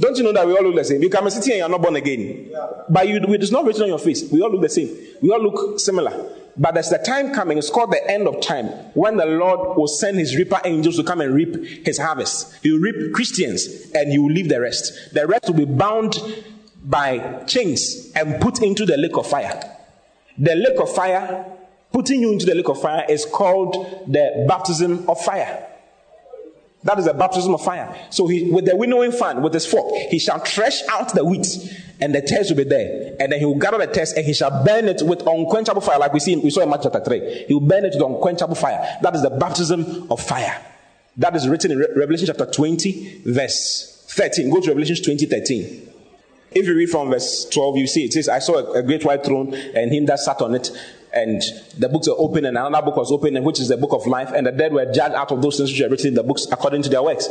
Don't 0.00 0.16
you 0.16 0.24
know 0.24 0.32
that 0.32 0.46
we 0.46 0.56
all 0.56 0.64
look 0.64 0.76
the 0.76 0.84
same? 0.84 1.02
You 1.02 1.10
come 1.10 1.24
and 1.24 1.32
sit 1.32 1.44
here 1.44 1.54
and 1.54 1.58
you're 1.60 1.68
not 1.68 1.82
born 1.82 1.96
again. 1.96 2.48
Yeah. 2.50 2.66
But 2.88 3.08
you, 3.08 3.20
it's 3.34 3.50
not 3.50 3.64
written 3.64 3.82
on 3.82 3.88
your 3.88 3.98
face. 3.98 4.30
We 4.30 4.42
all 4.42 4.50
look 4.50 4.62
the 4.62 4.68
same. 4.68 4.96
We 5.22 5.30
all 5.30 5.40
look 5.40 5.78
similar. 5.78 6.36
But 6.56 6.74
there's 6.74 6.88
the 6.88 6.98
time 6.98 7.32
coming, 7.32 7.58
it's 7.58 7.70
called 7.70 7.92
the 7.92 8.10
end 8.10 8.26
of 8.26 8.40
time, 8.40 8.66
when 8.94 9.16
the 9.16 9.24
Lord 9.24 9.78
will 9.78 9.86
send 9.86 10.18
his 10.18 10.36
reaper 10.36 10.60
angels 10.64 10.96
to 10.96 11.04
come 11.04 11.20
and 11.20 11.32
reap 11.32 11.86
his 11.86 11.98
harvest. 11.98 12.54
He 12.62 12.72
will 12.72 12.80
reap 12.80 13.14
Christians 13.14 13.90
and 13.94 14.10
he 14.10 14.18
will 14.18 14.32
leave 14.32 14.48
the 14.48 14.60
rest. 14.60 15.14
The 15.14 15.26
rest 15.26 15.46
will 15.46 15.54
be 15.54 15.64
bound 15.64 16.18
by 16.84 17.44
chains 17.46 18.10
and 18.16 18.40
put 18.40 18.62
into 18.62 18.84
the 18.84 18.96
lake 18.96 19.16
of 19.16 19.26
fire. 19.26 19.76
The 20.38 20.54
lake 20.54 20.80
of 20.80 20.92
fire 20.94 21.46
Putting 21.92 22.20
you 22.20 22.32
into 22.32 22.46
the 22.46 22.54
lake 22.54 22.68
of 22.68 22.80
fire 22.80 23.04
is 23.08 23.24
called 23.24 24.04
the 24.06 24.44
baptism 24.48 25.08
of 25.08 25.20
fire. 25.20 25.66
That 26.82 26.98
is 26.98 27.06
a 27.06 27.12
baptism 27.12 27.52
of 27.52 27.62
fire. 27.62 27.94
So 28.10 28.26
he, 28.26 28.50
with 28.50 28.64
the 28.64 28.74
winnowing 28.74 29.12
fan, 29.12 29.42
with 29.42 29.52
his 29.52 29.66
fork, 29.66 29.92
he 30.08 30.18
shall 30.18 30.38
thresh 30.38 30.82
out 30.88 31.12
the 31.12 31.24
wheat, 31.24 31.46
and 32.00 32.14
the 32.14 32.22
tares 32.22 32.48
will 32.48 32.56
be 32.56 32.64
there. 32.64 33.16
And 33.20 33.30
then 33.30 33.38
he 33.38 33.44
will 33.44 33.58
gather 33.58 33.76
the 33.76 33.86
tares, 33.86 34.12
and 34.14 34.24
he 34.24 34.32
shall 34.32 34.64
burn 34.64 34.86
it 34.86 35.02
with 35.02 35.26
unquenchable 35.26 35.82
fire, 35.82 35.98
like 35.98 36.14
we 36.14 36.20
see, 36.20 36.36
we 36.36 36.48
saw 36.48 36.62
in 36.62 36.70
Matthew 36.70 36.90
chapter 36.90 37.04
three. 37.04 37.44
He 37.46 37.52
will 37.52 37.60
burn 37.60 37.84
it 37.84 37.92
with 37.94 38.02
unquenchable 38.02 38.54
fire. 38.54 38.98
That 39.02 39.14
is 39.14 39.22
the 39.22 39.30
baptism 39.30 40.10
of 40.10 40.20
fire. 40.20 40.64
That 41.18 41.36
is 41.36 41.48
written 41.48 41.72
in 41.72 41.78
Re- 41.78 41.88
Revelation 41.96 42.28
chapter 42.28 42.46
twenty, 42.46 43.20
verse 43.26 44.06
thirteen. 44.08 44.48
Go 44.48 44.60
to 44.60 44.68
Revelation 44.68 45.04
twenty, 45.04 45.26
thirteen. 45.26 45.86
If 46.52 46.66
you 46.66 46.74
read 46.74 46.90
from 46.90 47.10
verse 47.10 47.48
12, 47.48 47.76
you 47.76 47.86
see 47.86 48.04
it 48.06 48.12
says, 48.12 48.28
I 48.28 48.40
saw 48.40 48.54
a, 48.54 48.80
a 48.80 48.82
great 48.82 49.04
white 49.04 49.24
throne 49.24 49.54
and 49.54 49.92
him 49.92 50.06
that 50.06 50.18
sat 50.18 50.40
on 50.42 50.56
it, 50.56 50.70
and 51.12 51.42
the 51.78 51.88
books 51.88 52.08
were 52.08 52.14
open, 52.18 52.44
and 52.44 52.56
another 52.56 52.84
book 52.84 52.96
was 52.96 53.10
open, 53.10 53.42
which 53.44 53.60
is 53.60 53.68
the 53.68 53.76
book 53.76 53.92
of 53.92 54.06
life, 54.06 54.30
and 54.34 54.46
the 54.46 54.52
dead 54.52 54.72
were 54.72 54.86
judged 54.92 55.14
out 55.14 55.32
of 55.32 55.42
those 55.42 55.56
things 55.56 55.70
which 55.70 55.80
were 55.80 55.88
written 55.88 56.08
in 56.08 56.14
the 56.14 56.22
books 56.22 56.46
according 56.50 56.82
to 56.82 56.88
their 56.88 57.02
works. 57.02 57.28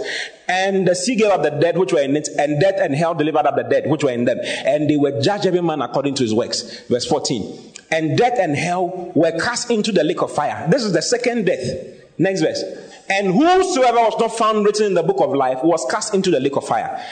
And 0.47 0.87
the 0.87 0.95
sea 0.95 1.15
gave 1.15 1.31
up 1.31 1.43
the 1.43 1.51
dead 1.51 1.77
which 1.77 1.93
were 1.93 2.01
in 2.01 2.15
it, 2.15 2.27
and 2.37 2.59
death 2.59 2.75
and 2.79 2.93
hell 2.95 3.13
delivered 3.13 3.45
up 3.45 3.55
the 3.55 3.63
dead 3.63 3.89
which 3.89 4.03
were 4.03 4.11
in 4.11 4.25
them, 4.25 4.39
and 4.43 4.89
they 4.89 4.97
were 4.97 5.21
judged 5.21 5.45
every 5.45 5.61
man 5.61 5.81
according 5.81 6.15
to 6.15 6.23
his 6.23 6.33
works. 6.33 6.81
Verse 6.87 7.05
14. 7.05 7.73
And 7.91 8.17
death 8.17 8.37
and 8.39 8.55
hell 8.55 9.11
were 9.15 9.31
cast 9.31 9.71
into 9.71 9.91
the 9.91 10.03
lake 10.03 10.21
of 10.21 10.31
fire. 10.31 10.67
This 10.69 10.83
is 10.83 10.93
the 10.93 11.01
second 11.01 11.45
death. 11.45 11.97
Next 12.17 12.41
verse. 12.41 12.63
And 13.09 13.33
whosoever 13.33 13.97
was 13.97 14.19
not 14.19 14.37
found 14.37 14.65
written 14.65 14.85
in 14.85 14.93
the 14.93 15.01
book 15.01 15.19
of 15.19 15.33
life 15.33 15.63
was 15.63 15.83
cast 15.89 16.13
into 16.13 16.29
the 16.29 16.39
lake 16.39 16.55
of 16.55 16.67
fire. 16.67 17.03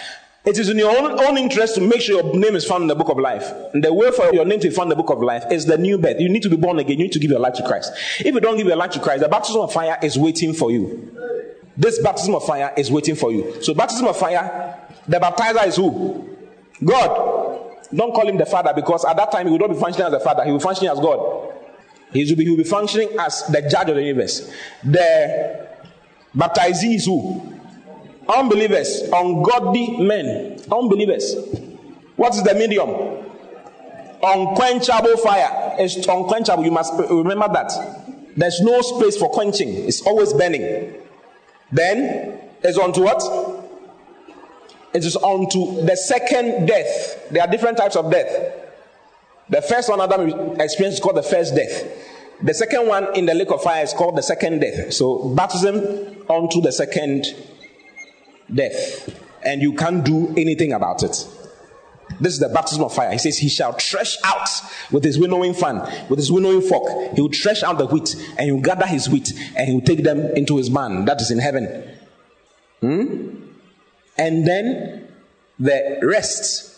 It 0.47 0.57
is 0.57 0.69
in 0.69 0.77
your 0.77 0.97
own, 0.97 1.19
own 1.19 1.37
interest 1.37 1.75
to 1.75 1.81
make 1.81 1.99
sure 1.99 2.23
your 2.23 2.33
name 2.33 2.55
is 2.55 2.63
found 2.63 2.83
in 2.83 2.87
the 2.87 2.95
book 2.95 3.09
of 3.09 3.17
life. 3.19 3.51
And 3.73 3.83
the 3.83 3.93
way 3.93 4.11
for 4.11 4.33
your 4.33 4.45
name 4.45 4.61
to 4.61 4.69
be 4.69 4.73
found 4.73 4.85
in 4.89 4.97
the 4.97 5.03
book 5.03 5.09
of 5.09 5.21
life 5.21 5.43
is 5.51 5.65
the 5.65 5.77
new 5.77 5.97
birth. 5.97 6.21
You 6.21 6.29
need 6.29 6.41
to 6.43 6.49
be 6.49 6.55
born 6.55 6.79
again. 6.79 6.99
You 6.99 7.03
need 7.03 7.11
to 7.11 7.19
give 7.19 7.31
your 7.31 7.41
life 7.41 7.55
to 7.55 7.67
Christ. 7.67 7.91
If 8.19 8.33
you 8.33 8.39
don't 8.39 8.55
give 8.55 8.65
your 8.65 8.77
life 8.77 8.91
to 8.91 9.01
Christ, 9.01 9.23
the 9.23 9.27
baptism 9.27 9.59
of 9.59 9.73
fire 9.73 9.99
is 10.01 10.17
waiting 10.17 10.53
for 10.53 10.71
you. 10.71 11.11
This 11.75 12.01
baptism 12.01 12.33
of 12.33 12.45
fire 12.45 12.73
is 12.77 12.89
waiting 12.89 13.15
for 13.15 13.33
you. 13.33 13.61
So, 13.61 13.73
baptism 13.73 14.07
of 14.07 14.15
fire, 14.15 14.87
the 15.05 15.19
baptizer 15.19 15.67
is 15.67 15.75
who? 15.75 16.37
God. 16.81 17.83
Don't 17.93 18.13
call 18.13 18.29
him 18.29 18.37
the 18.37 18.45
Father 18.45 18.71
because 18.73 19.03
at 19.03 19.17
that 19.17 19.29
time 19.33 19.47
he 19.47 19.51
will 19.51 19.59
not 19.59 19.71
be 19.71 19.79
functioning 19.79 20.05
as 20.05 20.13
the 20.13 20.21
Father. 20.21 20.45
He 20.45 20.51
will 20.51 20.59
be 20.59 20.63
functioning 20.63 20.91
as 20.91 20.99
God. 21.01 21.53
He 22.13 22.23
will 22.23 22.37
be, 22.37 22.43
he 22.45 22.49
will 22.51 22.57
be 22.57 22.63
functioning 22.63 23.09
as 23.19 23.43
the 23.47 23.63
judge 23.69 23.89
of 23.89 23.95
the 23.95 24.01
universe. 24.03 24.49
The 24.81 25.67
baptizee 26.33 26.95
is 26.95 27.05
who? 27.05 27.56
Unbelievers, 28.29 29.01
ungodly 29.13 29.97
men, 29.97 30.59
unbelievers. 30.71 31.35
What 32.15 32.35
is 32.35 32.43
the 32.43 32.53
medium? 32.55 32.89
Unquenchable 34.21 35.17
fire. 35.17 35.75
It's 35.79 36.07
unquenchable. 36.07 36.65
You 36.65 36.71
must 36.71 36.93
remember 36.97 37.47
that. 37.53 37.71
There's 38.35 38.59
no 38.61 38.81
space 38.81 39.17
for 39.17 39.29
quenching, 39.29 39.69
it's 39.69 40.01
always 40.01 40.31
burning. 40.33 40.93
Then 41.71 42.39
it's 42.63 42.77
on 42.77 42.93
to 42.93 43.01
what? 43.01 43.23
It 44.93 45.03
is 45.03 45.15
on 45.15 45.49
to 45.49 45.85
the 45.85 45.95
second 45.95 46.67
death. 46.67 47.29
There 47.29 47.41
are 47.41 47.47
different 47.49 47.77
types 47.77 47.95
of 47.95 48.11
death. 48.11 48.53
The 49.49 49.61
first 49.61 49.89
one 49.89 50.01
Adam 50.01 50.59
experienced 50.59 50.99
is 50.99 50.99
called 50.99 51.17
the 51.17 51.23
first 51.23 51.55
death. 51.55 51.85
The 52.41 52.53
second 52.53 52.87
one 52.87 53.15
in 53.15 53.25
the 53.25 53.33
lake 53.33 53.49
of 53.49 53.61
fire 53.63 53.83
is 53.83 53.93
called 53.93 54.15
the 54.17 54.23
second 54.23 54.59
death. 54.59 54.93
So 54.93 55.29
baptism 55.29 56.25
onto 56.27 56.61
the 56.61 56.71
second 56.71 57.25
death, 58.53 59.23
and 59.43 59.61
you 59.61 59.73
can't 59.73 60.03
do 60.03 60.29
anything 60.37 60.73
about 60.73 61.03
it. 61.03 61.27
This 62.19 62.33
is 62.33 62.39
the 62.39 62.49
baptism 62.49 62.83
of 62.83 62.93
fire. 62.93 63.11
He 63.11 63.17
says, 63.17 63.37
He 63.37 63.49
shall 63.49 63.73
thresh 63.73 64.17
out 64.23 64.49
with 64.91 65.03
his 65.03 65.19
winnowing 65.19 65.53
fan, 65.53 65.77
with 66.09 66.19
his 66.19 66.31
winnowing 66.31 66.61
fork. 66.61 67.15
He 67.15 67.21
will 67.21 67.29
thresh 67.29 67.63
out 67.63 67.77
the 67.77 67.85
wheat, 67.85 68.15
and 68.37 68.45
he 68.45 68.51
will 68.51 68.61
gather 68.61 68.85
his 68.85 69.09
wheat, 69.09 69.33
and 69.55 69.67
he 69.67 69.73
will 69.73 69.81
take 69.81 70.03
them 70.03 70.19
into 70.35 70.57
his 70.57 70.69
barn 70.69 71.05
that 71.05 71.21
is 71.21 71.31
in 71.31 71.39
heaven. 71.39 71.97
Hmm? 72.81 73.33
And 74.17 74.47
then 74.47 75.07
The 75.59 75.99
rest 76.03 76.73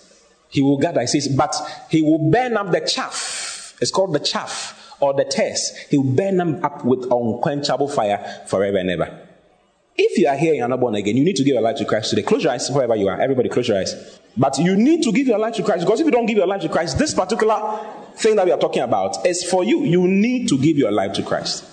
he 0.49 0.61
will 0.61 0.77
gather. 0.77 1.01
He 1.01 1.07
says, 1.07 1.27
but 1.27 1.55
he 1.89 2.01
will 2.01 2.31
burn 2.31 2.57
up 2.57 2.71
the 2.71 2.79
chaff. 2.79 3.75
It's 3.81 3.91
called 3.91 4.13
the 4.13 4.19
chaff 4.19 4.95
or 4.99 5.13
the 5.13 5.25
tares. 5.25 5.71
He 5.89 5.97
will 5.97 6.11
burn 6.11 6.37
them 6.37 6.63
up 6.63 6.83
with 6.83 7.03
unquenchable 7.11 7.87
fire 7.89 8.43
forever 8.47 8.77
and 8.77 8.89
ever. 8.89 9.28
If 10.01 10.17
you 10.17 10.29
are 10.29 10.37
here 10.37 10.51
and 10.51 10.59
you're 10.59 10.67
not 10.69 10.79
born 10.79 10.95
again, 10.95 11.17
you 11.17 11.25
need 11.25 11.35
to 11.35 11.43
give 11.43 11.55
your 11.55 11.61
life 11.61 11.75
to 11.75 11.83
Christ 11.83 12.11
today. 12.11 12.21
Close 12.21 12.41
your 12.45 12.53
eyes 12.53 12.71
wherever 12.71 12.95
you 12.95 13.09
are. 13.09 13.19
Everybody, 13.19 13.49
close 13.49 13.67
your 13.67 13.79
eyes. 13.79 14.17
But 14.37 14.57
you 14.57 14.77
need 14.77 15.03
to 15.03 15.11
give 15.11 15.27
your 15.27 15.37
life 15.37 15.55
to 15.55 15.63
Christ 15.63 15.81
because 15.83 15.99
if 15.99 16.05
you 16.05 16.11
don't 16.11 16.25
give 16.25 16.37
your 16.37 16.47
life 16.47 16.61
to 16.61 16.69
Christ, 16.69 16.97
this 16.97 17.13
particular 17.13 17.81
thing 18.15 18.37
that 18.37 18.45
we 18.45 18.53
are 18.53 18.57
talking 18.57 18.81
about 18.81 19.25
is 19.25 19.43
for 19.43 19.65
you. 19.65 19.83
You 19.83 20.07
need 20.07 20.47
to 20.47 20.57
give 20.57 20.77
your 20.77 20.93
life 20.93 21.11
to 21.13 21.23
Christ. 21.23 21.65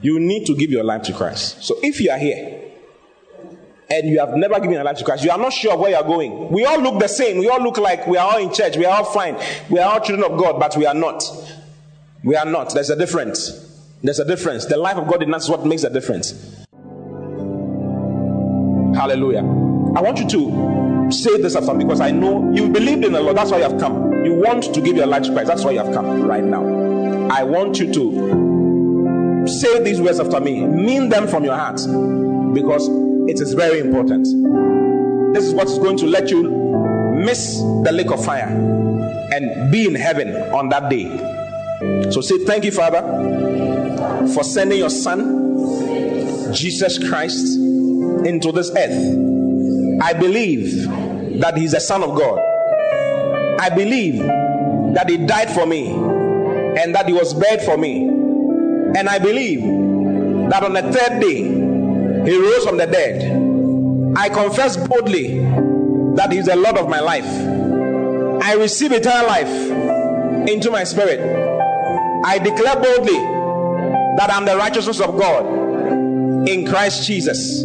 You 0.00 0.18
need 0.18 0.44
to 0.46 0.56
give 0.56 0.70
your 0.72 0.82
life 0.82 1.02
to 1.02 1.12
Christ. 1.12 1.62
So 1.62 1.76
if 1.84 2.00
you 2.00 2.10
are 2.10 2.18
here 2.18 2.62
and 3.88 4.08
you 4.08 4.18
have 4.18 4.34
never 4.34 4.54
given 4.54 4.72
your 4.72 4.82
life 4.82 4.96
to 4.96 5.04
Christ, 5.04 5.22
you 5.22 5.30
are 5.30 5.38
not 5.38 5.52
sure 5.52 5.76
where 5.76 5.90
you 5.90 5.96
are 5.96 6.02
going. 6.02 6.50
We 6.50 6.64
all 6.64 6.80
look 6.80 6.98
the 6.98 7.06
same. 7.06 7.38
We 7.38 7.48
all 7.48 7.62
look 7.62 7.78
like 7.78 8.08
we 8.08 8.16
are 8.16 8.32
all 8.32 8.38
in 8.38 8.52
church. 8.52 8.76
We 8.76 8.86
are 8.86 8.96
all 8.96 9.04
fine. 9.04 9.36
We 9.70 9.78
are 9.78 9.92
all 9.92 10.00
children 10.00 10.28
of 10.28 10.36
God, 10.36 10.58
but 10.58 10.76
we 10.76 10.84
are 10.84 10.94
not. 10.94 11.22
We 12.24 12.34
are 12.34 12.44
not. 12.44 12.74
There's 12.74 12.90
a 12.90 12.96
difference. 12.96 13.68
There's 14.02 14.18
a 14.18 14.24
difference. 14.24 14.66
The 14.66 14.78
life 14.78 14.96
of 14.96 15.06
God 15.06 15.22
in 15.22 15.32
us 15.32 15.44
is 15.44 15.50
what 15.50 15.64
makes 15.64 15.84
a 15.84 15.90
difference. 15.90 16.61
Hallelujah. 18.94 19.40
I 19.94 20.00
want 20.00 20.18
you 20.18 20.28
to 20.28 21.12
say 21.12 21.36
this 21.40 21.54
after 21.56 21.74
me 21.74 21.84
because 21.84 22.00
I 22.00 22.10
know 22.10 22.50
you 22.52 22.68
believed 22.68 23.04
in 23.04 23.12
the 23.12 23.20
Lord. 23.20 23.36
That's 23.36 23.50
why 23.50 23.58
you 23.58 23.64
have 23.64 23.78
come. 23.78 24.24
You 24.24 24.34
want 24.34 24.72
to 24.74 24.80
give 24.80 24.96
your 24.96 25.06
life 25.06 25.24
to 25.24 25.32
Christ. 25.32 25.48
That's 25.48 25.64
why 25.64 25.72
you 25.72 25.78
have 25.78 25.92
come 25.92 26.22
right 26.26 26.42
now. 26.44 26.62
I 27.30 27.42
want 27.42 27.78
you 27.78 27.92
to 27.92 29.46
say 29.46 29.82
these 29.82 30.00
words 30.00 30.20
after 30.20 30.40
me. 30.40 30.64
Mean 30.66 31.08
them 31.08 31.26
from 31.26 31.44
your 31.44 31.56
heart 31.56 31.80
because 32.54 32.88
it 33.28 33.40
is 33.40 33.54
very 33.54 33.80
important. 33.80 34.24
This 35.34 35.44
is 35.44 35.54
what 35.54 35.68
is 35.68 35.78
going 35.78 35.96
to 35.98 36.06
let 36.06 36.30
you 36.30 36.42
miss 37.24 37.58
the 37.84 37.90
lake 37.92 38.10
of 38.10 38.24
fire 38.24 38.48
and 39.32 39.70
be 39.72 39.86
in 39.86 39.94
heaven 39.94 40.34
on 40.52 40.68
that 40.70 40.90
day. 40.90 41.06
So 42.10 42.20
say, 42.20 42.38
Thank 42.44 42.64
you, 42.64 42.72
Father, 42.72 43.00
for 44.34 44.44
sending 44.44 44.78
your 44.78 44.90
Son, 44.90 46.52
Jesus 46.54 46.98
Christ, 47.08 47.58
into 48.26 48.52
this 48.52 48.70
earth. 48.76 50.00
I 50.02 50.12
believe 50.12 50.88
that 51.40 51.56
He's 51.56 51.72
the 51.72 51.80
Son 51.80 52.02
of 52.02 52.16
God. 52.16 52.38
I 53.60 53.70
believe 53.70 54.18
that 54.94 55.08
He 55.08 55.16
died 55.18 55.50
for 55.50 55.66
me 55.66 55.90
and 55.90 56.94
that 56.94 57.06
He 57.06 57.12
was 57.12 57.34
buried 57.34 57.62
for 57.62 57.76
me. 57.76 58.08
And 58.94 59.08
I 59.08 59.18
believe 59.18 59.62
that 60.50 60.62
on 60.62 60.72
the 60.74 60.82
third 60.82 61.20
day, 61.20 61.42
he 62.24 62.38
rose 62.38 62.64
from 62.64 62.76
the 62.76 62.86
dead. 62.86 64.16
I 64.16 64.28
confess 64.28 64.76
boldly 64.76 65.38
that 66.14 66.30
He's 66.30 66.46
the 66.46 66.56
Lord 66.56 66.76
of 66.76 66.88
my 66.88 67.00
life. 67.00 67.26
I 68.44 68.54
receive 68.54 68.92
eternal 68.92 69.26
life 69.26 70.48
into 70.48 70.70
my 70.70 70.84
spirit. 70.84 71.20
I 72.24 72.38
declare 72.38 72.76
boldly 72.76 73.18
that 74.16 74.30
I'm 74.30 74.44
the 74.44 74.56
righteousness 74.56 75.00
of 75.00 75.18
God 75.18 76.48
in 76.48 76.66
Christ 76.66 77.06
Jesus. 77.06 77.64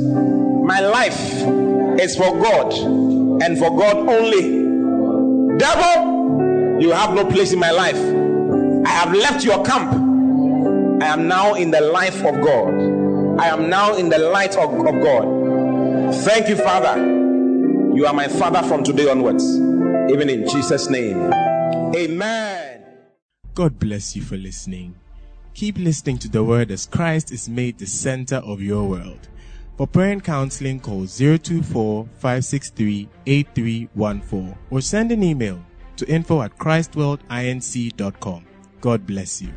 My 0.68 0.82
life 0.82 1.18
is 1.97 2.18
for 2.18 2.38
God 2.41 2.74
and 3.41 3.57
for 3.57 3.70
God 3.70 3.95
only. 4.09 5.57
Devil, 5.57 6.82
you 6.82 6.91
have 6.91 7.13
no 7.13 7.24
place 7.26 7.53
in 7.53 7.59
my 7.59 7.72
life. 7.72 7.95
I 8.86 8.89
have 8.89 9.13
left 9.13 9.45
your 9.45 9.63
camp. 9.63 9.93
I 11.01 11.05
am 11.05 11.30
now 11.30 11.53
in 11.53 11.72
the 11.72 11.80
life 11.80 12.18
of 12.18 12.41
God. 12.41 12.74
I 13.39 13.47
am 13.47 13.70
now 13.70 13.95
in 13.95 14.09
the 14.09 14.18
light 14.18 14.57
of, 14.57 14.74
of 14.74 15.01
God. 15.01 16.13
Thank 16.26 16.49
you, 16.49 16.57
Father. 16.57 17.01
You 17.95 18.05
are 18.05 18.13
my 18.13 18.28
Father 18.28 18.61
from 18.68 18.84
today 18.84 19.09
onwards. 19.09 19.45
Even 20.11 20.30
in 20.30 20.49
Jesus' 20.49 20.89
name. 20.89 21.32
Amen. 21.95 22.84
God 23.53 23.80
bless 23.80 24.18
you 24.18 24.22
for 24.22 24.36
listening. 24.36 24.95
Keep 25.53 25.78
listening 25.78 26.18
to 26.18 26.28
the 26.28 26.43
word 26.43 26.72
as 26.72 26.86
Christ 26.86 27.32
is 27.32 27.47
made 27.47 27.78
the 27.78 27.88
center 27.88 28.36
of 28.36 28.61
your 28.61 28.84
world. 28.84 29.30
For 29.78 29.86
prayer 29.86 30.11
and 30.11 30.23
counseling, 30.23 30.80
call 30.80 31.05
024 31.05 32.07
563 32.17 33.07
8314 33.28 34.57
or 34.71 34.82
send 34.82 35.11
an 35.11 35.21
email 35.21 35.63
to 35.97 36.09
info 36.09 36.41
at 36.41 36.57
christworldinc.com. 36.57 38.45
God 38.82 39.05
bless 39.05 39.41
you. 39.41 39.53